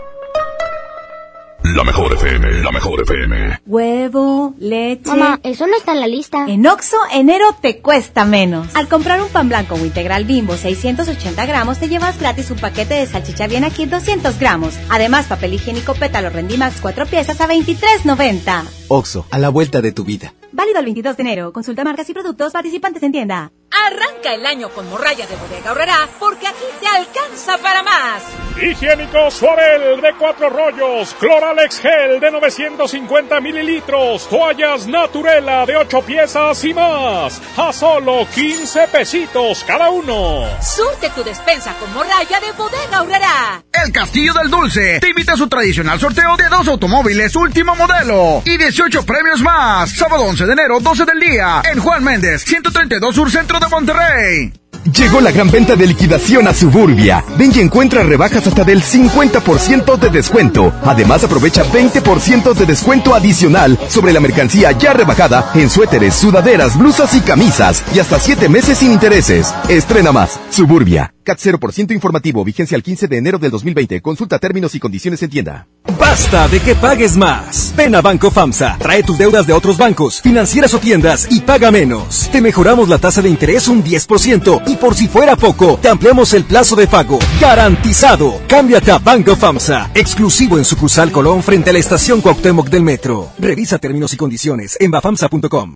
La 1.63 1.83
mejor 1.83 2.11
FM, 2.13 2.63
la 2.63 2.71
mejor 2.71 3.01
FM. 3.01 3.59
Huevo, 3.67 4.55
leche. 4.57 5.07
Mamá, 5.09 5.39
eso 5.43 5.67
no 5.67 5.77
está 5.77 5.93
en 5.93 5.99
la 5.99 6.07
lista. 6.07 6.45
En 6.47 6.65
Oxo, 6.65 6.97
enero 7.13 7.55
te 7.61 7.81
cuesta 7.81 8.25
menos. 8.25 8.75
Al 8.75 8.87
comprar 8.87 9.21
un 9.21 9.29
pan 9.29 9.47
blanco 9.47 9.75
o 9.75 9.85
integral 9.85 10.25
bimbo 10.25 10.57
680 10.57 11.45
gramos, 11.45 11.77
te 11.77 11.87
llevas 11.87 12.19
gratis 12.19 12.49
un 12.49 12.57
paquete 12.57 12.95
de 12.95 13.05
salchicha 13.05 13.47
bien 13.47 13.63
aquí 13.63 13.85
200 13.85 14.39
gramos. 14.39 14.77
Además, 14.89 15.27
papel 15.27 15.53
higiénico 15.53 15.93
pétalo 15.93 16.31
Rendimax 16.31 16.81
4 16.81 17.05
piezas 17.05 17.39
a 17.39 17.47
23.90. 17.47 18.63
Oxo, 18.87 19.27
a 19.29 19.37
la 19.37 19.49
vuelta 19.49 19.81
de 19.81 19.91
tu 19.91 20.03
vida. 20.03 20.33
Válido 20.51 20.79
el 20.79 20.85
22 20.85 21.15
de 21.15 21.21
enero. 21.21 21.53
Consulta 21.53 21.83
marcas 21.83 22.09
y 22.09 22.13
productos 22.13 22.53
participantes 22.53 23.03
en 23.03 23.11
tienda. 23.11 23.51
Arranca 23.71 24.33
el 24.33 24.45
año 24.45 24.69
con 24.69 24.89
morralla 24.89 25.25
de 25.25 25.35
bodega 25.37 25.69
ahorrará 25.69 26.09
porque 26.19 26.45
aquí 26.47 26.65
te 26.79 26.87
alcanza 26.87 27.57
para 27.57 27.81
más. 27.81 28.23
Higiénico 28.61 29.31
Suabel 29.31 30.01
de 30.01 30.13
cuatro 30.19 30.49
rollos, 30.49 31.15
Cloralex 31.17 31.79
Gel 31.79 32.19
de 32.19 32.31
950 32.31 33.39
mililitros, 33.39 34.27
toallas 34.27 34.87
Naturela 34.87 35.65
de 35.65 35.77
8 35.77 36.01
piezas 36.01 36.63
y 36.65 36.73
más. 36.73 37.41
A 37.55 37.71
solo 37.71 38.27
15 38.35 38.87
pesitos 38.89 39.63
cada 39.65 39.89
uno. 39.89 40.45
Surte 40.61 41.09
tu 41.11 41.23
despensa 41.23 41.73
con 41.79 41.93
morralla 41.93 42.39
de 42.41 42.51
bodega 42.51 42.97
ahorrará. 42.97 43.63
El 43.71 43.91
Castillo 43.93 44.33
del 44.33 44.49
Dulce 44.49 44.99
te 44.99 45.09
invita 45.09 45.33
a 45.33 45.37
su 45.37 45.47
tradicional 45.47 45.97
sorteo 45.97 46.35
de 46.35 46.49
dos 46.49 46.67
automóviles 46.67 47.35
último 47.37 47.73
modelo 47.75 48.41
y 48.43 48.57
18 48.57 49.05
premios 49.05 49.41
más. 49.41 49.91
Sábado 49.91 50.25
11 50.25 50.45
de 50.45 50.53
enero, 50.53 50.79
12 50.81 51.05
del 51.05 51.19
día, 51.21 51.61
en 51.71 51.79
Juan 51.79 52.03
Méndez, 52.03 52.43
132 52.43 53.15
Sur 53.15 53.31
Centro 53.31 53.60
de 53.61 53.67
Monterrey. 53.67 54.53
Llegó 54.83 55.21
la 55.21 55.31
gran 55.31 55.51
venta 55.51 55.75
de 55.75 55.85
liquidación 55.85 56.47
a 56.47 56.53
Suburbia. 56.53 57.23
Ven 57.37 57.51
y 57.55 57.59
encuentra 57.59 58.01
rebajas 58.03 58.47
hasta 58.47 58.63
del 58.63 58.81
50% 58.81 59.97
de 59.97 60.09
descuento. 60.09 60.73
Además 60.83 61.23
aprovecha 61.23 61.63
20% 61.63 62.53
de 62.53 62.65
descuento 62.65 63.13
adicional 63.13 63.77
sobre 63.87 64.11
la 64.11 64.19
mercancía 64.19 64.71
ya 64.71 64.93
rebajada 64.93 65.51
en 65.53 65.69
suéteres, 65.69 66.15
sudaderas, 66.15 66.77
blusas 66.77 67.13
y 67.13 67.21
camisas 67.21 67.83
y 67.93 67.99
hasta 67.99 68.19
7 68.19 68.49
meses 68.49 68.79
sin 68.79 68.91
intereses. 68.91 69.53
Estrena 69.69 70.11
más. 70.11 70.39
Suburbia. 70.49 71.13
CAT 71.31 71.39
0% 71.39 71.91
informativo. 71.93 72.43
Vigencia 72.43 72.75
el 72.75 72.83
15 72.83 73.07
de 73.07 73.17
enero 73.17 73.37
del 73.39 73.51
2020. 73.51 74.01
Consulta 74.01 74.37
términos 74.37 74.75
y 74.75 74.79
condiciones 74.79 75.23
en 75.23 75.29
tienda. 75.29 75.67
Basta 75.97 76.47
de 76.47 76.59
que 76.59 76.75
pagues 76.75 77.15
más. 77.15 77.73
Ven 77.75 77.95
a 77.95 78.01
Banco 78.01 78.29
FAMSA. 78.29 78.77
Trae 78.79 79.03
tus 79.03 79.17
deudas 79.17 79.47
de 79.47 79.53
otros 79.53 79.77
bancos, 79.77 80.21
financieras 80.21 80.73
o 80.73 80.79
tiendas 80.79 81.27
y 81.29 81.39
paga 81.41 81.71
menos. 81.71 82.29
Te 82.31 82.41
mejoramos 82.41 82.89
la 82.89 82.97
tasa 82.97 83.21
de 83.21 83.29
interés 83.29 83.67
un 83.67 83.83
10% 83.83 84.63
y 84.67 84.75
por 84.75 84.95
si 84.95 85.07
fuera 85.07 85.35
poco, 85.35 85.79
te 85.81 85.89
ampliamos 85.89 86.33
el 86.33 86.43
plazo 86.43 86.75
de 86.75 86.87
pago. 86.87 87.19
Garantizado. 87.39 88.41
Cámbiate 88.47 88.91
a 88.91 88.99
Banco 88.99 89.35
FAMSA. 89.35 89.91
Exclusivo 89.93 90.57
en 90.57 90.65
sucursal 90.65 91.11
Colón 91.11 91.43
frente 91.43 91.69
a 91.69 91.73
la 91.73 91.79
estación 91.79 92.19
Cuauhtémoc 92.21 92.69
del 92.69 92.83
Metro. 92.83 93.29
Revisa 93.39 93.77
términos 93.77 94.13
y 94.13 94.17
condiciones 94.17 94.77
en 94.79 94.91
bafamsa.com. 94.91 95.75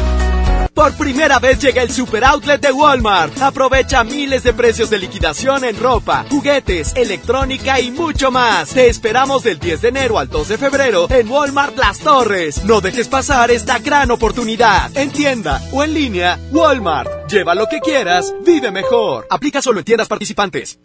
Por 0.73 0.93
primera 0.93 1.37
vez 1.37 1.59
llega 1.59 1.81
el 1.83 1.91
Super 1.91 2.23
Outlet 2.23 2.61
de 2.61 2.71
Walmart. 2.71 3.41
Aprovecha 3.41 4.03
miles 4.05 4.43
de 4.43 4.53
precios 4.53 4.89
de 4.89 4.99
liquidación 4.99 5.65
en 5.65 5.77
ropa, 5.77 6.25
juguetes, 6.29 6.93
electrónica 6.95 7.79
y 7.81 7.91
mucho 7.91 8.31
más. 8.31 8.69
Te 8.69 8.87
esperamos 8.87 9.43
del 9.43 9.59
10 9.59 9.81
de 9.81 9.87
enero 9.89 10.17
al 10.17 10.29
2 10.29 10.47
de 10.47 10.57
febrero 10.57 11.07
en 11.09 11.29
Walmart 11.29 11.77
Las 11.77 11.99
Torres. 11.99 12.63
No 12.63 12.79
dejes 12.79 13.09
pasar 13.09 13.51
esta 13.51 13.79
gran 13.79 14.11
oportunidad. 14.11 14.95
En 14.95 15.11
tienda 15.11 15.61
o 15.73 15.83
en 15.83 15.93
línea, 15.93 16.39
Walmart. 16.51 17.20
Lleva 17.31 17.55
lo 17.55 17.65
que 17.67 17.79
quieras, 17.79 18.33
vive 18.45 18.71
mejor. 18.71 19.25
Aplica 19.29 19.61
solo 19.61 19.79
en 19.79 19.85
tiendas 19.85 20.09
participantes. 20.09 20.77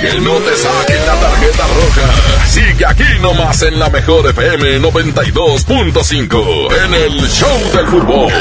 Que 0.00 0.20
no 0.20 0.34
te 0.34 0.56
saquen 0.56 1.04
la 1.04 1.18
tarjeta 1.18 1.66
roja. 1.66 2.46
Sigue 2.46 2.86
aquí 2.86 3.02
nomás 3.20 3.62
en 3.62 3.80
la 3.80 3.90
mejor 3.90 4.30
FM 4.30 4.80
92.5 4.80 6.68
en 6.84 6.94
el 6.94 7.20
Show 7.28 7.72
del 7.74 7.86
Fútbol. 7.88 8.32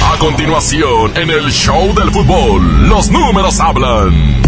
A 0.00 0.16
continuación, 0.18 1.10
en 1.16 1.28
el 1.28 1.50
Show 1.50 1.92
del 1.92 2.12
Fútbol, 2.12 2.88
los 2.88 3.10
números 3.10 3.58
hablan. 3.58 4.40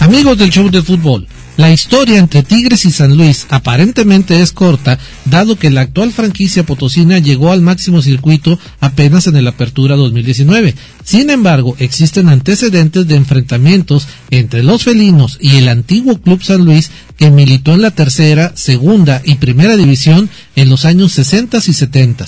Amigos 0.00 0.36
del 0.36 0.50
Show 0.50 0.68
del 0.68 0.82
Fútbol, 0.82 1.26
la 1.62 1.72
historia 1.72 2.18
entre 2.18 2.42
Tigres 2.42 2.84
y 2.86 2.90
San 2.90 3.16
Luis 3.16 3.46
aparentemente 3.48 4.42
es 4.42 4.50
corta, 4.50 4.98
dado 5.26 5.54
que 5.54 5.70
la 5.70 5.82
actual 5.82 6.10
franquicia 6.10 6.66
potosina 6.66 7.20
llegó 7.20 7.52
al 7.52 7.60
máximo 7.60 8.02
circuito 8.02 8.58
apenas 8.80 9.28
en 9.28 9.36
el 9.36 9.46
Apertura 9.46 9.94
2019. 9.94 10.74
Sin 11.04 11.30
embargo, 11.30 11.76
existen 11.78 12.28
antecedentes 12.28 13.06
de 13.06 13.14
enfrentamientos 13.14 14.08
entre 14.30 14.64
los 14.64 14.82
felinos 14.82 15.38
y 15.40 15.54
el 15.58 15.68
antiguo 15.68 16.20
Club 16.20 16.42
San 16.42 16.64
Luis 16.64 16.90
que 17.16 17.30
militó 17.30 17.74
en 17.74 17.82
la 17.82 17.92
tercera, 17.92 18.50
segunda 18.56 19.22
y 19.24 19.36
primera 19.36 19.76
división 19.76 20.28
en 20.56 20.68
los 20.68 20.84
años 20.84 21.12
60 21.12 21.58
y 21.58 21.72
70. 21.72 22.26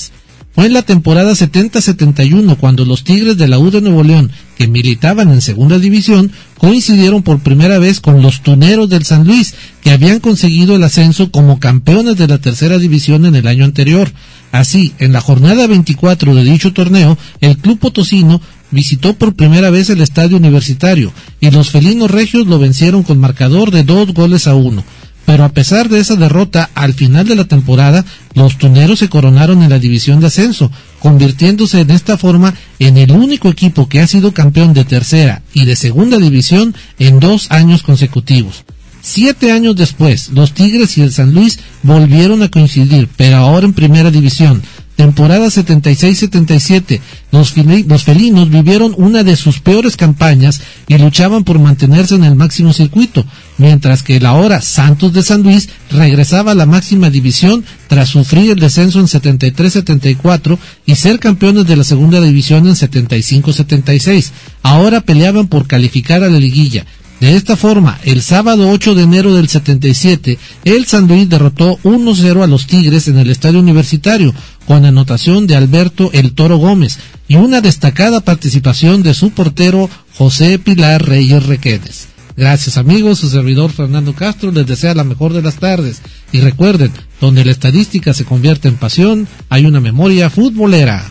Fue 0.55 0.67
en 0.67 0.75
la 0.75 0.83
temporada 0.83 1.33
70-71 1.33 2.57
cuando 2.59 2.85
los 2.85 3.03
Tigres 3.03 3.37
de 3.37 3.49
la 3.49 3.59
U 3.59 3.73
de 3.73 3.81
Nuevo 3.81 4.05
León, 4.05 4.31
que 4.57 4.69
militaban 4.69 5.31
en 5.31 5.41
segunda 5.41 5.79
división, 5.79 6.31
coincidieron 6.59 7.23
por 7.23 7.41
primera 7.41 7.79
vez 7.79 8.01
con 8.01 8.23
los 8.23 8.43
Tuneros 8.43 8.89
del 8.89 9.05
San 9.05 9.27
Luis, 9.27 9.55
que 9.83 9.91
habían 9.91 10.21
conseguido 10.21 10.77
el 10.77 10.83
ascenso 10.85 11.31
como 11.31 11.59
campeones 11.61 12.17
de 12.17 12.29
la 12.29 12.39
tercera 12.39 12.79
división 12.79 13.27
en 13.27 13.35
el 13.35 13.47
año 13.47 13.65
anterior. 13.65 14.13
Así, 14.53 14.95
en 14.99 15.13
la 15.13 15.21
jornada 15.21 15.67
24 15.67 16.35
de 16.35 16.45
dicho 16.45 16.73
torneo, 16.73 17.19
el 17.41 17.59
club 17.59 17.79
potosino 17.79 18.41
visitó 18.71 19.15
por 19.15 19.35
primera 19.35 19.71
vez 19.71 19.91
el 19.91 20.01
estadio 20.01 20.37
universitario 20.37 21.13
y 21.41 21.51
los 21.51 21.71
felinos 21.71 22.11
regios 22.11 22.47
lo 22.47 22.59
vencieron 22.59 23.03
con 23.03 23.19
marcador 23.19 23.71
de 23.71 23.85
dos 23.85 24.15
goles 24.15 24.47
a 24.47 24.55
uno. 24.55 24.85
Pero 25.27 25.45
a 25.45 25.49
pesar 25.49 25.89
de 25.89 26.01
esa 26.01 26.17
derrota, 26.17 26.71
al 26.75 26.93
final 26.93 27.27
de 27.27 27.35
la 27.35 27.45
temporada, 27.45 28.05
los 28.35 28.59
tuneros 28.59 28.99
se 28.99 29.09
coronaron 29.09 29.63
en 29.63 29.71
la 29.71 29.79
división 29.79 30.21
de 30.21 30.27
ascenso, 30.27 30.71
convirtiéndose 30.99 31.81
en 31.81 31.91
esta 31.91 32.19
forma 32.19 32.55
en 32.79 32.99
el 32.99 33.11
único 33.11 33.49
equipo 33.49 33.89
que 33.89 34.01
ha 34.01 34.07
sido 34.07 34.33
campeón 34.33 34.75
de 34.75 34.85
tercera 34.85 35.43
y 35.53 35.65
de 35.65 35.77
segunda 35.77 36.19
división 36.19 36.75
en 36.99 37.21
dos 37.21 37.51
años 37.51 37.83
consecutivos. 37.83 38.65
Siete 39.01 39.53
años 39.53 39.77
después, 39.77 40.31
los 40.31 40.53
Tigres 40.53 40.97
y 40.97 41.03
el 41.03 41.13
San 41.13 41.35
Luis 41.35 41.59
volvieron 41.83 42.43
a 42.43 42.49
coincidir, 42.49 43.09
pero 43.17 43.37
ahora 43.37 43.67
en 43.67 43.75
primera 43.75 44.11
división. 44.11 44.63
Temporada 44.97 45.47
76-77, 45.47 47.01
los, 47.33 47.55
los, 47.57 48.05
felinos 48.05 48.49
vivieron 48.49 48.95
una 48.97 49.25
de 49.25 49.35
sus 49.35 49.59
peores 49.59 49.97
campañas 49.97 50.61
y 50.87 50.97
luchaban 50.99 51.43
por 51.43 51.59
mantenerse 51.59 52.15
en 52.15 52.23
el 52.23 52.37
máximo 52.37 52.73
circuito, 52.73 53.25
mientras 53.59 54.05
que 54.05 54.17
el 54.17 54.27
ahora 54.27 54.61
Santos 54.61 55.13
de 55.13 55.25
San 55.25 55.43
Luis 55.43 55.69
regresaba 55.91 56.53
a 56.53 56.55
la 56.55 56.67
máxima 56.67 57.11
división 57.11 57.65
tras 57.89 58.11
sufrir 58.11 58.53
el 58.53 58.61
descenso 58.61 59.01
en 59.01 59.07
73-74 59.07 60.59
y 60.87 60.95
ser 60.95 61.19
campeones 61.19 61.67
de 61.67 61.77
la 61.77 61.83
segunda 61.85 62.21
división 62.21 62.69
en 62.69 62.75
75-76. 62.75 64.31
Ahora 64.63 65.01
peleaban 65.01 65.49
por 65.49 65.67
calificar 65.67 66.23
a 66.23 66.29
la 66.29 66.39
liguilla, 66.39 66.87
de 67.21 67.37
esta 67.37 67.57
forma, 67.57 67.99
el 68.03 68.23
sábado 68.23 68.69
8 68.69 68.95
de 68.95 69.03
enero 69.05 69.35
del 69.35 69.49
77, 69.49 70.37
el 70.65 70.85
San 70.85 71.07
Luis 71.07 71.29
derrotó 71.29 71.79
1-0 71.79 72.43
a 72.43 72.47
los 72.47 72.67
Tigres 72.67 73.09
en 73.09 73.19
el 73.19 73.31
Estadio 73.31 73.61
Universitario, 73.61 74.35
con 74.67 74.85
anotación 74.85 75.47
de 75.47 75.57
Alberto 75.57 76.11
El 76.13 76.35
Toro 76.35 76.57
Gómez 76.57 76.99
y 77.29 77.37
una 77.37 77.61
destacada 77.61 78.21
participación 78.21 79.03
de 79.03 79.15
su 79.15 79.31
portero 79.31 79.89
José 80.17 80.59
Pilar 80.59 81.07
Reyes 81.07 81.47
Requedes. 81.47 82.09
Gracias 82.37 82.77
amigos, 82.79 83.21
su 83.21 83.31
servidor 83.31 83.71
Fernando 83.71 84.13
Castro 84.13 84.51
les 84.51 84.67
desea 84.67 84.95
la 84.95 85.05
mejor 85.05 85.33
de 85.33 85.43
las 85.43 85.57
tardes. 85.57 86.03
Y 86.33 86.41
recuerden, 86.41 86.93
donde 87.21 87.45
la 87.45 87.53
estadística 87.53 88.13
se 88.13 88.25
convierte 88.25 88.69
en 88.69 88.77
pasión, 88.77 89.29
hay 89.49 89.67
una 89.67 89.81
memoria 89.81 90.31
futbolera. 90.31 91.05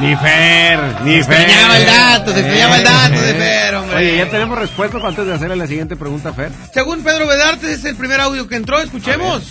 Ni 0.00 0.16
Fer, 0.16 0.80
ni 1.04 1.16
se 1.18 1.24
Fer. 1.24 1.40
extrañaba 1.40 1.76
el 1.76 1.86
dato, 1.86 2.32
se 2.32 2.40
extrañaba 2.40 2.78
el 2.78 2.84
dato 2.84 3.20
de 3.20 3.34
Fer, 3.34 3.74
hombre. 3.74 3.96
Oye, 3.96 4.16
ya 4.16 4.30
tenemos 4.30 4.58
respuesta 4.58 4.98
antes 5.04 5.26
de 5.26 5.34
hacerle 5.34 5.56
la 5.56 5.66
siguiente 5.66 5.96
pregunta, 5.96 6.32
Fer. 6.32 6.50
Según 6.72 7.02
Pedro 7.02 7.26
Vedarte, 7.26 7.72
es 7.72 7.84
el 7.84 7.96
primer 7.96 8.20
audio 8.20 8.48
que 8.48 8.56
entró, 8.56 8.80
escuchemos. 8.80 9.42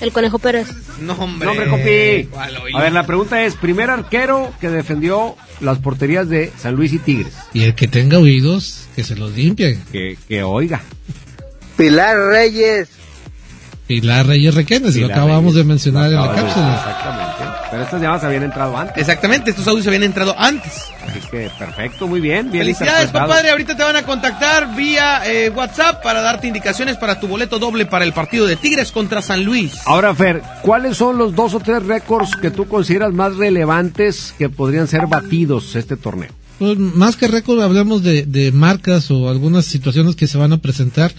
El 0.00 0.12
Conejo 0.12 0.38
Pérez. 0.38 0.68
No, 1.00 1.14
hombre. 1.14 1.46
No. 1.46 1.74
A 2.78 2.82
ver, 2.82 2.92
la 2.92 3.06
pregunta 3.06 3.44
es, 3.44 3.54
primer 3.54 3.90
arquero 3.90 4.52
que 4.60 4.68
defendió 4.68 5.36
las 5.60 5.78
porterías 5.78 6.28
de 6.28 6.52
San 6.56 6.74
Luis 6.74 6.92
y 6.92 6.98
Tigres. 6.98 7.34
Y 7.52 7.64
el 7.64 7.74
que 7.74 7.88
tenga 7.88 8.18
oídos, 8.18 8.86
que 8.94 9.02
se 9.04 9.16
los 9.16 9.32
limpie. 9.32 9.78
Que, 9.90 10.16
que 10.28 10.42
oiga. 10.42 10.82
Pilar 11.76 12.16
Reyes. 12.30 12.88
Pilar 13.88 14.26
Reyes 14.26 14.54
Requenes, 14.54 14.94
lo 14.94 15.02
Pilar 15.08 15.10
acabamos 15.18 15.54
Reyes. 15.54 15.56
de 15.56 15.64
mencionar 15.64 16.10
en 16.10 16.14
la 16.16 16.26
cápsula. 16.34 16.74
Exactamente. 16.76 17.34
Pero 17.70 17.82
estas 17.82 18.00
llamadas 18.00 18.24
habían 18.24 18.42
entrado 18.44 18.76
antes. 18.78 18.96
Exactamente, 18.96 19.50
estos 19.50 19.66
audios 19.66 19.86
habían 19.86 20.02
entrado 20.04 20.34
antes. 20.38 20.84
Así 21.06 21.20
que 21.30 21.50
perfecto, 21.58 22.06
muy 22.06 22.20
bien. 22.20 22.50
bien 22.50 22.64
Felicidades, 22.64 23.10
compadre. 23.10 23.50
Ahorita 23.50 23.76
te 23.76 23.82
van 23.82 23.96
a 23.96 24.02
contactar 24.04 24.74
vía 24.74 25.22
eh, 25.26 25.50
WhatsApp 25.50 26.02
para 26.02 26.20
darte 26.22 26.46
indicaciones 26.46 26.96
para 26.96 27.18
tu 27.20 27.26
boleto 27.28 27.58
doble 27.58 27.84
para 27.86 28.04
el 28.04 28.12
partido 28.12 28.46
de 28.46 28.56
Tigres 28.56 28.92
contra 28.92 29.20
San 29.20 29.44
Luis. 29.44 29.72
Ahora, 29.86 30.14
Fer, 30.14 30.42
¿cuáles 30.62 30.96
son 30.96 31.18
los 31.18 31.34
dos 31.34 31.54
o 31.54 31.60
tres 31.60 31.82
récords 31.82 32.36
que 32.36 32.50
tú 32.50 32.66
consideras 32.68 33.12
más 33.12 33.36
relevantes 33.36 34.34
que 34.38 34.48
podrían 34.48 34.86
ser 34.86 35.06
batidos 35.06 35.76
este 35.76 35.96
torneo? 35.96 36.30
Pues, 36.58 36.76
más 36.78 37.16
que 37.16 37.28
récord, 37.28 37.60
hablamos 37.62 38.02
de, 38.02 38.24
de 38.24 38.50
marcas 38.50 39.10
o 39.10 39.28
algunas 39.28 39.64
situaciones 39.66 40.16
que 40.16 40.26
se 40.26 40.38
van 40.38 40.52
a 40.52 40.58
presentar. 40.58 41.12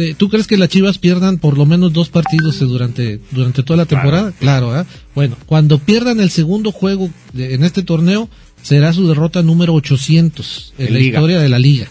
Eh, 0.00 0.14
¿Tú 0.16 0.28
crees 0.28 0.46
que 0.46 0.56
las 0.56 0.68
Chivas 0.68 0.98
pierdan 0.98 1.38
por 1.38 1.58
lo 1.58 1.66
menos 1.66 1.92
dos 1.92 2.08
partidos 2.08 2.60
eh, 2.62 2.64
durante, 2.66 3.20
durante 3.32 3.62
toda 3.62 3.78
la 3.78 3.86
temporada? 3.86 4.32
Claro, 4.38 4.72
¿ah? 4.72 4.86
Bueno, 5.14 5.36
cuando 5.46 5.78
pierdan 5.78 6.20
el 6.20 6.30
segundo 6.30 6.70
juego 6.72 7.10
de- 7.32 7.54
en 7.54 7.64
este 7.64 7.82
torneo, 7.82 8.28
será 8.62 8.92
su 8.92 9.08
derrota 9.08 9.42
número 9.42 9.74
800 9.74 10.72
en 10.78 10.86
En 10.88 10.92
la 10.94 10.98
liga. 11.00 11.18
historia 11.18 11.38
de 11.40 11.48
la 11.48 11.58
liga. 11.58 11.88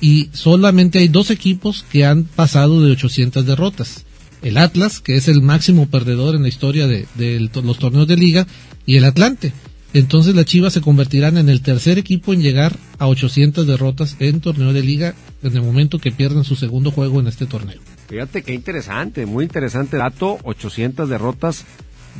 Y 0.00 0.28
solamente 0.32 1.00
hay 1.00 1.08
dos 1.08 1.30
equipos 1.30 1.84
que 1.90 2.04
han 2.06 2.24
pasado 2.24 2.82
de 2.84 2.92
800 2.92 3.44
derrotas. 3.44 4.04
El 4.42 4.56
Atlas, 4.56 5.00
que 5.00 5.16
es 5.16 5.26
el 5.28 5.42
máximo 5.42 5.88
perdedor 5.88 6.36
en 6.36 6.42
la 6.42 6.48
historia 6.48 6.86
de, 6.86 7.06
de 7.16 7.40
los 7.40 7.78
torneos 7.78 8.06
de 8.06 8.16
liga, 8.16 8.46
y 8.86 8.96
el 8.96 9.04
Atlante. 9.04 9.52
Entonces 9.94 10.34
las 10.34 10.44
Chivas 10.44 10.72
se 10.74 10.80
convertirán 10.80 11.38
en 11.38 11.48
el 11.48 11.62
tercer 11.62 11.98
equipo 11.98 12.32
en 12.32 12.42
llegar 12.42 12.76
a 12.98 13.06
800 13.08 13.66
derrotas 13.66 14.16
en 14.20 14.40
torneo 14.40 14.72
de 14.72 14.82
liga 14.82 15.14
en 15.42 15.56
el 15.56 15.62
momento 15.62 15.98
que 15.98 16.12
pierdan 16.12 16.44
su 16.44 16.56
segundo 16.56 16.90
juego 16.90 17.20
en 17.20 17.26
este 17.26 17.46
torneo. 17.46 17.78
Fíjate 18.08 18.42
qué 18.42 18.52
interesante, 18.54 19.24
muy 19.26 19.44
interesante 19.44 19.96
dato. 19.96 20.38
800 20.44 21.08
derrotas 21.08 21.64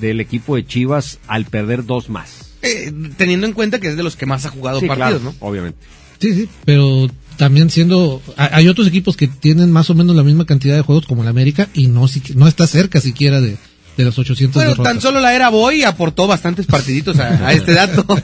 del 0.00 0.20
equipo 0.20 0.56
de 0.56 0.64
Chivas 0.66 1.18
al 1.26 1.44
perder 1.44 1.84
dos 1.84 2.08
más. 2.08 2.52
Eh, 2.62 2.92
teniendo 3.16 3.46
en 3.46 3.52
cuenta 3.52 3.78
que 3.80 3.88
es 3.88 3.96
de 3.96 4.02
los 4.02 4.16
que 4.16 4.26
más 4.26 4.46
ha 4.46 4.50
jugado 4.50 4.80
Sí, 4.80 4.86
partidos, 4.86 5.20
claro, 5.20 5.34
¿no? 5.38 5.46
Obviamente. 5.46 5.78
Sí, 6.20 6.34
sí, 6.34 6.48
pero 6.64 7.08
también 7.36 7.70
siendo 7.70 8.20
ha- 8.36 8.56
hay 8.56 8.66
otros 8.68 8.88
equipos 8.88 9.16
que 9.16 9.28
tienen 9.28 9.70
más 9.70 9.90
o 9.90 9.94
menos 9.94 10.16
la 10.16 10.24
misma 10.24 10.44
cantidad 10.46 10.74
de 10.74 10.82
juegos 10.82 11.06
como 11.06 11.22
el 11.22 11.28
América 11.28 11.68
y 11.74 11.86
no 11.86 12.06
no 12.34 12.48
está 12.48 12.66
cerca 12.66 13.00
siquiera 13.00 13.40
de, 13.40 13.56
de 13.98 14.04
las 14.04 14.18
800 14.18 14.54
Bueno, 14.54 14.70
derrotas. 14.70 14.92
tan 14.94 15.02
solo 15.02 15.20
la 15.20 15.34
era 15.34 15.50
Boy 15.50 15.82
aportó 15.82 16.26
bastantes 16.26 16.64
partiditos 16.66 17.18
a, 17.18 17.48
a 17.48 17.52
este 17.52 17.74
dato. 17.74 18.04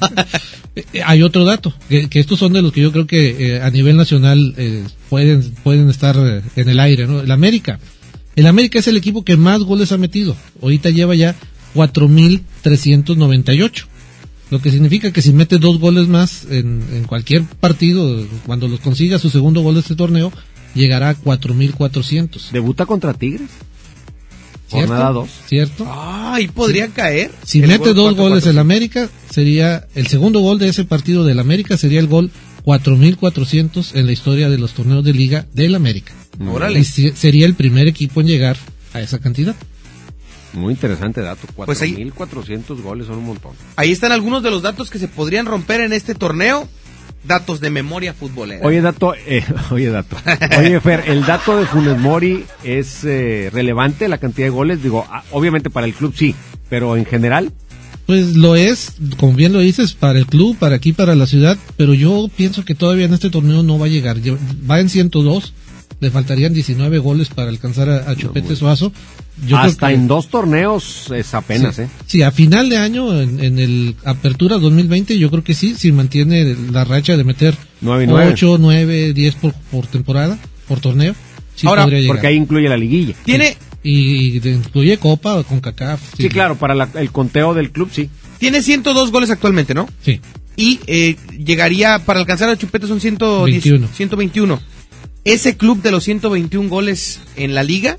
Eh, 0.76 1.02
Hay 1.06 1.22
otro 1.22 1.44
dato, 1.44 1.72
que, 1.88 2.08
que 2.08 2.18
estos 2.18 2.36
son 2.40 2.52
de 2.52 2.60
los 2.60 2.72
que 2.72 2.80
yo 2.80 2.90
creo 2.90 3.06
que 3.06 3.54
eh, 3.54 3.62
a 3.62 3.70
nivel 3.70 3.96
nacional 3.96 4.54
eh, 4.56 4.82
pueden, 5.08 5.52
pueden 5.62 5.88
estar 5.88 6.16
eh, 6.18 6.42
en 6.56 6.68
el 6.68 6.80
aire, 6.80 7.06
¿no? 7.06 7.20
El 7.20 7.30
América. 7.30 7.78
El 8.34 8.46
América 8.48 8.80
es 8.80 8.88
el 8.88 8.96
equipo 8.96 9.24
que 9.24 9.36
más 9.36 9.60
goles 9.62 9.92
ha 9.92 9.98
metido. 9.98 10.36
Ahorita 10.60 10.90
lleva 10.90 11.14
ya 11.14 11.36
4.398. 11.76 13.84
Lo 14.50 14.60
que 14.60 14.70
significa 14.72 15.12
que 15.12 15.22
si 15.22 15.32
mete 15.32 15.58
dos 15.58 15.78
goles 15.78 16.08
más 16.08 16.44
en, 16.50 16.82
en 16.92 17.04
cualquier 17.04 17.44
partido, 17.44 18.26
cuando 18.46 18.66
los 18.68 18.80
consiga 18.80 19.18
su 19.20 19.30
segundo 19.30 19.60
gol 19.62 19.74
de 19.74 19.80
este 19.80 19.94
torneo, 19.94 20.32
llegará 20.74 21.10
a 21.10 21.16
4.400. 21.16 22.50
¿Debuta 22.50 22.84
contra 22.86 23.14
Tigres? 23.14 23.48
¿Cierto? 24.74 24.88
Jornada 24.92 25.10
2. 25.12 25.28
¿Cierto? 25.48 25.86
Ay, 25.88 26.48
podría 26.48 26.88
caer. 26.88 27.30
Si 27.44 27.60
El 27.60 27.68
mete 27.68 27.92
gol 27.92 27.94
dos 27.94 28.14
4-4. 28.14 28.16
goles 28.16 28.46
el 28.46 28.58
América, 28.58 29.08
sería 29.30 29.86
el 29.94 30.06
segundo 30.08 30.40
gol 30.40 30.58
de 30.58 30.68
ese 30.68 30.84
partido 30.84 31.24
del 31.24 31.38
América 31.38 31.76
sería 31.76 32.00
el 32.00 32.06
gol 32.08 32.30
4400 32.64 33.94
en 33.94 34.06
la 34.06 34.12
historia 34.12 34.48
de 34.48 34.58
los 34.58 34.72
torneos 34.72 35.04
de 35.04 35.12
liga 35.12 35.46
del 35.52 35.74
América. 35.74 36.12
Órale. 36.50 36.80
Y 36.80 36.84
sería 36.84 37.46
el 37.46 37.54
primer 37.54 37.86
equipo 37.88 38.20
en 38.20 38.26
llegar 38.26 38.56
a 38.92 39.00
esa 39.00 39.18
cantidad. 39.18 39.54
Muy 40.52 40.72
interesante 40.74 41.20
dato. 41.20 41.46
Pues 41.56 41.82
ahí- 41.82 41.94
4.400 42.16 42.80
goles 42.80 43.06
son 43.08 43.18
un 43.18 43.24
montón. 43.26 43.52
Ahí 43.76 43.90
están 43.90 44.12
algunos 44.12 44.42
de 44.42 44.50
los 44.50 44.62
datos 44.62 44.88
que 44.88 44.98
se 45.00 45.08
podrían 45.08 45.46
romper 45.46 45.80
en 45.80 45.92
este 45.92 46.14
torneo. 46.14 46.68
Datos 47.26 47.60
de 47.60 47.70
memoria 47.70 48.12
futbolera. 48.14 48.66
Oye, 48.66 48.80
dato, 48.82 49.14
eh, 49.14 49.44
oye, 49.70 49.88
dato. 49.90 50.16
Oye, 50.58 50.80
Fer, 50.80 51.04
el 51.06 51.24
dato 51.24 51.56
de 51.58 51.66
Funes 51.66 51.98
Mori 51.98 52.44
es 52.62 53.04
eh, 53.04 53.50
relevante, 53.52 54.08
la 54.08 54.18
cantidad 54.18 54.46
de 54.46 54.50
goles. 54.50 54.82
Digo, 54.82 55.06
ah, 55.10 55.22
obviamente 55.30 55.70
para 55.70 55.86
el 55.86 55.94
club 55.94 56.14
sí, 56.16 56.34
pero 56.68 56.96
en 56.96 57.06
general, 57.06 57.52
Pues 58.06 58.36
lo 58.36 58.54
es, 58.54 58.96
como 59.16 59.32
bien 59.32 59.54
lo 59.54 59.60
dices, 59.60 59.94
para 59.94 60.18
el 60.18 60.26
club, 60.26 60.58
para 60.58 60.76
aquí, 60.76 60.92
para 60.92 61.14
la 61.14 61.26
ciudad, 61.26 61.56
pero 61.78 61.94
yo 61.94 62.28
pienso 62.36 62.62
que 62.62 62.74
todavía 62.74 63.06
en 63.06 63.14
este 63.14 63.30
torneo 63.30 63.62
no 63.62 63.78
va 63.78 63.86
a 63.86 63.88
llegar. 63.88 64.18
Lle- 64.18 64.36
Va 64.70 64.78
en 64.80 64.90
102, 64.90 65.54
le 66.00 66.10
faltarían 66.10 66.52
19 66.52 66.98
goles 66.98 67.28
para 67.28 67.48
alcanzar 67.50 67.88
a, 67.88 68.10
a 68.10 68.16
Chupete 68.16 68.54
Suazo. 68.56 68.92
Yo 69.42 69.56
creo 69.56 69.58
hasta 69.58 69.88
que- 69.88 69.94
en 69.94 70.06
dos 70.06 70.28
torneos 70.28 71.10
es 71.14 71.34
apenas, 71.34 71.76
sí, 71.76 71.82
¿eh? 71.82 71.88
Sí, 72.06 72.22
a 72.22 72.30
final 72.30 72.68
de 72.68 72.76
año, 72.76 73.20
en, 73.20 73.42
en 73.42 73.58
el 73.58 73.96
Apertura 74.04 74.58
2020, 74.58 75.18
yo 75.18 75.30
creo 75.30 75.42
que 75.42 75.54
sí, 75.54 75.74
si 75.76 75.90
mantiene 75.92 76.56
la 76.70 76.84
racha 76.84 77.16
de 77.16 77.24
meter 77.24 77.56
Nueve 77.80 78.04
y 78.04 78.06
nueve. 78.06 78.30
8, 78.32 78.56
9, 78.60 79.12
10 79.12 79.34
por, 79.36 79.52
por 79.70 79.86
temporada, 79.86 80.38
por 80.68 80.80
torneo, 80.80 81.14
sí 81.56 81.66
Ahora, 81.66 81.82
podría 81.82 82.00
llegar. 82.00 82.16
porque 82.16 82.26
ahí 82.28 82.36
incluye 82.36 82.68
la 82.68 82.76
liguilla. 82.76 83.14
Tiene, 83.24 83.56
Y, 83.82 84.38
y 84.38 84.48
incluye 84.48 84.96
Copa 84.98 85.42
con 85.44 85.60
CACAF. 85.60 86.00
Sí, 86.16 86.28
claro, 86.28 86.56
para 86.56 86.74
la- 86.74 86.88
el 86.94 87.10
conteo 87.10 87.54
del 87.54 87.70
club 87.70 87.90
sí. 87.92 88.08
tiene 88.38 88.62
102 88.62 89.10
goles 89.10 89.30
actualmente, 89.30 89.74
¿no? 89.74 89.88
Sí. 90.02 90.20
Y 90.56 90.78
eh, 90.86 91.16
llegaría, 91.44 91.98
para 92.06 92.20
alcanzar 92.20 92.48
a 92.48 92.56
Chupete 92.56 92.86
son 92.86 93.00
110 93.00 93.64
21. 93.64 93.88
121. 93.92 94.60
Ese 95.24 95.56
club 95.56 95.80
de 95.82 95.90
los 95.90 96.04
121 96.04 96.68
goles 96.68 97.20
en 97.36 97.54
la 97.54 97.62
liga, 97.62 97.98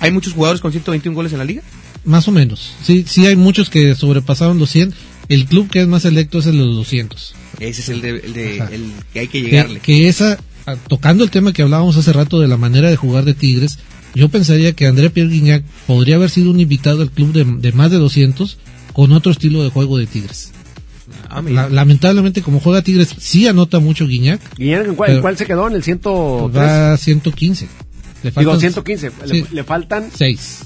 ¿hay 0.00 0.10
muchos 0.12 0.34
jugadores 0.34 0.60
con 0.60 0.70
121 0.72 1.14
goles 1.14 1.32
en 1.32 1.38
la 1.38 1.44
liga? 1.44 1.62
Más 2.04 2.28
o 2.28 2.32
menos. 2.32 2.74
Sí, 2.84 3.04
sí 3.08 3.26
hay 3.26 3.34
muchos 3.36 3.68
que 3.70 3.94
sobrepasaron 3.96 4.58
los 4.58 4.70
100. 4.70 4.94
El 5.28 5.46
club 5.46 5.68
que 5.68 5.80
es 5.80 5.88
más 5.88 6.02
selecto 6.02 6.38
es 6.38 6.46
el 6.46 6.58
de 6.58 6.64
los 6.64 6.76
200. 6.76 7.34
Ese 7.58 7.80
es 7.80 7.88
el, 7.88 8.00
de, 8.00 8.10
el, 8.10 8.32
de- 8.32 8.60
Ajá. 8.60 8.72
el 8.72 8.92
que 9.12 9.20
hay 9.20 9.26
que 9.28 9.42
Que, 9.42 9.50
llegarle. 9.50 9.80
que 9.80 10.06
esa, 10.08 10.38
ah, 10.66 10.76
tocando 10.88 11.24
el 11.24 11.30
tema 11.30 11.52
que 11.52 11.62
hablábamos 11.62 11.96
hace 11.96 12.12
rato 12.12 12.38
de 12.38 12.46
la 12.46 12.56
manera 12.56 12.88
de 12.88 12.96
jugar 12.96 13.24
de 13.24 13.34
Tigres, 13.34 13.78
yo 14.14 14.28
pensaría 14.28 14.72
que 14.74 14.86
André 14.86 15.10
Pierre 15.10 15.30
Guignac 15.30 15.64
podría 15.88 16.14
haber 16.14 16.30
sido 16.30 16.52
un 16.52 16.60
invitado 16.60 17.02
al 17.02 17.10
club 17.10 17.32
de, 17.32 17.44
de 17.44 17.72
más 17.72 17.90
de 17.90 17.96
200 17.98 18.56
con 18.92 19.10
otro 19.10 19.32
estilo 19.32 19.64
de 19.64 19.70
juego 19.70 19.98
de 19.98 20.06
Tigres. 20.06 20.52
Ah. 21.38 21.42
La- 21.50 21.68
lamentablemente, 21.68 22.42
como 22.42 22.60
juega 22.60 22.82
Tigres, 22.82 23.14
sí 23.18 23.46
anota 23.46 23.78
mucho 23.78 24.06
Guiñac. 24.06 24.40
¿Guiñac 24.56 24.86
en 24.86 24.94
cuál, 24.94 25.10
en 25.12 25.20
cuál 25.20 25.36
se 25.36 25.46
quedó? 25.46 25.68
¿En 25.68 25.74
el 25.74 25.82
103? 25.82 26.56
Va 26.56 26.92
a 26.92 26.96
115. 26.96 27.68
Le 28.22 28.30
Digo, 28.30 28.52
faltan 28.52 28.60
115. 28.60 29.10
Le, 29.26 29.28
Sí. 29.34 29.46
le 29.52 29.64
faltan 29.64 30.10
6. 30.14 30.60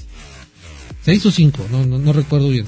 6 1.03 1.25
o 1.25 1.31
5, 1.31 1.65
no, 1.71 1.85
no, 1.85 1.97
no 1.99 2.13
recuerdo 2.13 2.49
bien. 2.49 2.65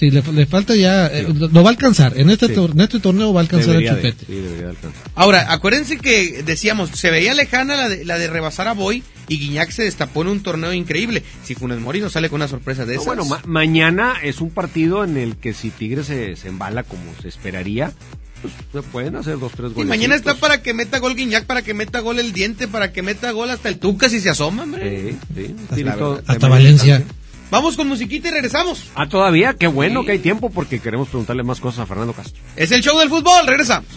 Sí, 0.00 0.10
le, 0.10 0.22
le 0.32 0.46
falta 0.46 0.74
ya, 0.74 1.08
eh, 1.08 1.26
lo, 1.32 1.48
lo 1.48 1.62
va 1.62 1.68
a 1.68 1.72
alcanzar. 1.72 2.14
En 2.18 2.30
este, 2.30 2.46
Sí. 2.48 2.54
tor- 2.54 2.72
en 2.72 2.80
este 2.80 3.00
torneo 3.00 3.34
va 3.34 3.40
a 3.40 3.42
alcanzar 3.42 3.68
Debería 3.72 3.92
a 3.92 3.96
de- 3.96 4.00
Chupete. 4.12 4.24
sí, 4.26 4.32
debería 4.40 4.62
de 4.64 4.70
alcanzar. 4.70 5.02
Ahora, 5.14 5.52
acuérdense 5.52 5.98
que 5.98 6.42
decíamos, 6.42 6.88
se 6.94 7.10
veía 7.10 7.34
lejana 7.34 7.76
la 7.76 7.88
de, 7.90 8.04
la 8.06 8.16
de 8.18 8.28
rebasar 8.28 8.66
a 8.66 8.72
Boy 8.72 9.02
y 9.28 9.38
Guiñac 9.38 9.70
se 9.70 9.82
destapó 9.82 10.22
en 10.22 10.28
un 10.28 10.42
torneo 10.42 10.72
increíble. 10.72 11.22
Si 11.44 11.54
Funes 11.54 11.80
Mori 11.80 12.00
no 12.00 12.08
sale 12.08 12.30
con 12.30 12.36
una 12.40 12.48
sorpresa 12.48 12.86
de 12.86 12.94
No, 12.96 13.02
esas. 13.02 13.06
bueno, 13.14 13.24
ma- 13.26 13.42
mañana 13.44 14.14
es 14.22 14.40
un 14.40 14.48
partido 14.50 15.04
en 15.04 15.18
el 15.18 15.36
que 15.36 15.52
si 15.52 15.68
Tigres 15.70 16.06
se, 16.06 16.34
se 16.34 16.48
embala 16.48 16.82
como 16.82 17.02
se 17.20 17.28
esperaría, 17.28 17.92
pues 18.40 18.54
se 18.72 18.80
pueden 18.90 19.16
hacer 19.16 19.38
dos, 19.38 19.52
tres 19.52 19.72
Y 19.72 19.74
goles. 19.74 19.88
mañana 19.90 20.14
está 20.14 20.34
para 20.34 20.62
que 20.62 20.72
meta 20.72 20.98
gol 20.98 21.14
Guiñac, 21.14 21.44
para 21.44 21.60
que 21.60 21.74
meta 21.74 22.00
gol 22.00 22.18
el 22.18 22.32
diente, 22.32 22.68
para 22.68 22.90
que 22.90 23.02
meta 23.02 23.32
gol 23.32 23.50
hasta 23.50 23.68
el 23.68 23.78
Tuca 23.78 24.08
si 24.08 24.18
se 24.20 24.30
asoma, 24.30 24.62
hombre. 24.62 25.10
Sí, 25.10 25.16
sí, 25.36 25.54
Hasta 25.68 26.32
Hasta 26.32 26.48
Valencia. 26.48 26.96
distancia. 27.00 27.19
Vamos 27.50 27.76
con 27.76 27.88
musiquita 27.88 28.28
y 28.28 28.30
regresamos. 28.30 28.90
Ah, 28.94 29.08
todavía, 29.08 29.54
qué 29.54 29.66
bueno 29.66 30.00
Sí. 30.00 30.06
que 30.06 30.12
hay 30.12 30.18
tiempo 30.20 30.50
porque 30.50 30.80
queremos 30.80 31.08
preguntarle 31.08 31.42
más 31.42 31.60
cosas 31.60 31.80
a 31.80 31.86
Fernando 31.86 32.12
Castro. 32.12 32.40
Es 32.56 32.70
el 32.70 32.80
show 32.82 32.98
del 32.98 33.08
fútbol, 33.08 33.46
regresamos. 33.46 33.88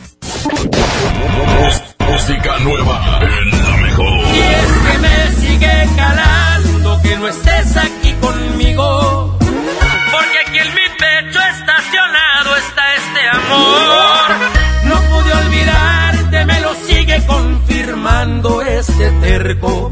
Música 2.09 2.59
nueva 2.59 3.19
en 3.21 3.49
la 3.63 3.77
mejor. 3.77 4.05
Y 4.35 4.39
es 4.39 4.91
que 4.91 4.97
me 4.99 5.47
sigue 5.47 5.89
calando 5.95 6.99
que 7.01 7.17
no 7.17 7.27
estés 7.27 7.77
aquí 7.77 8.13
conmigo. 8.21 9.37
Porque 9.39 10.37
aquí 10.47 10.57
en 10.59 10.67
mi 10.75 10.87
pecho 10.99 11.39
estacionado 11.39 12.55
está 12.57 12.95
este 12.95 13.27
amor. 13.29 14.85
No 14.85 15.01
pude 15.09 15.33
olvidarte, 15.33 16.45
me 16.45 16.59
lo 16.61 16.73
sigue 16.87 17.23
confirmando 17.25 18.61
este 18.61 19.09
terco 19.21 19.91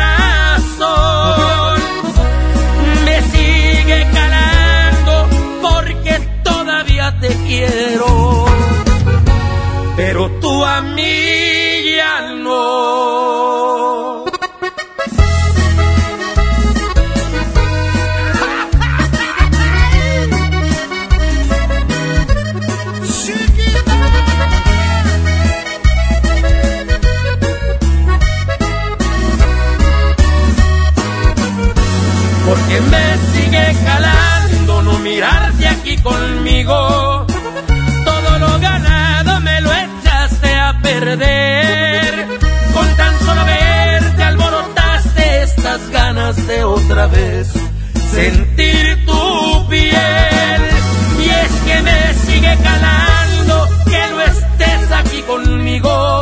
De 46.35 46.63
otra 46.63 47.07
vez 47.07 47.51
sentir 48.13 49.05
tu 49.05 49.67
piel. 49.69 50.61
Y 51.19 51.29
es 51.29 51.51
que 51.65 51.81
me 51.81 52.13
sigue 52.25 52.57
calando 52.63 53.67
que 53.85 54.07
no 54.11 54.21
estés 54.21 54.91
aquí 54.91 55.21
conmigo. 55.23 56.20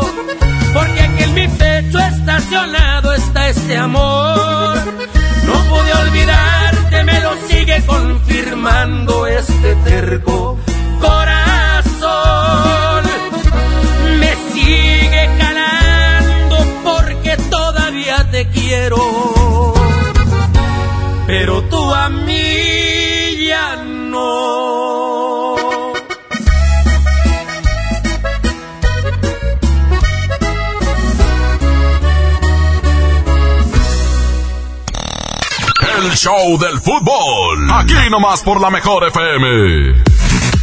Show 36.20 36.58
del 36.60 36.78
fútbol. 36.80 37.72
Aquí 37.72 37.94
nomás 38.12 38.42
por 38.42 38.60
la 38.60 38.70
mejor 38.70 39.08
FM. 39.08 40.04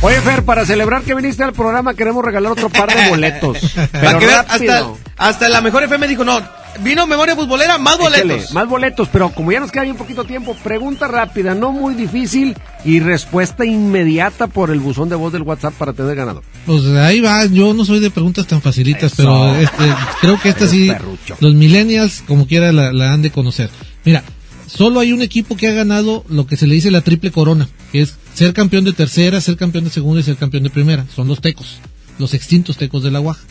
Oye, 0.03 0.21
Fer, 0.21 0.45
para 0.45 0.67
celebrar 0.67 1.01
que 1.03 1.15
viniste 1.15 1.43
al 1.43 1.55
programa 1.55 1.95
queremos 1.95 2.23
regalar 2.23 2.53
otro 2.53 2.69
par 2.69 2.95
de 2.95 3.09
boletos. 3.09 3.57
Pero 3.93 4.21
rápido. 4.21 4.99
hasta, 5.17 5.29
hasta 5.29 5.49
la 5.49 5.63
mejor 5.63 5.85
FM 5.85 6.09
dijo, 6.09 6.25
no, 6.25 6.43
vino 6.81 7.07
memoria 7.07 7.35
futbolera, 7.35 7.79
más 7.79 7.97
boletos. 7.97 8.31
Échale, 8.43 8.53
más 8.55 8.69
boletos, 8.69 9.09
pero 9.11 9.31
como 9.31 9.51
ya 9.51 9.61
nos 9.61 9.73
queda 9.73 9.85
bien 9.85 9.97
poquito 9.97 10.25
tiempo, 10.25 10.55
pregunta 10.63 11.09
rápida, 11.09 11.55
no 11.55 11.73
muy 11.73 11.95
difícil 11.95 12.55
y 12.85 13.01
respuesta 13.01 13.65
inmediata 13.65 14.49
por 14.49 14.71
el 14.71 14.81
buzón 14.81 15.09
de 15.09 15.17
voz 15.17 15.33
del 15.33 15.41
WhatsApp 15.43 15.73
para 15.73 15.95
tener 15.95 16.15
ganador. 16.15 16.43
Pues 16.67 16.85
ahí 16.89 17.23
va, 17.23 17.47
yo 17.47 17.73
no 17.73 17.87
soy 17.87 18.01
de 18.01 18.11
preguntas 18.11 18.47
tan 18.47 18.61
facilitas, 18.61 19.13
Eso. 19.15 19.17
pero 19.17 19.55
este, 19.57 19.95
creo 20.21 20.39
que 20.39 20.51
esta 20.51 20.67
sí, 20.67 20.89
perrucho. 20.89 21.37
los 21.41 21.55
millennials 21.55 22.23
como 22.29 22.47
quiera 22.47 22.71
la, 22.73 22.93
la 22.93 23.15
han 23.15 23.23
de 23.23 23.31
conocer. 23.31 23.71
Mira, 24.05 24.23
solo 24.67 25.01
hay 25.01 25.13
un 25.13 25.23
equipo 25.23 25.57
que 25.57 25.69
ha 25.69 25.73
ganado 25.73 26.25
lo 26.29 26.47
que 26.47 26.57
se 26.57 26.67
le 26.67 26.75
dice 26.75 26.91
la 26.91 27.01
triple 27.03 27.31
corona, 27.31 27.69
que 27.93 28.03
es 28.03 28.15
ser 28.35 28.53
campeón 28.53 28.85
de 28.85 28.93
tercera, 28.93 29.41
ser 29.41 29.57
campeón 29.57 29.85
de 29.85 29.91
segunda 29.91 30.21
y 30.21 30.25
ser 30.25 30.37
campeón 30.37 30.63
de 30.65 30.71
primera. 30.71 31.07
Son 31.15 31.29
los 31.29 31.41
tecos, 31.41 31.79
los 32.19 32.35
extintos 32.35 32.77
tecos 32.77 33.03
de 33.03 33.11
la 33.11 33.19
Guaja. 33.21 33.43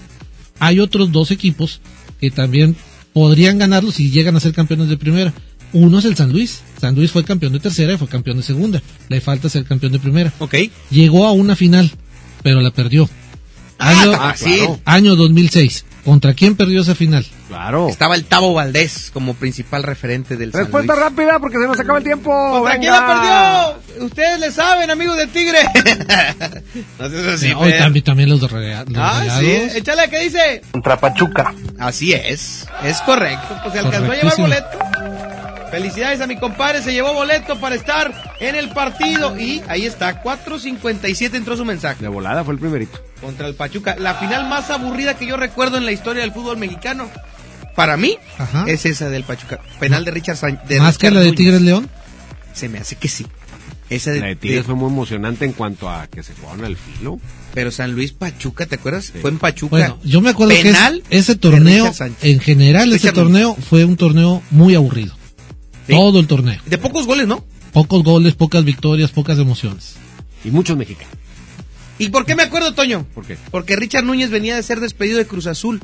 Hay 0.60 0.80
otros 0.80 1.12
dos 1.12 1.32
equipos 1.32 1.82
que 2.20 2.32
también 2.32 2.76
podrían 3.14 3.58
ganarlo 3.58 3.92
si 3.92 4.12
llegan 4.12 4.36
a 4.36 4.40
ser 4.40 4.54
campeones 4.54 4.90
de 4.90 4.98
primera. 4.98 5.34
Uno 5.74 6.00
es 6.00 6.06
el 6.06 6.16
San 6.16 6.32
Luis. 6.32 6.62
San 6.80 6.96
Luis 6.96 7.12
fue 7.12 7.26
campeón 7.26 7.52
de 7.54 7.60
tercera 7.60 7.94
y 7.94 7.98
fue 7.98 8.08
campeón 8.08 8.38
de 8.38 8.44
segunda. 8.44 8.82
Le 9.10 9.20
falta 9.20 9.50
ser 9.50 9.66
campeón 9.66 9.92
de 9.92 10.00
primera. 10.00 10.34
Ok. 10.40 10.56
Llegó 10.90 11.26
a 11.26 11.34
una 11.34 11.56
final, 11.56 11.92
pero 12.44 12.62
la 12.62 12.72
perdió. 12.72 13.10
Año, 13.78 14.14
Ah, 14.14 14.34
año 14.86 15.16
2006. 15.16 15.84
¿Contra 16.06 16.34
quién 16.34 16.56
perdió 16.56 16.82
esa 16.82 16.96
final? 16.96 17.26
Claro. 17.48 17.88
Estaba 17.90 18.16
el 18.16 18.26
Tavo 18.26 18.54
Valdés 18.54 19.12
como 19.14 19.36
principal 19.36 19.84
referente 19.84 20.36
del 20.36 20.52
San 20.52 20.62
Respuesta 20.62 20.94
Luis. 20.94 21.06
rápida 21.06 21.40
porque 21.40 21.58
se 21.60 21.68
nos 21.68 21.80
acaba 21.80 22.00
el 22.00 22.04
tiempo. 22.04 22.32
¿Contra 22.52 22.80
quién 22.80 22.92
Venga. 22.92 23.08
la 23.08 23.76
perdió? 23.86 24.06
Ustedes 24.06 24.40
le 24.40 24.52
saben, 24.52 24.90
amigos 24.90 25.16
del 25.18 25.30
Tigre. 25.30 25.60
no 27.00 27.10
seas 27.10 27.28
así, 27.36 27.54
Hoy 27.54 27.70
Fer. 27.72 27.80
también, 27.80 28.04
también 28.06 28.30
los, 28.30 28.52
rea- 28.52 28.84
los 28.88 28.98
Ah, 28.98 29.38
sí. 29.40 29.52
Échale, 29.76 30.10
¿qué 30.10 30.20
dice? 30.22 30.62
Contra 30.72 31.00
Pachuca. 31.00 31.54
Así 31.80 32.14
es. 32.14 32.68
Es 32.84 33.00
correcto. 33.02 33.60
Pues 33.62 33.74
se 33.74 33.80
alcanzó 33.80 34.12
a 34.12 34.16
llevar 34.16 34.38
boleto. 34.38 34.80
Felicidades 35.72 36.22
a 36.22 36.28
mi 36.28 36.38
compadre. 36.38 36.82
Se 36.82 36.94
llevó 36.94 37.14
boleto 37.14 37.60
para 37.60 37.76
estar 37.76 38.12
en 38.40 38.56
el 38.56 38.70
partido. 38.70 39.38
Y 39.38 39.62
ahí 39.68 39.86
está. 39.86 40.24
4.57 40.24 41.36
entró 41.36 41.58
su 41.58 41.66
mensaje. 41.66 42.02
De 42.02 42.08
volada 42.08 42.44
fue 42.44 42.54
el 42.54 42.60
primerito. 42.60 43.00
Contra 43.22 43.48
el 43.48 43.56
Pachuca. 43.56 43.96
La 44.00 44.14
final 44.16 44.48
más 44.48 44.70
aburrida 44.70 45.16
que 45.16 45.26
yo 45.26 45.38
recuerdo 45.38 45.78
en 45.78 45.86
la 45.86 45.92
historia 45.92 46.22
del 46.22 46.32
fútbol 46.32 46.58
mexicano. 46.58 47.10
Para 47.76 47.98
mí, 47.98 48.18
Ajá. 48.38 48.66
es 48.68 48.86
esa 48.86 49.10
del 49.10 49.24
Pachuca. 49.24 49.60
Penal 49.80 50.06
de 50.06 50.12
Richard 50.12 50.38
Sánchez. 50.38 50.80
Más 50.80 50.98
que 50.98 51.12
la 51.12 51.20
de 51.22 51.34
Tigres 51.34 51.62
León. 51.62 51.90
Se 52.54 52.70
me 52.70 52.80
hace 52.80 52.96
que 52.96 53.08
sí. 53.10 53.26
Esa 53.90 54.12
de, 54.12 54.20
La 54.22 54.28
de 54.28 54.36
Tigres 54.36 54.60
de- 54.60 54.64
fue 54.64 54.76
muy 54.76 54.90
emocionante 54.90 55.46
en 55.46 55.52
cuanto 55.54 55.90
a 55.90 56.08
que 56.08 56.24
se 56.24 56.34
jugaron 56.34 56.64
al 56.66 56.76
filo. 56.78 57.20
Pero 57.54 57.70
San 57.72 57.92
Luis 57.92 58.14
Pachuca, 58.14 58.66
¿te 58.66 58.76
acuerdas? 58.76 59.14
Fue 59.22 59.30
en 59.30 59.38
Pachuca. 59.38 59.70
Bueno, 59.72 60.00
yo 60.04 60.22
me 60.22 60.30
acuerdo 60.32 60.54
Penal 60.56 61.04
que 61.08 61.18
es- 61.18 61.24
ese 61.30 61.36
torneo, 61.36 61.92
en 62.22 62.40
general, 62.40 62.92
ese 62.94 63.12
torneo 63.12 63.56
fue 63.56 63.86
un 63.86 63.96
torneo 63.98 64.42
muy 64.52 64.74
aburrido. 64.76 65.16
Sí. 65.88 65.94
Todo 65.94 66.20
el 66.20 66.28
torneo. 66.28 66.60
De 66.66 66.78
pocos 66.78 67.06
goles, 67.06 67.28
¿no? 67.28 67.46
Pocos 67.74 68.04
goles, 68.04 68.34
pocas 68.34 68.64
victorias, 68.64 69.12
pocas 69.12 69.38
emociones. 69.38 69.96
Y 70.44 70.50
muchos 70.50 70.76
mexicanos. 70.78 71.14
¿Y 72.00 72.10
por 72.10 72.26
qué 72.26 72.36
me 72.36 72.44
acuerdo, 72.44 72.74
Toño? 72.74 73.06
¿Por 73.14 73.26
qué? 73.26 73.38
Porque 73.52 73.76
Richard 73.76 74.04
Núñez 74.04 74.30
venía 74.30 74.56
de 74.56 74.64
ser 74.64 74.80
despedido 74.80 75.18
de 75.18 75.28
Cruz 75.28 75.46
Azul. 75.48 75.80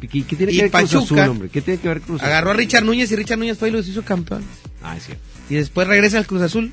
¿Qué, 0.00 0.08
qué- 0.08 0.36
tiene 0.36 0.52
Y 0.52 0.56
que 0.56 0.62
ver 0.62 0.70
Cruz 0.70 0.82
Pachuca 0.90 1.22
Azul, 1.22 1.30
hombre? 1.30 1.48
¿Qué 1.48 1.62
tiene 1.62 1.80
que 1.80 1.88
ver 1.88 2.00
Cruz 2.00 2.20
Azul? 2.20 2.28
Agarró 2.28 2.50
a 2.50 2.54
Richard 2.54 2.84
Núñez 2.84 3.10
y 3.12 3.16
Richard 3.16 3.38
Núñez 3.38 3.58
fue 3.58 3.68
y 3.68 3.72
los 3.72 3.86
hizo 3.88 4.02
campeón. 4.02 4.42
Ah, 4.82 4.96
es 4.96 5.06
cierto. 5.06 5.22
Y 5.48 5.54
después 5.54 5.86
regresa 5.88 6.18
al 6.18 6.26
Cruz 6.26 6.42
Azul. 6.42 6.72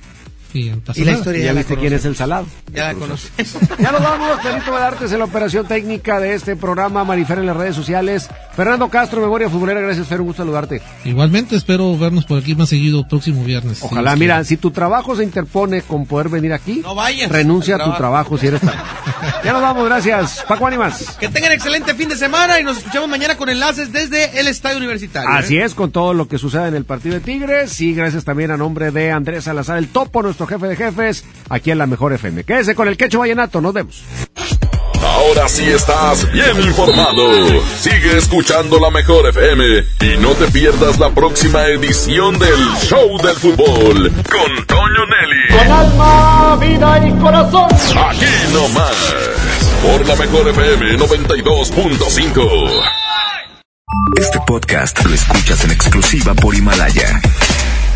Y, 0.53 0.71
Y 0.95 1.03
la 1.03 1.11
historia 1.13 1.39
¿Ya, 1.39 1.45
ya, 1.47 1.53
la 1.53 1.59
viste 1.59 1.77
quién 1.77 1.93
es 1.93 2.05
el 2.05 2.15
salado? 2.15 2.45
Ya 2.73 2.83
la 2.83 2.91
El 2.91 2.97
conoces. 2.97 3.31
Ya 3.79 3.91
nos 3.91 4.01
vamos, 4.01 4.39
Perito 4.41 4.75
Artes 4.75 5.11
en 5.11 5.19
la 5.19 5.25
operación 5.25 5.65
técnica 5.67 6.19
de 6.19 6.33
este 6.33 6.55
programa, 6.55 7.03
Marifer 7.03 7.39
en 7.39 7.47
las 7.47 7.57
redes 7.57 7.75
sociales. 7.75 8.29
Fernando 8.55 8.87
Castro, 8.89 9.19
Memoria 9.21 9.49
Futbolera, 9.49 9.81
gracias, 9.81 10.07
Fer, 10.07 10.21
un 10.21 10.27
gusto 10.27 10.43
saludarte. 10.43 10.81
Igualmente 11.05 11.55
espero 11.55 11.97
vernos 11.97 12.25
por 12.25 12.39
aquí 12.39 12.55
más 12.55 12.69
seguido 12.69 13.07
próximo 13.07 13.43
viernes. 13.43 13.81
Ojalá, 13.81 14.15
mira, 14.15 14.35
quiere. 14.35 14.47
si 14.47 14.57
tu 14.57 14.71
trabajo 14.71 15.15
se 15.15 15.23
interpone 15.23 15.81
con 15.81 16.05
poder 16.05 16.29
venir 16.29 16.53
aquí, 16.53 16.81
No 16.83 16.95
vayas 16.95 17.31
renuncia 17.31 17.75
a 17.77 17.83
tu 17.83 17.93
trabajo 17.93 18.37
si 18.37 18.47
eres 18.47 18.61
tan... 18.61 18.73
Ya 19.43 19.53
nos 19.53 19.61
vamos, 19.61 19.85
gracias. 19.85 20.43
Paco 20.47 20.67
Ánimas. 20.67 21.17
Que 21.19 21.29
tengan 21.29 21.51
excelente 21.51 21.93
fin 21.95 22.09
de 22.09 22.15
semana 22.15 22.59
y 22.59 22.63
nos 22.63 22.77
escuchamos 22.77 23.09
mañana 23.09 23.35
con 23.37 23.49
enlaces 23.49 23.91
desde 23.91 24.39
el 24.39 24.47
Estadio 24.47 24.77
Universitario. 24.77 25.29
¿eh? 25.29 25.33
Así 25.37 25.57
es, 25.57 25.75
con 25.75 25.91
todo 25.91 26.13
lo 26.13 26.27
que 26.27 26.37
sucede 26.37 26.67
en 26.67 26.75
el 26.75 26.85
partido 26.85 27.15
de 27.15 27.21
Tigres. 27.21 27.79
Y 27.81 27.93
gracias 27.93 28.23
también 28.23 28.51
a 28.51 28.57
nombre 28.57 28.91
de 28.91 29.11
Andrés 29.11 29.45
Salazar, 29.45 29.77
el 29.77 29.87
topo, 29.87 30.21
nuestro 30.21 30.42
jefe 30.47 30.67
de 30.67 30.75
jefes, 30.75 31.25
aquí 31.49 31.71
en 31.71 31.77
la 31.77 31.87
Mejor 31.87 32.13
FM. 32.13 32.43
Quédese 32.43 32.75
con 32.75 32.87
el 32.87 32.97
Quecho 32.97 33.19
Vallenato, 33.19 33.61
nos 33.61 33.73
vemos. 33.73 34.03
Ahora 35.03 35.47
sí 35.49 35.63
estás 35.63 36.31
bien 36.31 36.61
informado. 36.61 37.61
Sigue 37.79 38.17
escuchando 38.17 38.79
la 38.79 38.89
mejor 38.89 39.27
FM 39.27 39.65
y 40.01 40.17
no 40.19 40.29
te 40.31 40.47
pierdas 40.47 40.97
la 40.97 41.09
próxima 41.11 41.65
edición 41.67 42.39
del 42.39 42.57
Show 42.81 43.17
del 43.21 43.35
Fútbol 43.35 44.11
con 44.31 44.65
Toño 44.65 45.05
Nelly. 45.05 45.71
alma, 45.71 46.57
vida 46.59 47.07
y 47.07 47.11
corazón. 47.21 47.67
Aquí 48.09 48.25
nomás, 48.53 49.13
por 49.81 50.07
la 50.07 50.15
mejor 50.15 50.47
FM 50.49 50.97
92.5. 50.97 52.83
Este 54.19 54.39
podcast 54.47 55.03
lo 55.05 55.13
escuchas 55.13 55.63
en 55.65 55.71
exclusiva 55.71 56.33
por 56.33 56.55
Himalaya. 56.55 57.21